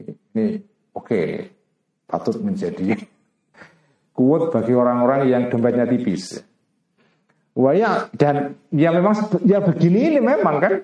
Ini 0.00 0.44
oke 0.92 1.04
okay, 1.04 1.28
patut 2.08 2.40
menjadi 2.40 2.96
kuat 4.16 4.52
bagi 4.52 4.72
orang-orang 4.76 5.28
yang 5.28 5.42
dompetnya 5.48 5.88
tipis. 5.88 6.40
Waya 7.56 8.12
dan 8.12 8.60
ya 8.68 8.92
memang 8.92 9.16
ya 9.48 9.64
begini 9.64 10.12
ini 10.12 10.18
memang 10.20 10.56
kan? 10.60 10.74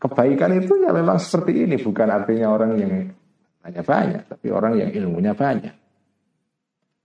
Kebaikan 0.00 0.56
itu 0.56 0.80
ya 0.80 0.92
memang 0.92 1.20
seperti 1.20 1.68
ini. 1.68 1.76
Bukan 1.76 2.08
artinya 2.08 2.56
orang 2.56 2.72
yang 2.80 2.92
hanya 3.64 3.82
banyak 3.84 4.22
tapi 4.24 4.48
orang 4.48 4.80
yang 4.80 4.90
ilmunya 4.96 5.36
banyak. 5.36 5.76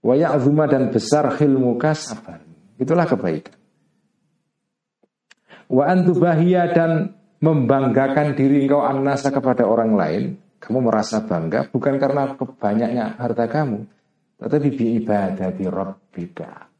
Waya 0.00 0.32
azuma 0.32 0.64
dan 0.64 0.88
besar 0.88 1.28
ilmu 1.36 1.76
sabar 1.92 2.40
itulah 2.80 3.04
kebaikan. 3.04 3.54
Wa 5.68 5.92
antubahia 5.92 6.72
dan 6.72 7.12
membanggakan 7.44 8.32
diri 8.32 8.64
engkau 8.64 8.80
anasa 8.80 9.28
kepada 9.28 9.68
orang 9.68 9.92
lain. 9.92 10.22
Kamu 10.56 10.78
merasa 10.88 11.20
bangga 11.20 11.68
bukan 11.68 11.98
karena 11.98 12.38
kebanyaknya 12.38 13.18
harta 13.18 13.50
kamu 13.50 13.82
tetapi 14.42 14.68
bi 14.74 14.86
ibadati 14.98 15.64
rabbika 15.70 16.71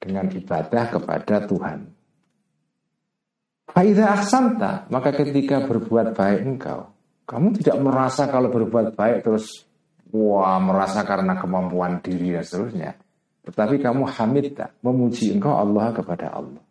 dengan 0.00 0.26
ibadah 0.32 0.84
kepada 0.88 1.44
Tuhan. 1.44 1.78
Faidah 3.70 4.18
aksanta, 4.18 4.90
maka 4.90 5.14
ketika 5.14 5.62
berbuat 5.62 6.18
baik 6.18 6.40
engkau, 6.42 6.90
kamu 7.28 7.54
tidak 7.62 7.78
merasa 7.78 8.26
kalau 8.26 8.50
berbuat 8.50 8.98
baik 8.98 9.22
terus 9.22 9.62
wah 10.10 10.58
merasa 10.58 11.06
karena 11.06 11.38
kemampuan 11.38 12.02
diri 12.02 12.34
dan 12.34 12.42
seterusnya. 12.42 12.90
Tetapi 13.46 13.78
kamu 13.78 14.10
hamid 14.10 14.58
memuji 14.82 15.38
engkau 15.38 15.54
Allah 15.54 15.94
kepada 15.94 16.34
Allah. 16.34 16.64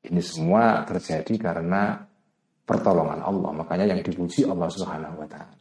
Ini 0.00 0.22
semua 0.24 0.86
terjadi 0.86 1.34
karena 1.36 1.98
pertolongan 2.64 3.20
Allah. 3.20 3.50
Makanya 3.52 3.90
yang 3.90 4.00
dipuji 4.00 4.48
Allah 4.48 4.70
Subhanahu 4.70 5.20
wa 5.20 5.28
taala. 5.28 5.59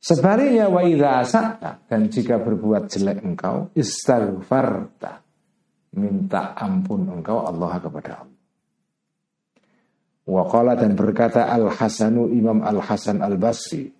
Sebaliknya 0.00 0.72
wa 0.72 0.80
idza 0.80 1.28
dan 1.84 2.08
jika 2.08 2.40
berbuat 2.40 2.88
jelek 2.88 3.20
engkau 3.20 3.68
istighfarta 3.76 5.20
minta 5.92 6.56
ampun 6.56 7.04
engkau 7.20 7.44
Allah 7.44 7.76
kepada 7.76 8.24
Allah. 8.24 8.40
Wa 10.24 10.42
qala 10.48 10.72
dan 10.72 10.96
berkata 10.96 11.52
Al 11.52 11.68
Hasanu 11.68 12.32
Imam 12.32 12.64
Al 12.64 12.80
Hasan 12.80 13.20
Al 13.20 13.36
Basri 13.36 13.92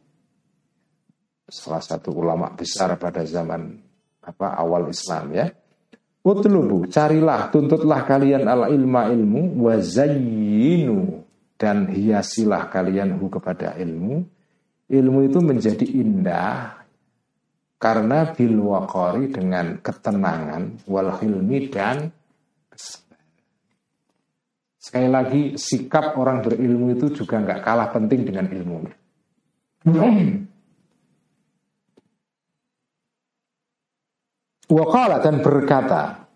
salah 1.50 1.82
satu 1.82 2.14
ulama 2.14 2.48
besar 2.54 2.94
pada 2.96 3.26
zaman 3.26 3.74
apa 4.22 4.56
awal 4.56 4.88
Islam 4.88 5.34
ya. 5.34 5.46
Utlubu, 6.20 6.84
carilah, 6.92 7.48
tuntutlah 7.48 8.04
kalian 8.04 8.44
al 8.44 8.68
ilma 8.68 9.08
ilmu, 9.08 9.56
wazayyinu 9.64 11.24
dan 11.56 11.88
hiasilah 11.88 12.68
kalian 12.68 13.16
hu 13.16 13.32
kepada 13.32 13.72
ilmu, 13.80 14.28
ilmu 14.90 15.30
itu 15.30 15.38
menjadi 15.38 15.86
indah 15.86 16.82
karena 17.80 18.34
bil 18.34 18.58
waqari 18.60 19.30
dengan 19.30 19.78
ketenangan 19.78 20.84
wal 20.90 21.14
hilmi 21.16 21.70
dan 21.70 22.10
sekali 24.76 25.08
lagi 25.08 25.42
sikap 25.54 26.18
orang 26.18 26.42
berilmu 26.42 26.92
itu 26.98 27.14
juga 27.14 27.38
nggak 27.38 27.60
kalah 27.62 27.88
penting 27.94 28.26
dengan 28.26 28.50
ilmunya. 28.50 28.94
Wakala 34.70 35.18
dan 35.18 35.42
berkata 35.42 36.30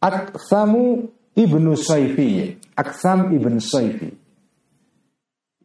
Aksamu 0.00 1.12
ibnu 1.36 1.76
Saifi 1.76 2.56
Aksam 2.72 3.36
ibn 3.36 3.60
Saifi 3.60 4.25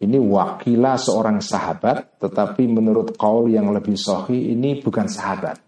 ini 0.01 0.17
wakilah 0.17 0.97
seorang 0.97 1.37
sahabat, 1.45 2.17
tetapi 2.17 2.65
menurut 2.65 3.13
kaul 3.13 3.45
yang 3.53 3.69
lebih 3.69 3.93
sohi 3.93 4.49
ini 4.49 4.81
bukan 4.81 5.05
sahabat. 5.05 5.61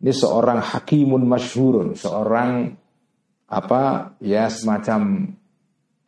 Ini 0.00 0.12
seorang 0.12 0.64
hakimun 0.64 1.28
masyhurun, 1.28 1.92
seorang 2.00 2.72
apa 3.44 4.16
ya 4.24 4.48
semacam 4.48 5.28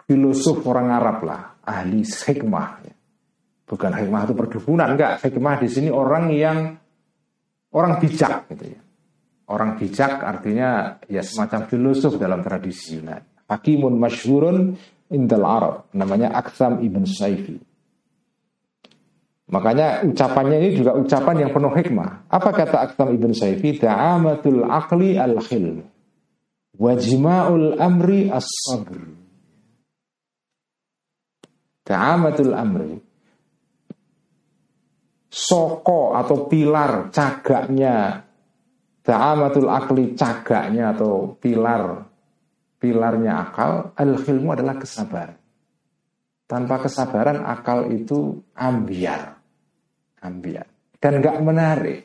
filosof 0.08 0.64
orang 0.64 0.88
Arab 0.88 1.18
lah, 1.28 1.42
ahli 1.68 2.00
hikmah. 2.00 2.88
Bukan 3.66 3.92
hikmah 3.92 4.20
itu 4.24 4.34
perdukunan, 4.38 4.88
enggak. 4.96 5.20
Hikmah 5.20 5.54
di 5.60 5.68
sini 5.68 5.88
orang 5.92 6.32
yang 6.32 6.80
orang 7.76 8.00
bijak 8.00 8.48
gitu 8.56 8.72
ya. 8.72 8.80
Orang 9.52 9.76
bijak 9.76 10.24
artinya 10.24 10.96
ya 11.12 11.20
semacam 11.20 11.68
filosof 11.68 12.16
dalam 12.16 12.40
tradisi 12.40 12.96
Yunani. 12.98 13.44
Hakimun 13.46 13.94
masyhurun 14.00 14.74
indal 15.10 15.44
Arab 15.46 15.74
namanya 15.94 16.34
Aktham 16.34 16.82
ibn 16.82 17.06
Saifi. 17.06 17.58
Makanya 19.46 20.02
ucapannya 20.02 20.58
ini 20.58 20.70
juga 20.74 20.98
ucapan 20.98 21.46
yang 21.46 21.50
penuh 21.54 21.70
hikmah. 21.70 22.26
Apa 22.26 22.50
kata 22.50 22.82
Aktham 22.82 23.14
ibn 23.14 23.30
Saifi? 23.30 23.78
Da'amatul 23.78 24.66
aqli 24.66 25.14
al-khilm. 25.14 25.86
Wajima'ul 26.74 27.78
amri 27.78 28.26
as-sabr. 28.26 28.98
Da'amatul 31.86 32.52
amri. 32.58 32.98
Soko 35.30 36.18
atau 36.18 36.50
pilar 36.50 37.14
cagaknya. 37.14 38.26
Da'amatul 39.06 39.70
akli 39.70 40.18
cagaknya 40.18 40.90
atau 40.90 41.38
pilar 41.38 42.15
pilarnya 42.78 43.48
akal, 43.48 43.92
al-khilmu 43.96 44.52
adalah 44.52 44.76
kesabaran. 44.76 45.38
Tanpa 46.46 46.78
kesabaran 46.86 47.42
akal 47.42 47.90
itu 47.90 48.38
ambiar. 48.54 49.34
Ambiar. 50.22 50.66
Dan 51.02 51.18
nggak 51.18 51.38
menarik. 51.42 52.00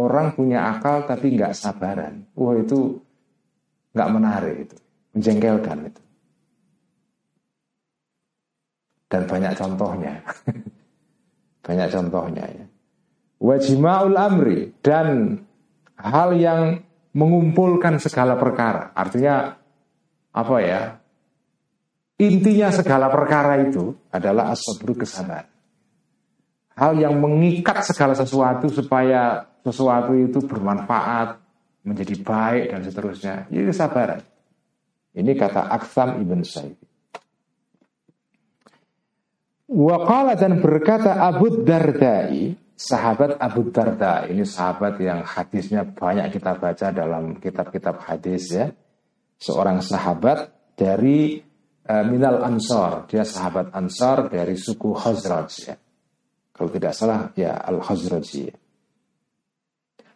Orang 0.00 0.32
punya 0.32 0.72
akal 0.72 1.04
tapi 1.04 1.36
nggak 1.36 1.52
sabaran. 1.52 2.24
Wah 2.32 2.56
itu 2.56 2.96
nggak 3.92 4.10
menarik 4.16 4.56
itu. 4.64 4.76
Menjengkelkan 5.12 5.78
itu. 5.92 6.02
Dan 9.10 9.22
banyak 9.28 9.52
contohnya. 9.58 10.14
banyak 11.66 11.88
contohnya 11.92 12.44
ya. 12.48 12.66
Wajima'ul 13.40 14.16
amri 14.16 14.72
dan 14.80 15.40
hal 16.00 16.32
yang 16.36 16.80
mengumpulkan 17.12 17.98
segala 18.00 18.38
perkara. 18.40 18.94
Artinya 18.94 19.59
apa 20.30 20.56
ya 20.62 20.82
intinya 22.20 22.68
segala 22.70 23.08
perkara 23.08 23.64
itu 23.64 23.96
adalah 24.12 24.52
asabru 24.52 24.94
kesabaran. 24.94 25.48
Hal 26.76 26.96
yang 26.96 27.16
mengikat 27.20 27.84
segala 27.84 28.16
sesuatu 28.16 28.68
supaya 28.72 29.44
sesuatu 29.64 30.16
itu 30.16 30.40
bermanfaat, 30.44 31.36
menjadi 31.84 32.14
baik 32.20 32.64
dan 32.72 32.80
seterusnya. 32.84 33.34
Ini 33.52 33.68
kesabaran. 33.68 34.20
Ini 35.12 35.32
kata 35.36 35.68
Aktham 35.68 36.22
ibn 36.22 36.40
Sa'id. 36.40 36.78
Waqala 39.70 40.34
dan 40.34 40.58
berkata 40.58 41.20
Abu 41.20 41.62
Dardai, 41.62 42.56
sahabat 42.80 43.36
Abu 43.38 43.68
Darda. 43.68 44.24
Ini 44.24 44.42
sahabat 44.42 44.96
yang 44.98 45.20
hadisnya 45.20 45.84
banyak 45.84 46.32
kita 46.32 46.56
baca 46.56 46.86
dalam 46.90 47.36
kitab-kitab 47.38 48.02
hadis 48.02 48.50
ya 48.50 48.72
seorang 49.40 49.80
sahabat 49.80 50.52
dari 50.76 51.40
uh, 51.88 52.04
Minal 52.04 52.44
Ansor. 52.44 53.08
Dia 53.08 53.24
sahabat 53.24 53.72
Ansor 53.72 54.28
dari 54.28 54.54
suku 54.54 54.92
Khazraj 54.92 55.50
ya. 55.64 55.76
Kalau 56.52 56.68
tidak 56.68 56.92
salah 56.92 57.32
ya 57.32 57.56
Al-Khazraji. 57.56 58.52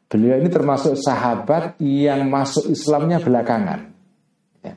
Beliau 0.05 0.37
ini 0.37 0.53
termasuk 0.53 0.93
sahabat 1.01 1.81
yang 1.81 2.29
masuk 2.29 2.69
Islamnya 2.69 3.17
belakangan. 3.17 3.81
Ya. 4.61 4.75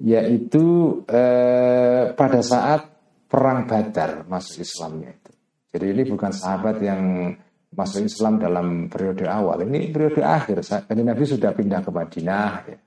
Yaitu 0.00 0.98
eh, 1.12 2.08
pada 2.16 2.40
saat 2.40 2.88
perang 3.28 3.68
Badar 3.68 4.24
masuk 4.24 4.64
Islamnya 4.64 5.12
itu. 5.12 5.32
Jadi 5.76 5.86
ini 5.92 6.02
bukan 6.08 6.32
sahabat 6.32 6.80
yang 6.80 7.36
masuk 7.76 8.08
Islam 8.08 8.40
dalam 8.40 8.88
periode 8.88 9.28
awal. 9.28 9.60
Ini 9.68 9.92
periode 9.92 10.24
akhir. 10.24 10.64
Nabi 10.88 11.24
sudah 11.28 11.52
pindah 11.52 11.84
ke 11.84 11.92
Madinah. 11.92 12.52
Ya. 12.64 12.78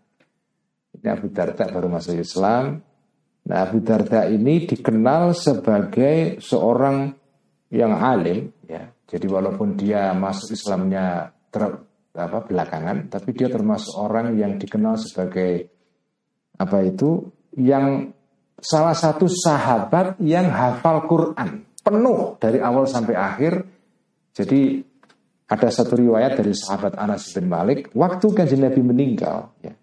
Ini 0.99 1.07
Abu 1.15 1.31
Darda 1.31 1.71
baru 1.71 1.87
masuk 1.87 2.19
Islam. 2.19 2.83
Nah 3.47 3.57
Abu 3.63 3.79
Darda 3.79 4.27
ini 4.27 4.67
dikenal 4.67 5.31
sebagai 5.31 6.43
seorang 6.43 7.15
yang 7.71 7.95
alim. 7.95 8.51
Ya. 8.67 8.91
Jadi 9.07 9.25
walaupun 9.25 9.79
dia 9.79 10.11
masuk 10.11 10.53
Islamnya 10.53 11.31
ter, 11.49 11.65
apa, 12.13 12.39
belakangan, 12.45 13.09
tapi 13.09 13.33
dia 13.33 13.47
termasuk 13.47 13.95
orang 13.95 14.35
yang 14.35 14.59
dikenal 14.59 14.99
sebagai 14.99 15.71
apa 16.59 16.77
itu 16.83 17.31
yang 17.55 18.11
salah 18.59 18.93
satu 18.93 19.25
sahabat 19.31 20.19
yang 20.19 20.51
hafal 20.51 21.07
Quran 21.07 21.63
penuh 21.79 22.37
dari 22.37 22.59
awal 22.59 22.85
sampai 22.85 23.15
akhir. 23.15 23.53
Jadi 24.35 24.83
ada 25.49 25.69
satu 25.73 25.97
riwayat 25.97 26.37
dari 26.37 26.53
sahabat 26.53 26.93
Anas 27.01 27.33
bin 27.33 27.49
Malik, 27.49 27.89
waktu 27.97 28.27
kanjeng 28.29 28.61
Nabi 28.61 28.85
meninggal, 28.85 29.49
ya, 29.65 29.73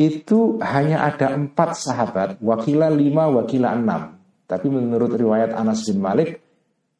itu 0.00 0.56
hanya 0.64 1.04
ada 1.04 1.36
empat 1.36 1.76
sahabat, 1.76 2.28
wakila 2.40 2.88
lima, 2.88 3.28
wakila 3.28 3.76
enam. 3.76 4.16
Tapi 4.48 4.72
menurut 4.72 5.12
riwayat 5.12 5.52
Anas 5.52 5.84
bin 5.84 6.00
Malik, 6.00 6.40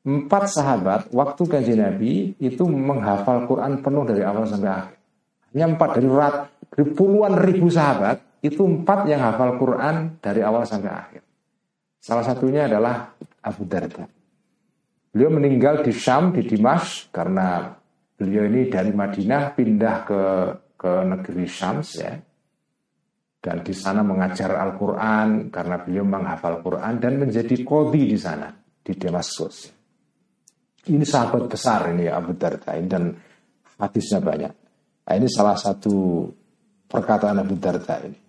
empat 0.04 0.52
sahabat 0.52 1.08
waktu 1.08 1.42
kajian 1.48 1.80
Nabi 1.80 2.36
itu 2.36 2.68
menghafal 2.68 3.48
Quran 3.48 3.80
penuh 3.80 4.04
dari 4.04 4.20
awal 4.20 4.44
sampai 4.44 4.68
akhir. 4.68 4.96
Hanya 5.50 5.66
empat 5.72 5.88
dari 5.96 6.08
rat, 6.12 6.36
dari 6.68 6.84
puluhan 6.92 7.34
ribu 7.40 7.72
sahabat 7.72 8.20
itu 8.44 8.62
empat 8.62 9.08
yang 9.08 9.20
hafal 9.24 9.56
Quran 9.56 10.20
dari 10.20 10.40
awal 10.44 10.68
sampai 10.68 10.92
akhir. 10.92 11.22
Salah 12.00 12.24
satunya 12.24 12.68
adalah 12.68 13.16
Abu 13.40 13.64
Darda. 13.64 14.08
Beliau 15.10 15.32
meninggal 15.34 15.82
di 15.82 15.90
Syam 15.90 16.30
di 16.30 16.46
Dimash 16.46 17.10
karena 17.10 17.74
beliau 18.14 18.46
ini 18.46 18.70
dari 18.70 18.92
Madinah 18.94 19.42
pindah 19.56 19.96
ke 20.06 20.22
ke 20.80 20.92
negeri 21.04 21.44
Syams 21.44 21.88
ya. 21.98 22.14
Dan 23.40 23.64
di 23.64 23.72
sana 23.72 24.04
mengajar 24.04 24.52
Al-Quran 24.52 25.48
karena 25.48 25.80
beliau 25.80 26.04
menghafal 26.04 26.60
Quran 26.60 27.00
dan 27.00 27.16
menjadi 27.16 27.56
kodi 27.64 28.12
di 28.12 28.18
sana 28.20 28.52
di 28.84 28.92
Damaskus. 28.92 29.72
Ini 30.84 31.04
sahabat 31.04 31.48
besar 31.48 31.88
ini 31.92 32.04
Abu 32.04 32.36
Darda 32.36 32.76
dan 32.84 33.16
hadisnya 33.80 34.20
banyak. 34.20 34.52
Nah, 35.08 35.14
ini 35.16 35.28
salah 35.32 35.56
satu 35.56 36.28
perkataan 36.84 37.40
Abu 37.40 37.56
Darda 37.56 37.96
ini. 38.04 38.20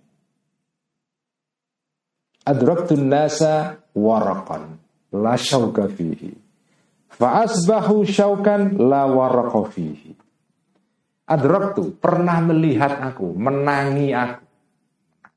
Adraktun 2.47 3.12
nasa 3.12 3.84
warakon 3.91 4.80
la 5.12 5.36
syauka 5.36 5.91
fihi. 5.91 6.32
Fa'asbahu 7.12 8.07
syaukan 8.07 8.80
la 8.80 9.05
waraka 9.12 9.68
fihi. 9.68 10.16
Adraktu, 11.32 11.95
pernah 11.95 12.43
melihat 12.43 12.99
aku, 12.99 13.32
menangi 13.32 14.12
aku. 14.12 14.50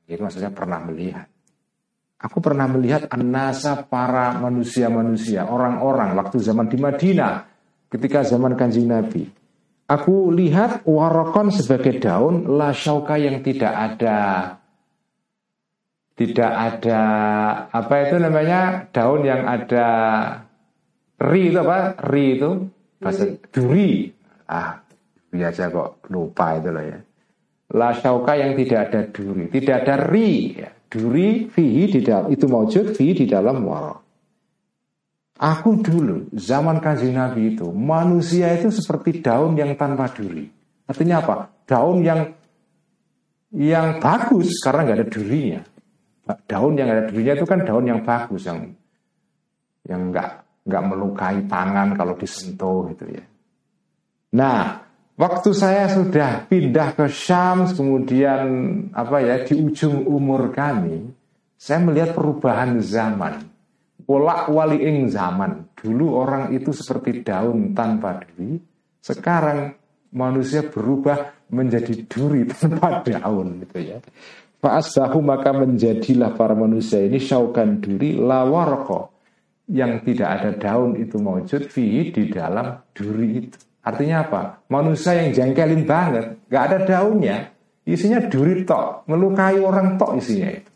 Itu 0.05 0.21
maksudnya 0.21 0.53
pernah 0.53 0.81
melihat. 0.85 1.27
Aku 2.15 2.39
pernah 2.39 2.65
melihat 2.65 3.11
anasa 3.11 3.85
para 3.85 4.39
manusia-manusia, 4.39 5.45
orang-orang 5.45 6.15
waktu 6.15 6.39
zaman 6.39 6.71
di 6.71 6.77
Madinah, 6.79 7.43
ketika 7.91 8.23
zaman 8.23 8.55
kanjeng 8.55 8.87
Nabi. 8.87 9.27
Aku 9.85 10.33
lihat 10.33 10.81
warokon 10.89 11.53
sebagai 11.53 12.01
daun 12.01 12.57
la 12.57 12.73
syauka 12.73 13.21
yang 13.21 13.45
tidak 13.45 13.69
ada 13.69 14.17
tidak 16.17 16.51
ada 16.55 17.01
apa 17.69 17.93
itu 18.09 18.15
namanya? 18.17 18.89
Daun 18.89 19.21
yang 19.21 19.45
ada 19.45 19.87
ri 21.21 21.53
itu 21.53 21.59
apa? 21.61 22.01
Ri 22.01 22.25
itu? 22.39 22.49
Bahasa 22.97 23.29
duri. 23.53 24.09
ah 24.49 24.81
biasa 25.35 25.73
kok 25.73 26.07
lupa 26.09 26.55
itu 26.57 26.69
loh 26.71 26.85
ya 26.85 26.99
la 27.75 27.91
syauka 27.91 28.39
yang 28.39 28.55
tidak 28.55 28.79
ada 28.89 29.01
duri 29.11 29.51
tidak 29.51 29.75
ada 29.83 29.95
ri 30.07 30.55
ya 30.55 30.69
duri 30.95 31.51
fihi 31.51 31.91
di 31.91 31.99
dalam 31.99 32.31
itu 32.31 32.45
maujud 32.47 32.95
fihi 32.95 33.11
di 33.11 33.25
dalam 33.27 33.67
wara. 33.67 33.95
Aku 35.35 35.83
dulu 35.83 36.31
zaman 36.31 36.79
kanjeng 36.79 37.19
Nabi 37.19 37.59
itu 37.59 37.67
manusia 37.75 38.55
itu 38.55 38.71
seperti 38.71 39.19
daun 39.19 39.59
yang 39.59 39.75
tanpa 39.75 40.07
duri. 40.07 40.47
Artinya 40.87 41.19
apa? 41.19 41.35
Daun 41.67 41.99
yang 41.99 42.31
yang 43.51 43.99
bagus 43.99 44.63
karena 44.63 44.87
nggak 44.87 44.97
ada 45.03 45.07
durinya. 45.11 45.61
Daun 46.47 46.79
yang 46.79 46.87
ada 46.87 47.03
durinya 47.11 47.33
itu 47.35 47.45
kan 47.45 47.59
daun 47.67 47.83
yang 47.83 47.99
bagus 48.07 48.47
yang 48.47 48.71
yang 49.83 50.01
nggak 50.15 50.31
nggak 50.65 50.83
melukai 50.87 51.43
tangan 51.51 51.99
kalau 51.99 52.15
disentuh 52.15 52.87
gitu 52.95 53.05
ya. 53.11 53.25
Nah, 54.39 54.84
Waktu 55.15 55.55
saya 55.55 55.87
sudah 55.87 56.43
pindah 56.51 56.91
ke 56.91 57.07
Syam, 57.07 57.71
kemudian 57.71 58.43
apa 58.91 59.23
ya 59.23 59.47
di 59.47 59.55
ujung 59.55 60.03
umur 60.03 60.51
kami, 60.51 61.07
saya 61.55 61.79
melihat 61.79 62.11
perubahan 62.11 62.83
zaman. 62.83 63.47
Polak 64.03 64.51
waliing 64.51 65.07
zaman. 65.07 65.71
Dulu 65.71 66.19
orang 66.19 66.51
itu 66.51 66.75
seperti 66.75 67.23
daun 67.23 67.71
tanpa 67.71 68.27
duri, 68.27 68.59
sekarang 68.99 69.79
manusia 70.11 70.67
berubah 70.67 71.47
menjadi 71.47 71.95
duri 72.11 72.43
tanpa 72.51 72.99
daun 73.07 73.63
gitu 73.63 73.95
ya. 73.95 74.03
Fa'asbahu 74.59 75.23
maka 75.23 75.55
menjadilah 75.55 76.35
para 76.35 76.59
manusia 76.59 76.99
ini 76.99 77.23
syaukan 77.23 77.79
duri 77.79 78.19
lawarko 78.19 79.15
yang 79.71 80.03
tidak 80.03 80.27
ada 80.27 80.51
daun 80.59 80.99
itu 80.99 81.23
maujud 81.23 81.71
fi 81.71 82.11
di 82.11 82.27
dalam 82.27 82.83
duri 82.91 83.47
itu. 83.47 83.59
Artinya 83.85 84.25
apa? 84.25 84.41
Manusia 84.73 85.13
yang 85.13 85.29
jengkelin 85.29 85.85
banget, 85.85 86.41
gak 86.49 86.63
ada 86.73 86.77
daunnya, 86.89 87.53
isinya 87.85 88.17
duri 88.25 88.65
tok, 88.65 89.05
melukai 89.05 89.61
orang 89.61 89.93
tok 90.01 90.17
isinya 90.17 90.49
itu. 90.49 90.71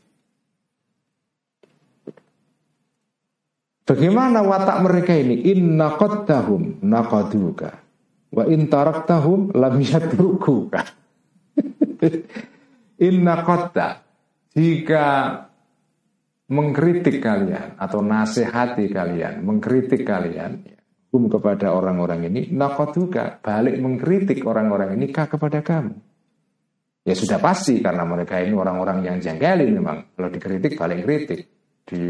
Bagaimana 3.89 4.45
watak 4.45 4.85
mereka 4.85 5.17
ini? 5.17 5.49
Inna 5.49 5.97
qattahum 5.97 6.77
naqaduka 6.85 7.81
wa 8.29 8.45
in 8.45 8.69
taraktahum 8.69 9.49
lam 9.57 9.81
yatrukuka. 9.81 10.85
Inna 13.09 13.41
qatta 13.41 14.05
jika 14.53 15.05
mengkritik 16.53 17.17
kalian 17.17 17.81
atau 17.81 18.05
nasihati 18.05 18.93
kalian, 18.93 19.41
mengkritik 19.41 20.05
kalian, 20.05 20.61
hukum 21.09 21.25
kepada 21.25 21.73
orang-orang 21.73 22.29
ini, 22.29 22.53
nakoduka, 22.53 23.41
balik 23.41 23.81
mengkritik 23.81 24.45
orang-orang 24.45 24.93
ini 24.93 25.09
kah 25.09 25.25
kepada 25.25 25.65
kamu. 25.65 25.97
Ya 27.01 27.17
sudah 27.17 27.41
pasti 27.41 27.81
karena 27.81 28.05
mereka 28.05 28.37
ini 28.37 28.53
orang-orang 28.53 29.01
yang 29.01 29.17
jengkelin 29.17 29.73
memang. 29.73 30.13
Kalau 30.13 30.29
dikritik 30.29 30.77
balik 30.77 31.01
kritik. 31.01 31.41
Di 31.81 32.05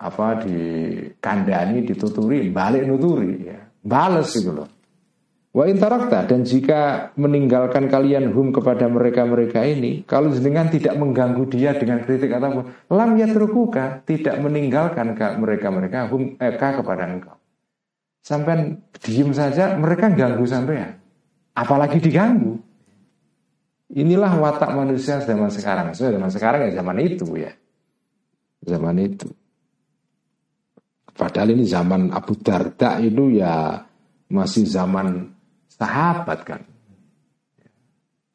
apa 0.00 0.40
di 0.40 0.56
kandani, 1.20 1.84
dituturi, 1.84 2.48
balik 2.48 2.88
nuturi 2.88 3.44
ya. 3.44 3.60
Bales 3.84 4.32
itu 4.32 4.48
loh. 4.48 4.79
Wa 5.50 5.66
intarakta 5.66 6.30
dan 6.30 6.46
jika 6.46 7.10
meninggalkan 7.18 7.90
kalian 7.90 8.30
hum 8.30 8.54
kepada 8.54 8.86
mereka-mereka 8.86 9.66
ini, 9.66 10.06
kalau 10.06 10.30
jenengan 10.30 10.70
tidak 10.70 10.94
mengganggu 10.94 11.42
dia 11.50 11.74
dengan 11.74 12.06
kritik 12.06 12.30
ataupun 12.30 12.70
lam 12.86 13.18
yatrukuka, 13.18 14.06
tidak 14.06 14.38
meninggalkan 14.38 15.18
mereka-mereka 15.18 16.06
hum 16.06 16.38
eka 16.38 16.78
kepada 16.78 17.02
engkau. 17.10 17.34
Sampai 18.22 18.78
diem 19.02 19.34
saja 19.34 19.74
mereka 19.74 20.06
ganggu 20.14 20.46
sampai 20.46 21.02
Apalagi 21.50 21.98
diganggu. 21.98 22.54
Inilah 23.90 24.38
watak 24.38 24.70
manusia 24.70 25.18
zaman 25.18 25.50
sekarang. 25.50 25.98
So, 25.98 26.06
zaman 26.06 26.30
sekarang 26.30 26.70
ya 26.70 26.78
zaman 26.78 26.96
itu 27.02 27.26
ya. 27.34 27.50
Zaman 28.62 29.02
itu. 29.02 29.26
Padahal 31.10 31.58
ini 31.58 31.66
zaman 31.66 32.14
Abu 32.14 32.38
Darda 32.38 33.02
itu 33.02 33.34
ya 33.34 33.82
masih 34.30 34.62
zaman 34.62 35.39
sahabat 35.80 36.38
kan. 36.44 36.60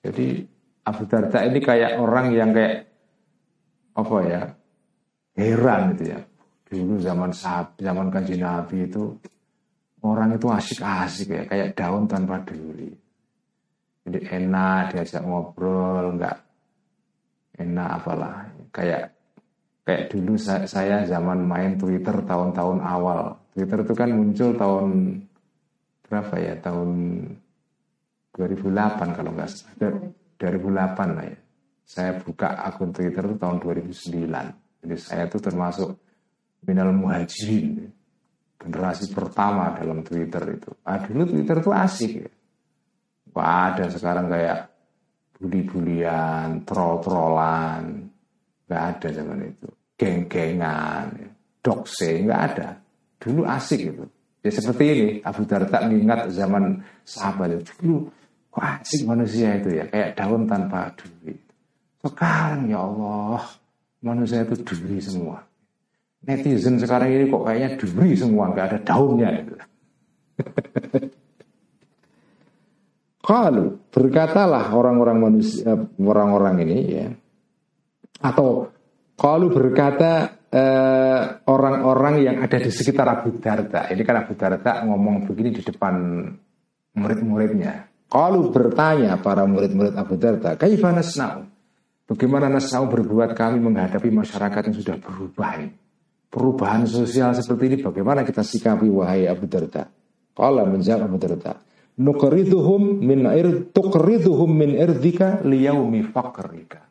Jadi 0.01 0.41
Abu 0.85 1.05
Darda 1.05 1.45
ini 1.45 1.61
kayak 1.61 2.01
orang 2.01 2.33
yang 2.33 2.49
kayak 2.53 2.89
apa 3.93 4.17
ya 4.25 4.41
heran 5.37 5.93
gitu 5.93 6.03
ya. 6.17 6.19
Dulu 6.65 6.97
zaman 6.97 7.29
sahabat, 7.29 7.77
zaman 7.77 8.07
kanji 8.09 8.35
Nabi 8.41 8.89
itu 8.89 9.13
orang 10.01 10.33
itu 10.33 10.49
asik-asik 10.49 11.29
ya, 11.29 11.43
kayak 11.45 11.77
daun 11.77 12.09
tanpa 12.09 12.41
duri. 12.41 12.89
Jadi 14.05 14.19
enak 14.25 14.93
diajak 14.93 15.21
ngobrol, 15.25 16.17
enggak 16.17 16.41
enak 17.57 17.89
apalah. 18.01 18.49
Kayak 18.69 19.15
Kayak 19.85 20.17
dulu 20.17 20.33
saya 20.41 21.05
zaman 21.05 21.45
main 21.45 21.77
Twitter 21.77 22.17
tahun-tahun 22.25 22.81
awal. 22.81 23.37
Twitter 23.53 23.85
itu 23.85 23.93
kan 23.93 24.09
muncul 24.17 24.57
tahun 24.57 25.21
berapa 26.05 26.35
ya? 26.37 26.53
Tahun 26.61 26.89
2008 28.33 29.17
kalau 29.17 29.31
nggak 29.33 29.49
salah. 29.49 29.73
2008 30.37 31.17
lah 31.17 31.25
ya. 31.25 31.37
Saya 31.85 32.17
buka 32.17 32.57
akun 32.65 32.89
Twitter 32.93 33.21
itu 33.25 33.35
tahun 33.37 33.57
2009. 33.61 34.85
Jadi 34.85 34.95
saya 34.97 35.23
itu 35.29 35.37
termasuk 35.37 35.89
minal 36.65 36.93
muhajirin. 36.93 37.89
Generasi 38.57 39.13
pertama 39.13 39.75
dalam 39.77 40.01
Twitter 40.01 40.57
itu. 40.57 40.73
Ah, 40.81 40.97
dulu 41.01 41.29
Twitter 41.29 41.61
itu 41.61 41.71
asik 41.73 42.11
ya. 42.25 42.31
Wah 43.35 43.75
ada 43.75 43.91
sekarang 43.91 44.31
kayak 44.31 44.71
bully-bulian, 45.35 46.63
troll-trollan, 46.63 48.15
Nggak 48.65 48.83
ada 48.97 49.07
zaman 49.13 49.39
itu. 49.45 49.67
Geng-gengan, 49.95 51.07
dokse, 51.61 52.25
nggak 52.25 52.41
ada. 52.51 52.67
Dulu 53.21 53.41
asik 53.45 53.81
itu. 53.93 54.05
Ya 54.45 54.53
seperti 54.53 54.83
ini, 54.93 55.07
Abu 55.25 55.41
Darda 55.49 55.89
mengingat 55.89 56.29
zaman 56.29 56.77
sahabat 57.01 57.57
itu. 57.57 57.73
Dulu, 57.81 57.97
kok 58.53 58.61
asik 58.61 59.01
manusia 59.09 59.57
itu 59.57 59.73
ya, 59.73 59.89
kayak 59.89 60.13
daun 60.13 60.45
tanpa 60.45 60.93
duri. 60.93 61.33
Sekarang 62.05 62.69
ya 62.69 62.85
Allah, 62.85 63.41
manusia 64.05 64.45
itu 64.45 64.53
duri 64.61 65.01
semua. 65.01 65.41
Netizen 66.29 66.77
sekarang 66.77 67.09
ini 67.09 67.25
kok 67.25 67.41
kayaknya 67.41 67.69
duri 67.73 68.13
semua, 68.13 68.53
nggak 68.53 68.67
ada 68.69 68.79
daunnya. 68.85 69.29
Kalau 73.25 73.81
berkatalah 73.97 74.77
orang-orang 74.77 75.17
manusia, 75.25 75.73
orang-orang 75.97 76.61
ini 76.69 76.77
ya, 76.93 77.07
atau 78.21 78.69
kalau 79.17 79.49
berkata 79.49 80.37
eh, 80.37 80.44
orang-orang 81.45 82.15
yang 82.23 82.37
ada 82.39 82.55
di 82.55 82.71
sekitar 82.71 83.03
Abu 83.11 83.35
Darda, 83.39 83.91
ini 83.91 84.01
kan 84.07 84.23
Abu 84.23 84.39
Darda 84.39 84.87
ngomong 84.87 85.27
begini 85.27 85.51
di 85.51 85.61
depan 85.61 85.95
murid-muridnya. 86.95 87.91
Kalau 88.07 88.47
bertanya 88.53 89.19
para 89.19 89.43
murid-murid 89.43 89.99
Abu 89.99 90.15
Darda, 90.15 90.55
kaifana 90.55 91.03
nasna'u? 91.03 91.43
Bagaimana 92.05 92.47
nasna'u 92.47 92.85
berbuat 92.87 93.33
kami 93.35 93.59
menghadapi 93.59 94.13
masyarakat 94.13 94.61
yang 94.71 94.77
sudah 94.77 94.95
berubah? 95.01 95.59
Perubahan 96.31 96.87
sosial 96.87 97.35
seperti 97.35 97.63
ini 97.71 97.77
bagaimana 97.83 98.23
kita 98.23 98.43
sikapi 98.45 98.87
wahai 98.87 99.27
Abu 99.27 99.49
Darda? 99.49 99.89
Kalau 100.35 100.63
menjawab 100.67 101.07
Abu 101.11 101.17
Darda, 101.19 101.59
nukriduhum 101.99 103.03
min 103.03 103.23
ir 103.31 103.71
tukriduhum 103.71 104.51
min 104.51 104.75
irdika 104.75 105.43
liyaumi 105.43 106.03
fakrika. 106.11 106.83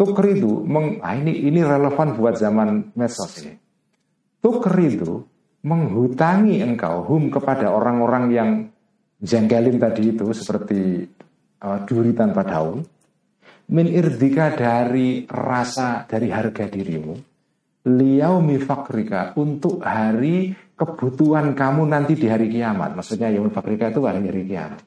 Tukridu, 0.00 0.64
meng, 0.64 0.96
ah 1.04 1.12
ini 1.12 1.44
ini 1.44 1.60
relevan 1.60 2.16
buat 2.16 2.40
zaman 2.40 2.96
medsos 2.96 3.44
ini. 3.44 3.52
Tukridu 4.40 5.28
menghutangi 5.60 6.64
engkau 6.64 7.04
hum 7.04 7.28
kepada 7.28 7.68
orang-orang 7.68 8.24
yang 8.32 8.50
jengkelin 9.20 9.76
tadi 9.76 10.16
itu 10.16 10.24
seperti 10.32 11.04
uh, 11.60 11.84
duri 11.84 12.16
tanpa 12.16 12.48
daun. 12.48 12.80
Min 13.76 13.92
irdika 13.92 14.56
dari 14.56 15.28
rasa 15.28 16.08
dari 16.08 16.32
harga 16.32 16.64
dirimu. 16.64 17.14
Liau 17.92 18.40
mifakrika 18.40 19.36
untuk 19.36 19.84
hari 19.84 20.56
kebutuhan 20.80 21.52
kamu 21.52 21.84
nanti 21.84 22.16
di 22.16 22.24
hari 22.24 22.48
kiamat. 22.48 22.96
Maksudnya 22.96 23.28
yaumul 23.36 23.52
fakrika 23.52 23.92
itu 23.92 24.00
hari 24.08 24.24
hari 24.24 24.48
kiamat. 24.48 24.80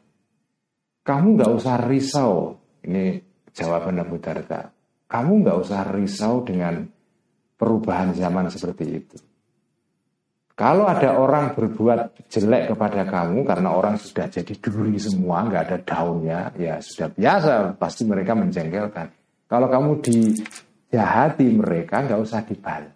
Kamu 1.06 1.38
nggak 1.38 1.54
usah 1.54 1.86
risau. 1.86 2.58
Ini 2.82 3.22
jawaban 3.54 4.02
Abu 4.02 4.18
Darda 4.18 4.74
kamu 5.14 5.46
nggak 5.46 5.58
usah 5.62 5.94
risau 5.94 6.42
dengan 6.42 6.90
perubahan 7.54 8.18
zaman 8.18 8.50
seperti 8.50 8.86
itu. 8.90 9.18
Kalau 10.58 10.90
ada 10.90 11.18
orang 11.22 11.54
berbuat 11.54 12.30
jelek 12.30 12.74
kepada 12.74 13.06
kamu 13.06 13.46
karena 13.46 13.70
orang 13.74 14.02
sudah 14.02 14.26
jadi 14.30 14.54
duri 14.58 14.98
semua, 14.98 15.46
nggak 15.46 15.64
ada 15.70 15.78
daunnya, 15.86 16.50
ya 16.58 16.82
sudah 16.82 17.14
biasa, 17.14 17.78
pasti 17.78 18.10
mereka 18.10 18.34
menjengkelkan. 18.38 19.08
Kalau 19.50 19.70
kamu 19.70 20.02
dijahati 20.02 21.48
mereka, 21.58 22.06
nggak 22.06 22.22
usah 22.22 22.42
dibal. 22.46 22.90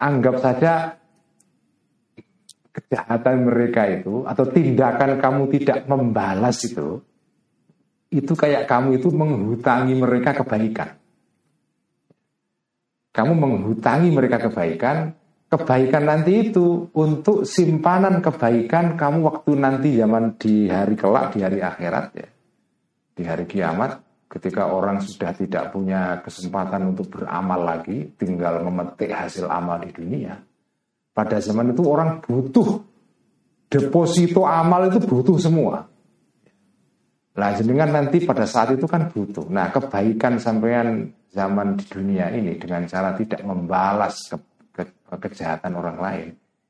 Anggap 0.00 0.36
saja 0.40 0.72
kejahatan 2.68 3.48
mereka 3.48 3.88
itu 3.88 4.24
atau 4.28 4.44
tindakan 4.48 5.20
kamu 5.20 5.42
tidak 5.56 5.78
membalas 5.88 6.64
itu, 6.64 7.00
itu 8.08 8.32
kayak 8.32 8.68
kamu 8.68 9.00
itu 9.00 9.08
menghutangi 9.12 9.94
mereka 9.96 10.32
kebaikan 10.36 11.03
kamu 13.14 13.32
menghutangi 13.38 14.10
mereka 14.10 14.50
kebaikan, 14.50 15.14
kebaikan 15.46 16.02
nanti 16.02 16.50
itu 16.50 16.90
untuk 16.90 17.46
simpanan 17.46 18.18
kebaikan 18.18 18.98
kamu 18.98 19.22
waktu 19.22 19.50
nanti 19.54 19.94
zaman 19.94 20.34
di 20.34 20.66
hari 20.66 20.98
kelak, 20.98 21.30
di 21.30 21.46
hari 21.46 21.62
akhirat 21.62 22.06
ya. 22.18 22.28
Di 23.14 23.22
hari 23.22 23.46
kiamat 23.46 24.02
ketika 24.26 24.66
orang 24.74 24.98
sudah 24.98 25.30
tidak 25.30 25.70
punya 25.70 26.18
kesempatan 26.26 26.90
untuk 26.90 27.06
beramal 27.06 27.62
lagi, 27.62 28.10
tinggal 28.18 28.66
memetik 28.66 29.14
hasil 29.14 29.46
amal 29.46 29.78
di 29.78 29.94
dunia. 29.94 30.34
Pada 31.14 31.38
zaman 31.38 31.70
itu 31.70 31.86
orang 31.86 32.18
butuh 32.18 32.82
deposito 33.70 34.42
amal 34.42 34.90
itu 34.90 34.98
butuh 34.98 35.38
semua. 35.38 35.86
Nah, 37.34 37.50
jenengan 37.54 37.94
nanti 37.94 38.26
pada 38.26 38.42
saat 38.46 38.74
itu 38.74 38.90
kan 38.90 39.06
butuh. 39.10 39.46
Nah, 39.46 39.70
kebaikan 39.70 40.42
sampean 40.42 41.14
zaman 41.34 41.74
di 41.74 41.84
dunia 41.90 42.30
ini 42.30 42.54
dengan 42.54 42.86
cara 42.86 43.10
tidak 43.18 43.42
membalas 43.42 44.30
ke, 44.30 44.38
ke, 44.70 44.82
kejahatan 45.18 45.74
orang 45.74 45.98
lain, 45.98 46.28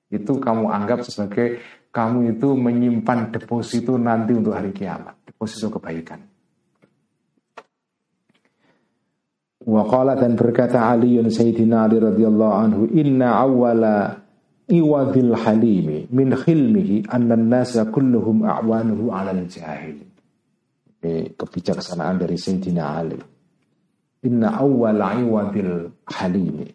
itu 0.08 0.32
kamu 0.40 0.72
anggap 0.72 1.04
sebagai 1.04 1.60
kamu 1.92 2.34
itu 2.34 2.48
menyimpan 2.56 3.30
deposito 3.30 4.00
nanti 4.00 4.32
untuk 4.32 4.56
hari 4.56 4.72
kiamat, 4.72 5.14
deposito 5.28 5.68
kebaikan. 5.68 6.24
Waqala 9.64 10.12
dan 10.16 10.36
berkata 10.36 10.92
Ali 10.92 11.16
Sayyidina 11.24 11.88
Ali 11.88 11.96
radhiyallahu 11.96 12.54
anhu, 12.54 12.82
"Inna 12.92 13.40
awwala 13.40 14.20
iwadil 14.68 15.32
halimi 15.40 16.04
min 16.12 16.36
khilmihi 16.36 17.08
anna 17.08 17.32
nasa 17.36 17.88
kulluhum 17.88 18.44
a'wanuhu 18.44 19.08
'alal 19.08 19.44
jahil." 19.48 20.04
Kebijaksanaan 21.36 22.16
dari 22.20 22.36
Sayyidina 22.36 22.84
Ali. 22.84 23.33
Inna 24.24 24.56
awwal 24.56 25.00
iwadil 25.20 25.92
halimi. 26.08 26.68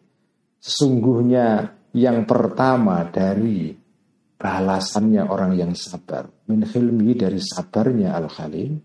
Sesungguhnya 0.62 1.74
yang 1.98 2.30
pertama 2.30 3.10
dari 3.10 3.74
balasannya 4.38 5.26
orang 5.26 5.58
yang 5.58 5.74
sabar. 5.74 6.30
Min 6.46 6.62
khilmi 6.64 7.18
dari 7.18 7.42
sabarnya 7.42 8.14
al-halim. 8.14 8.78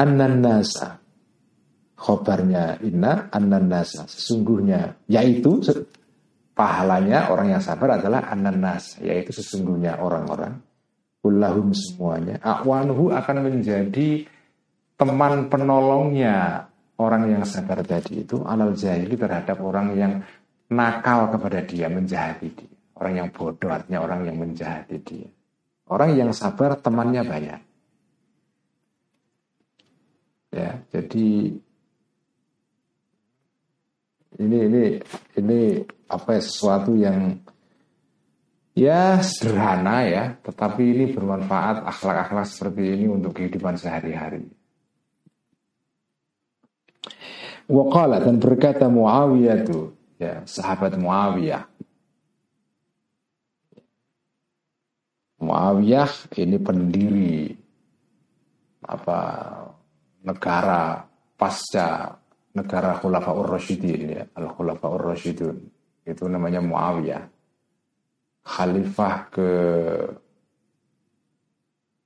Annan 0.00 0.40
nasa. 0.40 0.96
Khobarnya 2.00 2.80
inna 2.80 3.28
annan 3.28 3.68
nasa. 3.68 4.08
Sesungguhnya 4.08 4.96
yaitu 5.04 5.60
pahalanya 6.56 7.28
orang 7.28 7.52
yang 7.52 7.62
sabar 7.62 8.00
adalah 8.00 8.32
annan 8.32 8.56
nasa. 8.56 9.04
Yaitu 9.04 9.36
sesungguhnya 9.36 10.00
orang-orang 10.00 10.64
Kullahum 11.20 11.76
semuanya. 11.76 12.40
Akwanuhu 12.40 13.12
akan 13.12 13.44
menjadi 13.44 14.24
teman 14.96 15.52
penolongnya 15.52 16.64
orang 17.00 17.32
yang 17.32 17.44
sabar 17.48 17.80
tadi 17.80 18.28
itu 18.28 18.44
alal 18.44 18.76
jahili 18.76 19.16
terhadap 19.16 19.56
orang 19.64 19.96
yang 19.96 20.12
nakal 20.68 21.32
kepada 21.32 21.64
dia, 21.64 21.88
menjahati 21.88 22.48
dia. 22.52 22.72
Orang 23.00 23.16
yang 23.16 23.28
bodoh 23.32 23.72
artinya 23.72 24.04
orang 24.04 24.28
yang 24.28 24.36
menjahati 24.36 24.96
dia. 25.00 25.28
Orang 25.88 26.12
yang 26.14 26.30
sabar 26.36 26.76
temannya 26.76 27.24
banyak. 27.24 27.60
Ya, 30.52 30.82
jadi 30.92 31.56
ini 34.38 34.58
ini 34.66 34.82
ini 35.38 35.60
apa 36.10 36.36
ya 36.36 36.42
sesuatu 36.42 36.92
yang 36.98 37.38
ya 38.76 39.22
sederhana 39.24 40.04
ya, 40.04 40.24
tetapi 40.42 40.82
ini 40.84 41.04
bermanfaat 41.14 41.86
akhlak-akhlak 41.86 42.46
seperti 42.46 43.00
ini 43.00 43.06
untuk 43.08 43.34
kehidupan 43.40 43.78
sehari-hari. 43.80 44.59
Waqala 47.70 48.18
dan 48.18 48.42
berkata 48.42 48.90
Muawiyah 48.90 49.56
itu, 49.62 49.94
ya 50.18 50.42
sahabat 50.42 50.98
Muawiyah. 50.98 51.62
Muawiyah 55.38 56.12
ini 56.34 56.58
pendiri 56.58 57.54
apa 58.90 59.20
negara 60.26 61.06
pasca 61.38 62.18
negara 62.58 62.98
Khulafaur 62.98 63.54
Rasyidin 63.54 64.02
ya, 64.18 64.24
Al 64.34 64.50
Khulafaur 64.50 65.14
Rasyidun. 65.14 65.56
Itu 66.02 66.26
namanya 66.26 66.58
Muawiyah 66.58 67.22
khalifah 68.50 69.14
ke 69.30 69.50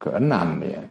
keenam 0.02 0.60
ya 0.60 0.82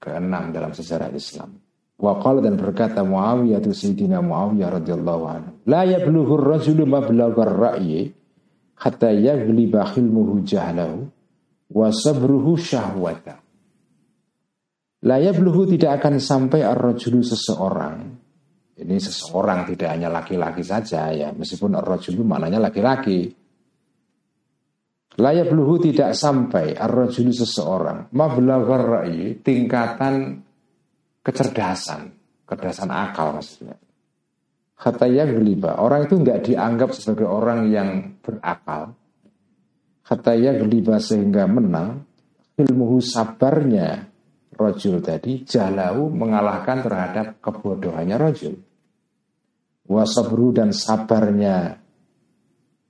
keenam 0.00 0.50
dalam 0.50 0.72
sejarah 0.74 1.12
Islam 1.14 1.54
Waqala 2.00 2.40
dan 2.40 2.56
berkata 2.56 3.04
Muawiyah 3.04 3.60
itu 3.60 3.76
Sayyidina 3.76 4.24
Muawiyah 4.24 4.80
radhiyallahu 4.80 5.24
anhu. 5.28 5.50
La 5.68 5.84
yablughur 5.84 6.40
rajulu 6.40 6.88
mablaghar 6.88 7.52
ra'yi 7.52 8.08
hatta 8.80 9.12
yaghliba 9.12 9.84
khilmuhu 9.92 10.40
jahlahu 10.40 11.12
wa 11.76 11.92
sabruhu 11.92 12.56
syahwata. 12.56 13.44
La 15.04 15.20
yabluhu 15.20 15.68
tidak 15.68 16.00
akan 16.00 16.20
sampai 16.20 16.64
ar-rajulu 16.64 17.20
seseorang. 17.20 18.16
Ini 18.80 18.96
seseorang 18.96 19.68
tidak 19.68 19.92
hanya 19.92 20.08
laki-laki 20.08 20.64
saja 20.64 21.12
ya, 21.12 21.28
meskipun 21.36 21.76
ar-rajulu 21.76 22.24
maknanya 22.24 22.64
laki-laki. 22.64 23.28
La 25.20 25.36
yabluhu 25.36 25.84
tidak 25.84 26.16
sampai 26.16 26.72
ar-rajulu 26.76 27.28
seseorang 27.28 28.08
mablaghar 28.16 29.04
ra'yi 29.04 29.40
tingkatan 29.44 30.48
kecerdasan, 31.20 32.12
kecerdasan 32.48 32.90
akal 32.90 33.36
maksudnya. 33.36 33.76
Khataya 34.80 35.28
geliba, 35.28 35.76
orang 35.76 36.08
itu 36.08 36.16
nggak 36.16 36.40
dianggap 36.48 36.96
sebagai 36.96 37.28
orang 37.28 37.68
yang 37.68 38.16
berakal. 38.24 38.96
Khataya 40.00 40.56
geliba 40.56 40.96
sehingga 40.96 41.44
menang, 41.44 42.08
ilmu 42.56 42.96
sabarnya 43.04 44.08
rojul 44.56 45.04
tadi 45.04 45.44
jalau 45.44 46.08
mengalahkan 46.08 46.80
terhadap 46.80 47.26
kebodohannya 47.44 48.16
rojul. 48.16 48.56
Wasabru 49.84 50.56
dan 50.56 50.72
sabarnya 50.72 51.76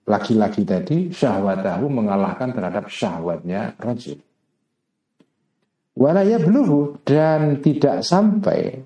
laki-laki 0.06 0.62
tadi 0.62 1.10
syahwatahu 1.10 1.90
mengalahkan 1.90 2.54
terhadap 2.54 2.86
syahwatnya 2.86 3.74
rojul. 3.82 4.18
Walaya 5.98 6.38
beluhu 6.38 7.02
dan 7.02 7.58
tidak 7.58 8.06
sampai 8.06 8.78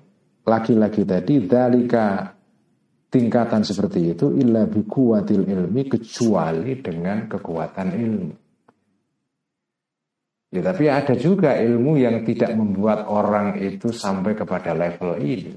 laki-laki 0.45 1.05
tadi 1.05 1.45
dalika 1.45 2.33
tingkatan 3.13 3.61
seperti 3.63 4.11
itu 4.17 4.35
illa 4.35 4.67
bikuatil 4.67 5.47
ilmi 5.47 5.87
kecuali 5.87 6.81
dengan 6.81 7.29
kekuatan 7.29 7.89
ilmu. 7.93 8.33
Ya, 10.55 10.61
tapi 10.63 10.87
ada 10.87 11.15
juga 11.19 11.59
ilmu 11.59 11.99
yang 11.99 12.23
tidak 12.23 12.55
membuat 12.55 13.11
orang 13.11 13.59
itu 13.59 13.91
sampai 13.91 14.39
kepada 14.39 14.71
level 14.71 15.19
ini. 15.19 15.51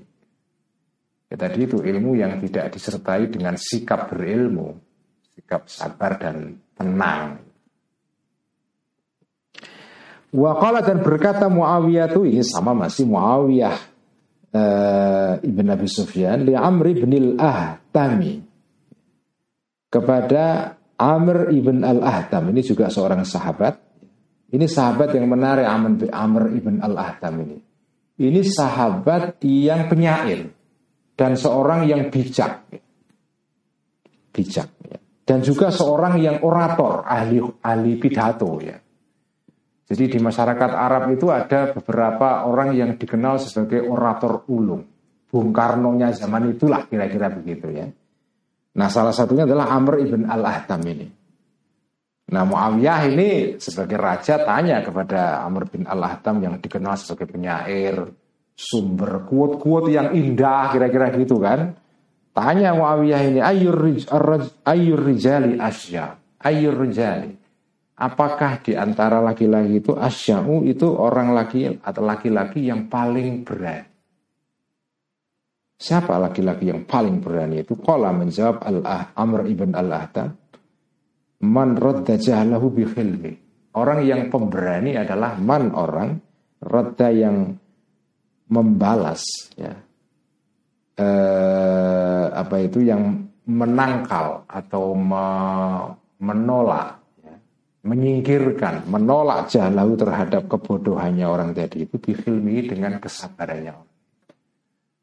Ya, 1.31 1.37
tadi 1.39 1.71
itu 1.71 1.79
ilmu 1.79 2.19
yang 2.19 2.41
tidak 2.43 2.75
disertai 2.75 3.31
dengan 3.31 3.55
sikap 3.55 4.11
berilmu, 4.11 4.75
sikap 5.39 5.71
sabar 5.71 6.19
dan 6.19 6.59
tenang. 6.75 7.48
Waqala 10.29 10.85
dan 10.85 11.01
berkata 11.01 11.49
Muawiyah 11.49 12.13
itu 12.13 12.29
ini 12.29 12.45
sama 12.45 12.77
masih 12.77 13.09
Muawiyah 13.09 13.77
uh, 14.53 15.33
ibn 15.41 15.67
Abi 15.73 15.89
Sufyan 15.89 16.45
li 16.45 16.53
Amr 16.53 16.93
ibn 16.93 17.13
al-Ahtami. 17.17 18.45
Kepada 19.89 20.77
Amr 21.01 21.49
ibn 21.57 21.81
al-Ahtam 21.81 22.53
ini 22.53 22.61
juga 22.61 22.93
seorang 22.93 23.25
sahabat. 23.25 23.81
Ini 24.49 24.65
sahabat 24.69 25.17
yang 25.17 25.29
menarik 25.29 25.65
Amr, 25.65 26.53
ibn 26.57 26.81
al-Ahtam 26.81 27.37
ini. 27.45 27.59
Ini 28.21 28.41
sahabat 28.45 29.41
yang 29.45 29.89
penyair 29.89 30.49
dan 31.17 31.37
seorang 31.37 31.89
yang 31.89 32.09
bijak. 32.13 32.69
Bijak 34.33 34.69
ya. 34.85 34.99
dan 35.29 35.45
juga 35.45 35.69
seorang 35.69 36.21
yang 36.21 36.41
orator 36.41 37.05
ahli 37.05 37.43
ahli 37.61 37.93
pidato 38.01 38.57
ya 38.63 38.79
jadi 39.89 40.05
di 40.05 40.19
masyarakat 40.21 40.71
Arab 40.77 41.09
itu 41.17 41.33
ada 41.33 41.73
beberapa 41.73 42.45
orang 42.45 42.77
yang 42.77 43.01
dikenal 43.01 43.41
sebagai 43.41 43.81
orator 43.89 44.45
ulung. 44.53 44.85
Bung 45.29 45.49
Karno-nya 45.49 46.13
zaman 46.13 46.53
itulah 46.53 46.85
kira-kira 46.85 47.33
begitu 47.33 47.73
ya. 47.73 47.89
Nah 48.77 48.89
salah 48.93 49.17
satunya 49.17 49.49
adalah 49.49 49.73
Amr 49.73 50.05
ibn 50.05 50.29
al-Ahtam 50.29 50.85
ini. 50.85 51.09
Nah 52.29 52.45
Muawiyah 52.45 53.01
ini 53.09 53.57
sebagai 53.57 53.97
raja 53.97 54.45
tanya 54.45 54.85
kepada 54.85 55.41
Amr 55.49 55.73
bin 55.73 55.89
al-Ahtam 55.89 56.45
yang 56.45 56.61
dikenal 56.61 57.01
sebagai 57.01 57.33
penyair, 57.33 58.13
sumber 58.53 59.25
kuat-kuat 59.25 59.89
yang 59.89 60.13
indah 60.13 60.69
kira-kira 60.69 61.17
gitu 61.17 61.41
kan. 61.41 61.73
Tanya 62.37 62.77
Muawiyah 62.77 63.23
ini 63.25 63.41
ayur 63.41 63.73
rijali 65.01 65.57
asya, 65.57 66.05
ayur 66.45 66.77
rijali 66.77 67.38
apakah 67.99 68.63
di 68.63 68.79
antara 68.79 69.19
laki-laki 69.19 69.83
itu 69.83 69.93
asya'u 69.99 70.63
itu 70.65 70.87
orang 70.87 71.35
laki 71.35 71.83
atau 71.83 72.03
laki-laki 72.07 72.71
yang 72.71 72.87
paling 72.87 73.43
berani? 73.43 73.99
Siapa 75.79 76.19
laki-laki 76.19 76.75
yang 76.75 76.83
paling 76.91 77.23
berani 77.23 77.63
itu? 77.63 77.79
Qala 77.79 78.11
menjawab 78.11 78.67
al-ah 78.67 79.15
Amr 79.15 79.47
ibn 79.47 79.79
al-Ahtab. 79.79 80.35
Man 81.39 81.79
radda 81.79 82.19
jahlahu 82.19 82.75
bi 82.75 82.83
khilmi. 82.83 83.33
Orang 83.79 84.03
yang 84.03 84.27
pemberani 84.27 84.99
adalah 84.99 85.39
man 85.39 85.71
orang 85.71 86.19
radda 86.59 87.15
yang 87.15 87.55
membalas 88.51 89.23
ya. 89.55 89.71
Eh, 90.99 92.27
apa 92.27 92.57
itu 92.59 92.83
yang 92.83 93.23
menangkal 93.47 94.51
atau 94.51 94.99
menolak 96.19 96.98
menyingkirkan, 97.87 98.91
menolak 98.91 99.51
jalau 99.53 99.95
terhadap 99.95 100.51
kebodohannya 100.51 101.27
orang 101.27 101.55
tadi 101.55 101.87
itu 101.87 101.97
difilmi 101.99 102.67
dengan 102.67 102.99
kesabarannya. 102.99 103.75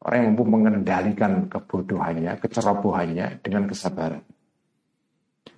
Orang 0.06 0.18
yang 0.22 0.28
mampu 0.36 0.44
mengendalikan 0.46 1.50
kebodohannya, 1.50 2.38
kecerobohannya 2.38 3.42
dengan 3.42 3.66
kesabaran. 3.66 4.22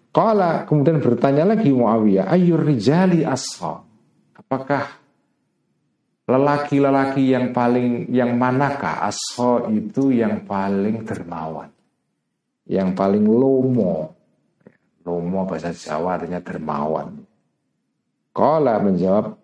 Kala 0.08 0.64
kemudian 0.64 1.04
bertanya 1.04 1.44
lagi 1.44 1.68
Muawiyah, 1.68 2.32
ayur 2.32 2.64
rijali 2.64 3.28
asha. 3.28 3.84
Apakah 4.32 4.88
lelaki-lelaki 6.24 7.28
yang 7.28 7.52
paling 7.52 8.08
yang 8.08 8.40
manakah 8.40 9.04
asha 9.04 9.68
itu 9.68 10.16
yang 10.16 10.48
paling 10.48 11.04
dermawan, 11.04 11.68
yang 12.64 12.96
paling 12.96 13.28
lomo, 13.28 14.17
Romo 15.08 15.48
bahasa 15.48 15.72
Jawa 15.72 16.20
artinya 16.20 16.44
dermawan. 16.44 17.24
Kala 18.36 18.76
menjawab 18.84 19.40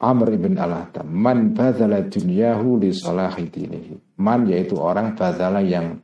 Amr 0.00 0.28
ibn 0.34 0.56
al 0.56 0.90
Man 1.06 1.52
badala 1.52 2.02
dunyahu 2.08 2.80
li 2.82 2.90
salahi 2.90 3.46
dinihi. 3.46 4.18
Man 4.18 4.48
yaitu 4.50 4.80
orang 4.80 5.14
badala 5.14 5.62
yang 5.62 6.00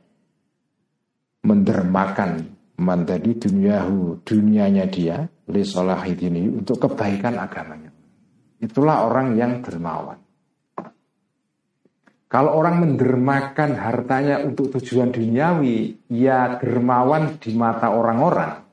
mendermakan 1.43 2.55
man 2.77 3.09
tadi 3.09 3.35
dunyahu 3.35 4.21
dunianya 4.21 4.85
dia 4.87 5.25
li 5.49 5.65
salahi 5.65 6.13
dinihi 6.13 6.61
untuk 6.61 6.77
kebaikan 6.87 7.41
agamanya. 7.41 7.89
Itulah 8.61 9.09
orang 9.09 9.33
yang 9.33 9.65
dermawan. 9.65 10.21
Kalau 12.27 12.59
orang 12.59 12.83
mendermakan 12.83 13.79
hartanya 13.79 14.43
untuk 14.43 14.77
tujuan 14.77 15.15
duniawi, 15.15 16.05
ya 16.11 16.59
dermawan 16.59 17.39
di 17.39 17.55
mata 17.55 17.95
orang-orang 17.95 18.66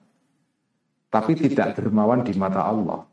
tapi 1.15 1.39
tidak 1.39 1.79
dermawan 1.79 2.27
di 2.27 2.35
mata 2.35 2.67
Allah. 2.67 3.07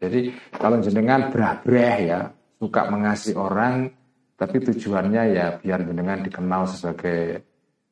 Jadi 0.00 0.32
kalau 0.56 0.80
jenengan 0.80 1.28
berah-berah 1.28 1.96
ya, 2.00 2.20
suka 2.56 2.88
mengasihi 2.88 3.36
orang, 3.36 3.92
tapi 4.32 4.56
tujuannya 4.64 5.22
ya 5.36 5.46
biar 5.60 5.84
jenengan 5.84 6.24
dikenal 6.24 6.64
sebagai 6.72 7.44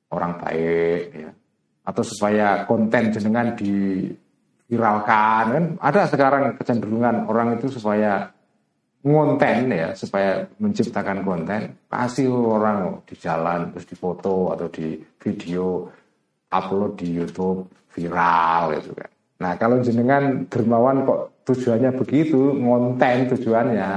orang 0.08 0.40
baik 0.40 1.02
ya. 1.12 1.30
Atau 1.84 2.00
supaya 2.00 2.64
konten 2.64 3.12
jenengan 3.12 3.52
diviralkan 3.52 5.44
kan 5.52 5.64
ada 5.78 6.08
sekarang 6.08 6.56
kecenderungan 6.56 7.28
orang 7.28 7.60
itu 7.60 7.68
supaya 7.68 8.32
ngonten 9.06 9.70
ya 9.70 9.94
supaya 9.94 10.48
menciptakan 10.58 11.22
konten 11.22 11.78
kasih 11.86 12.26
orang 12.26 13.06
di 13.06 13.14
jalan 13.14 13.70
terus 13.70 13.86
difoto 13.86 14.50
atau 14.50 14.66
di 14.66 14.98
video 15.22 15.86
upload 16.50 16.98
di 16.98 17.14
YouTube 17.14 17.70
viral 17.96 18.76
gitu 18.76 18.92
kan. 18.92 19.10
Nah 19.40 19.52
kalau 19.56 19.80
jenengan 19.80 20.44
dermawan 20.52 21.08
kok 21.08 21.48
tujuannya 21.48 21.96
begitu, 21.96 22.52
ngonten 22.52 23.32
tujuannya, 23.32 23.90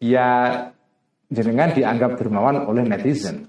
ya 0.00 0.28
jenengan 1.28 1.68
dianggap 1.76 2.16
dermawan 2.16 2.64
oleh 2.64 2.84
netizen, 2.88 3.44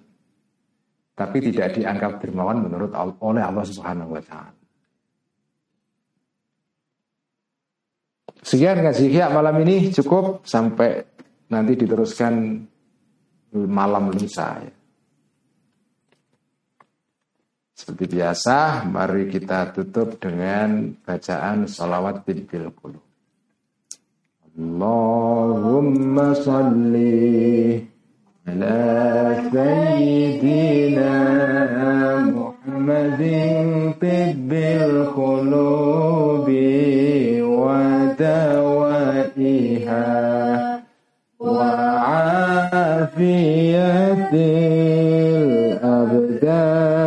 tapi 1.15 1.39
tidak 1.39 1.79
dianggap 1.79 2.19
dermawan 2.19 2.59
menurut 2.59 2.91
oleh 3.23 3.43
Allah 3.43 3.63
Subhanahu 3.63 4.19
Wa 4.19 4.23
Taala. 4.27 4.53
Sekian 8.45 8.77
kasih 8.83 9.09
ya 9.09 9.25
malam 9.33 9.57
ini 9.65 9.89
cukup 9.89 10.45
sampai 10.45 11.01
nanti 11.49 11.73
diteruskan 11.79 12.61
malam 13.55 14.11
lusa 14.11 14.59
ya. 14.61 14.74
Seperti 17.75 18.07
biasa, 18.07 18.87
mari 18.87 19.27
kita 19.27 19.75
tutup 19.75 20.15
dengan 20.15 20.95
bacaan 21.03 21.67
salawat 21.67 22.23
bidil 22.23 22.71
qulub. 22.71 23.03
Allahumma 24.55 26.31
salli 26.39 27.83
ala 28.47 29.35
sayyidina 29.51 31.11
Muhammadin 32.31 33.91
tibbil 33.99 35.11
kulubi 35.11 36.63
wa 37.43 38.15
dawaiha 38.15 40.07
wa 41.43 41.75
afiyatin 43.03 44.94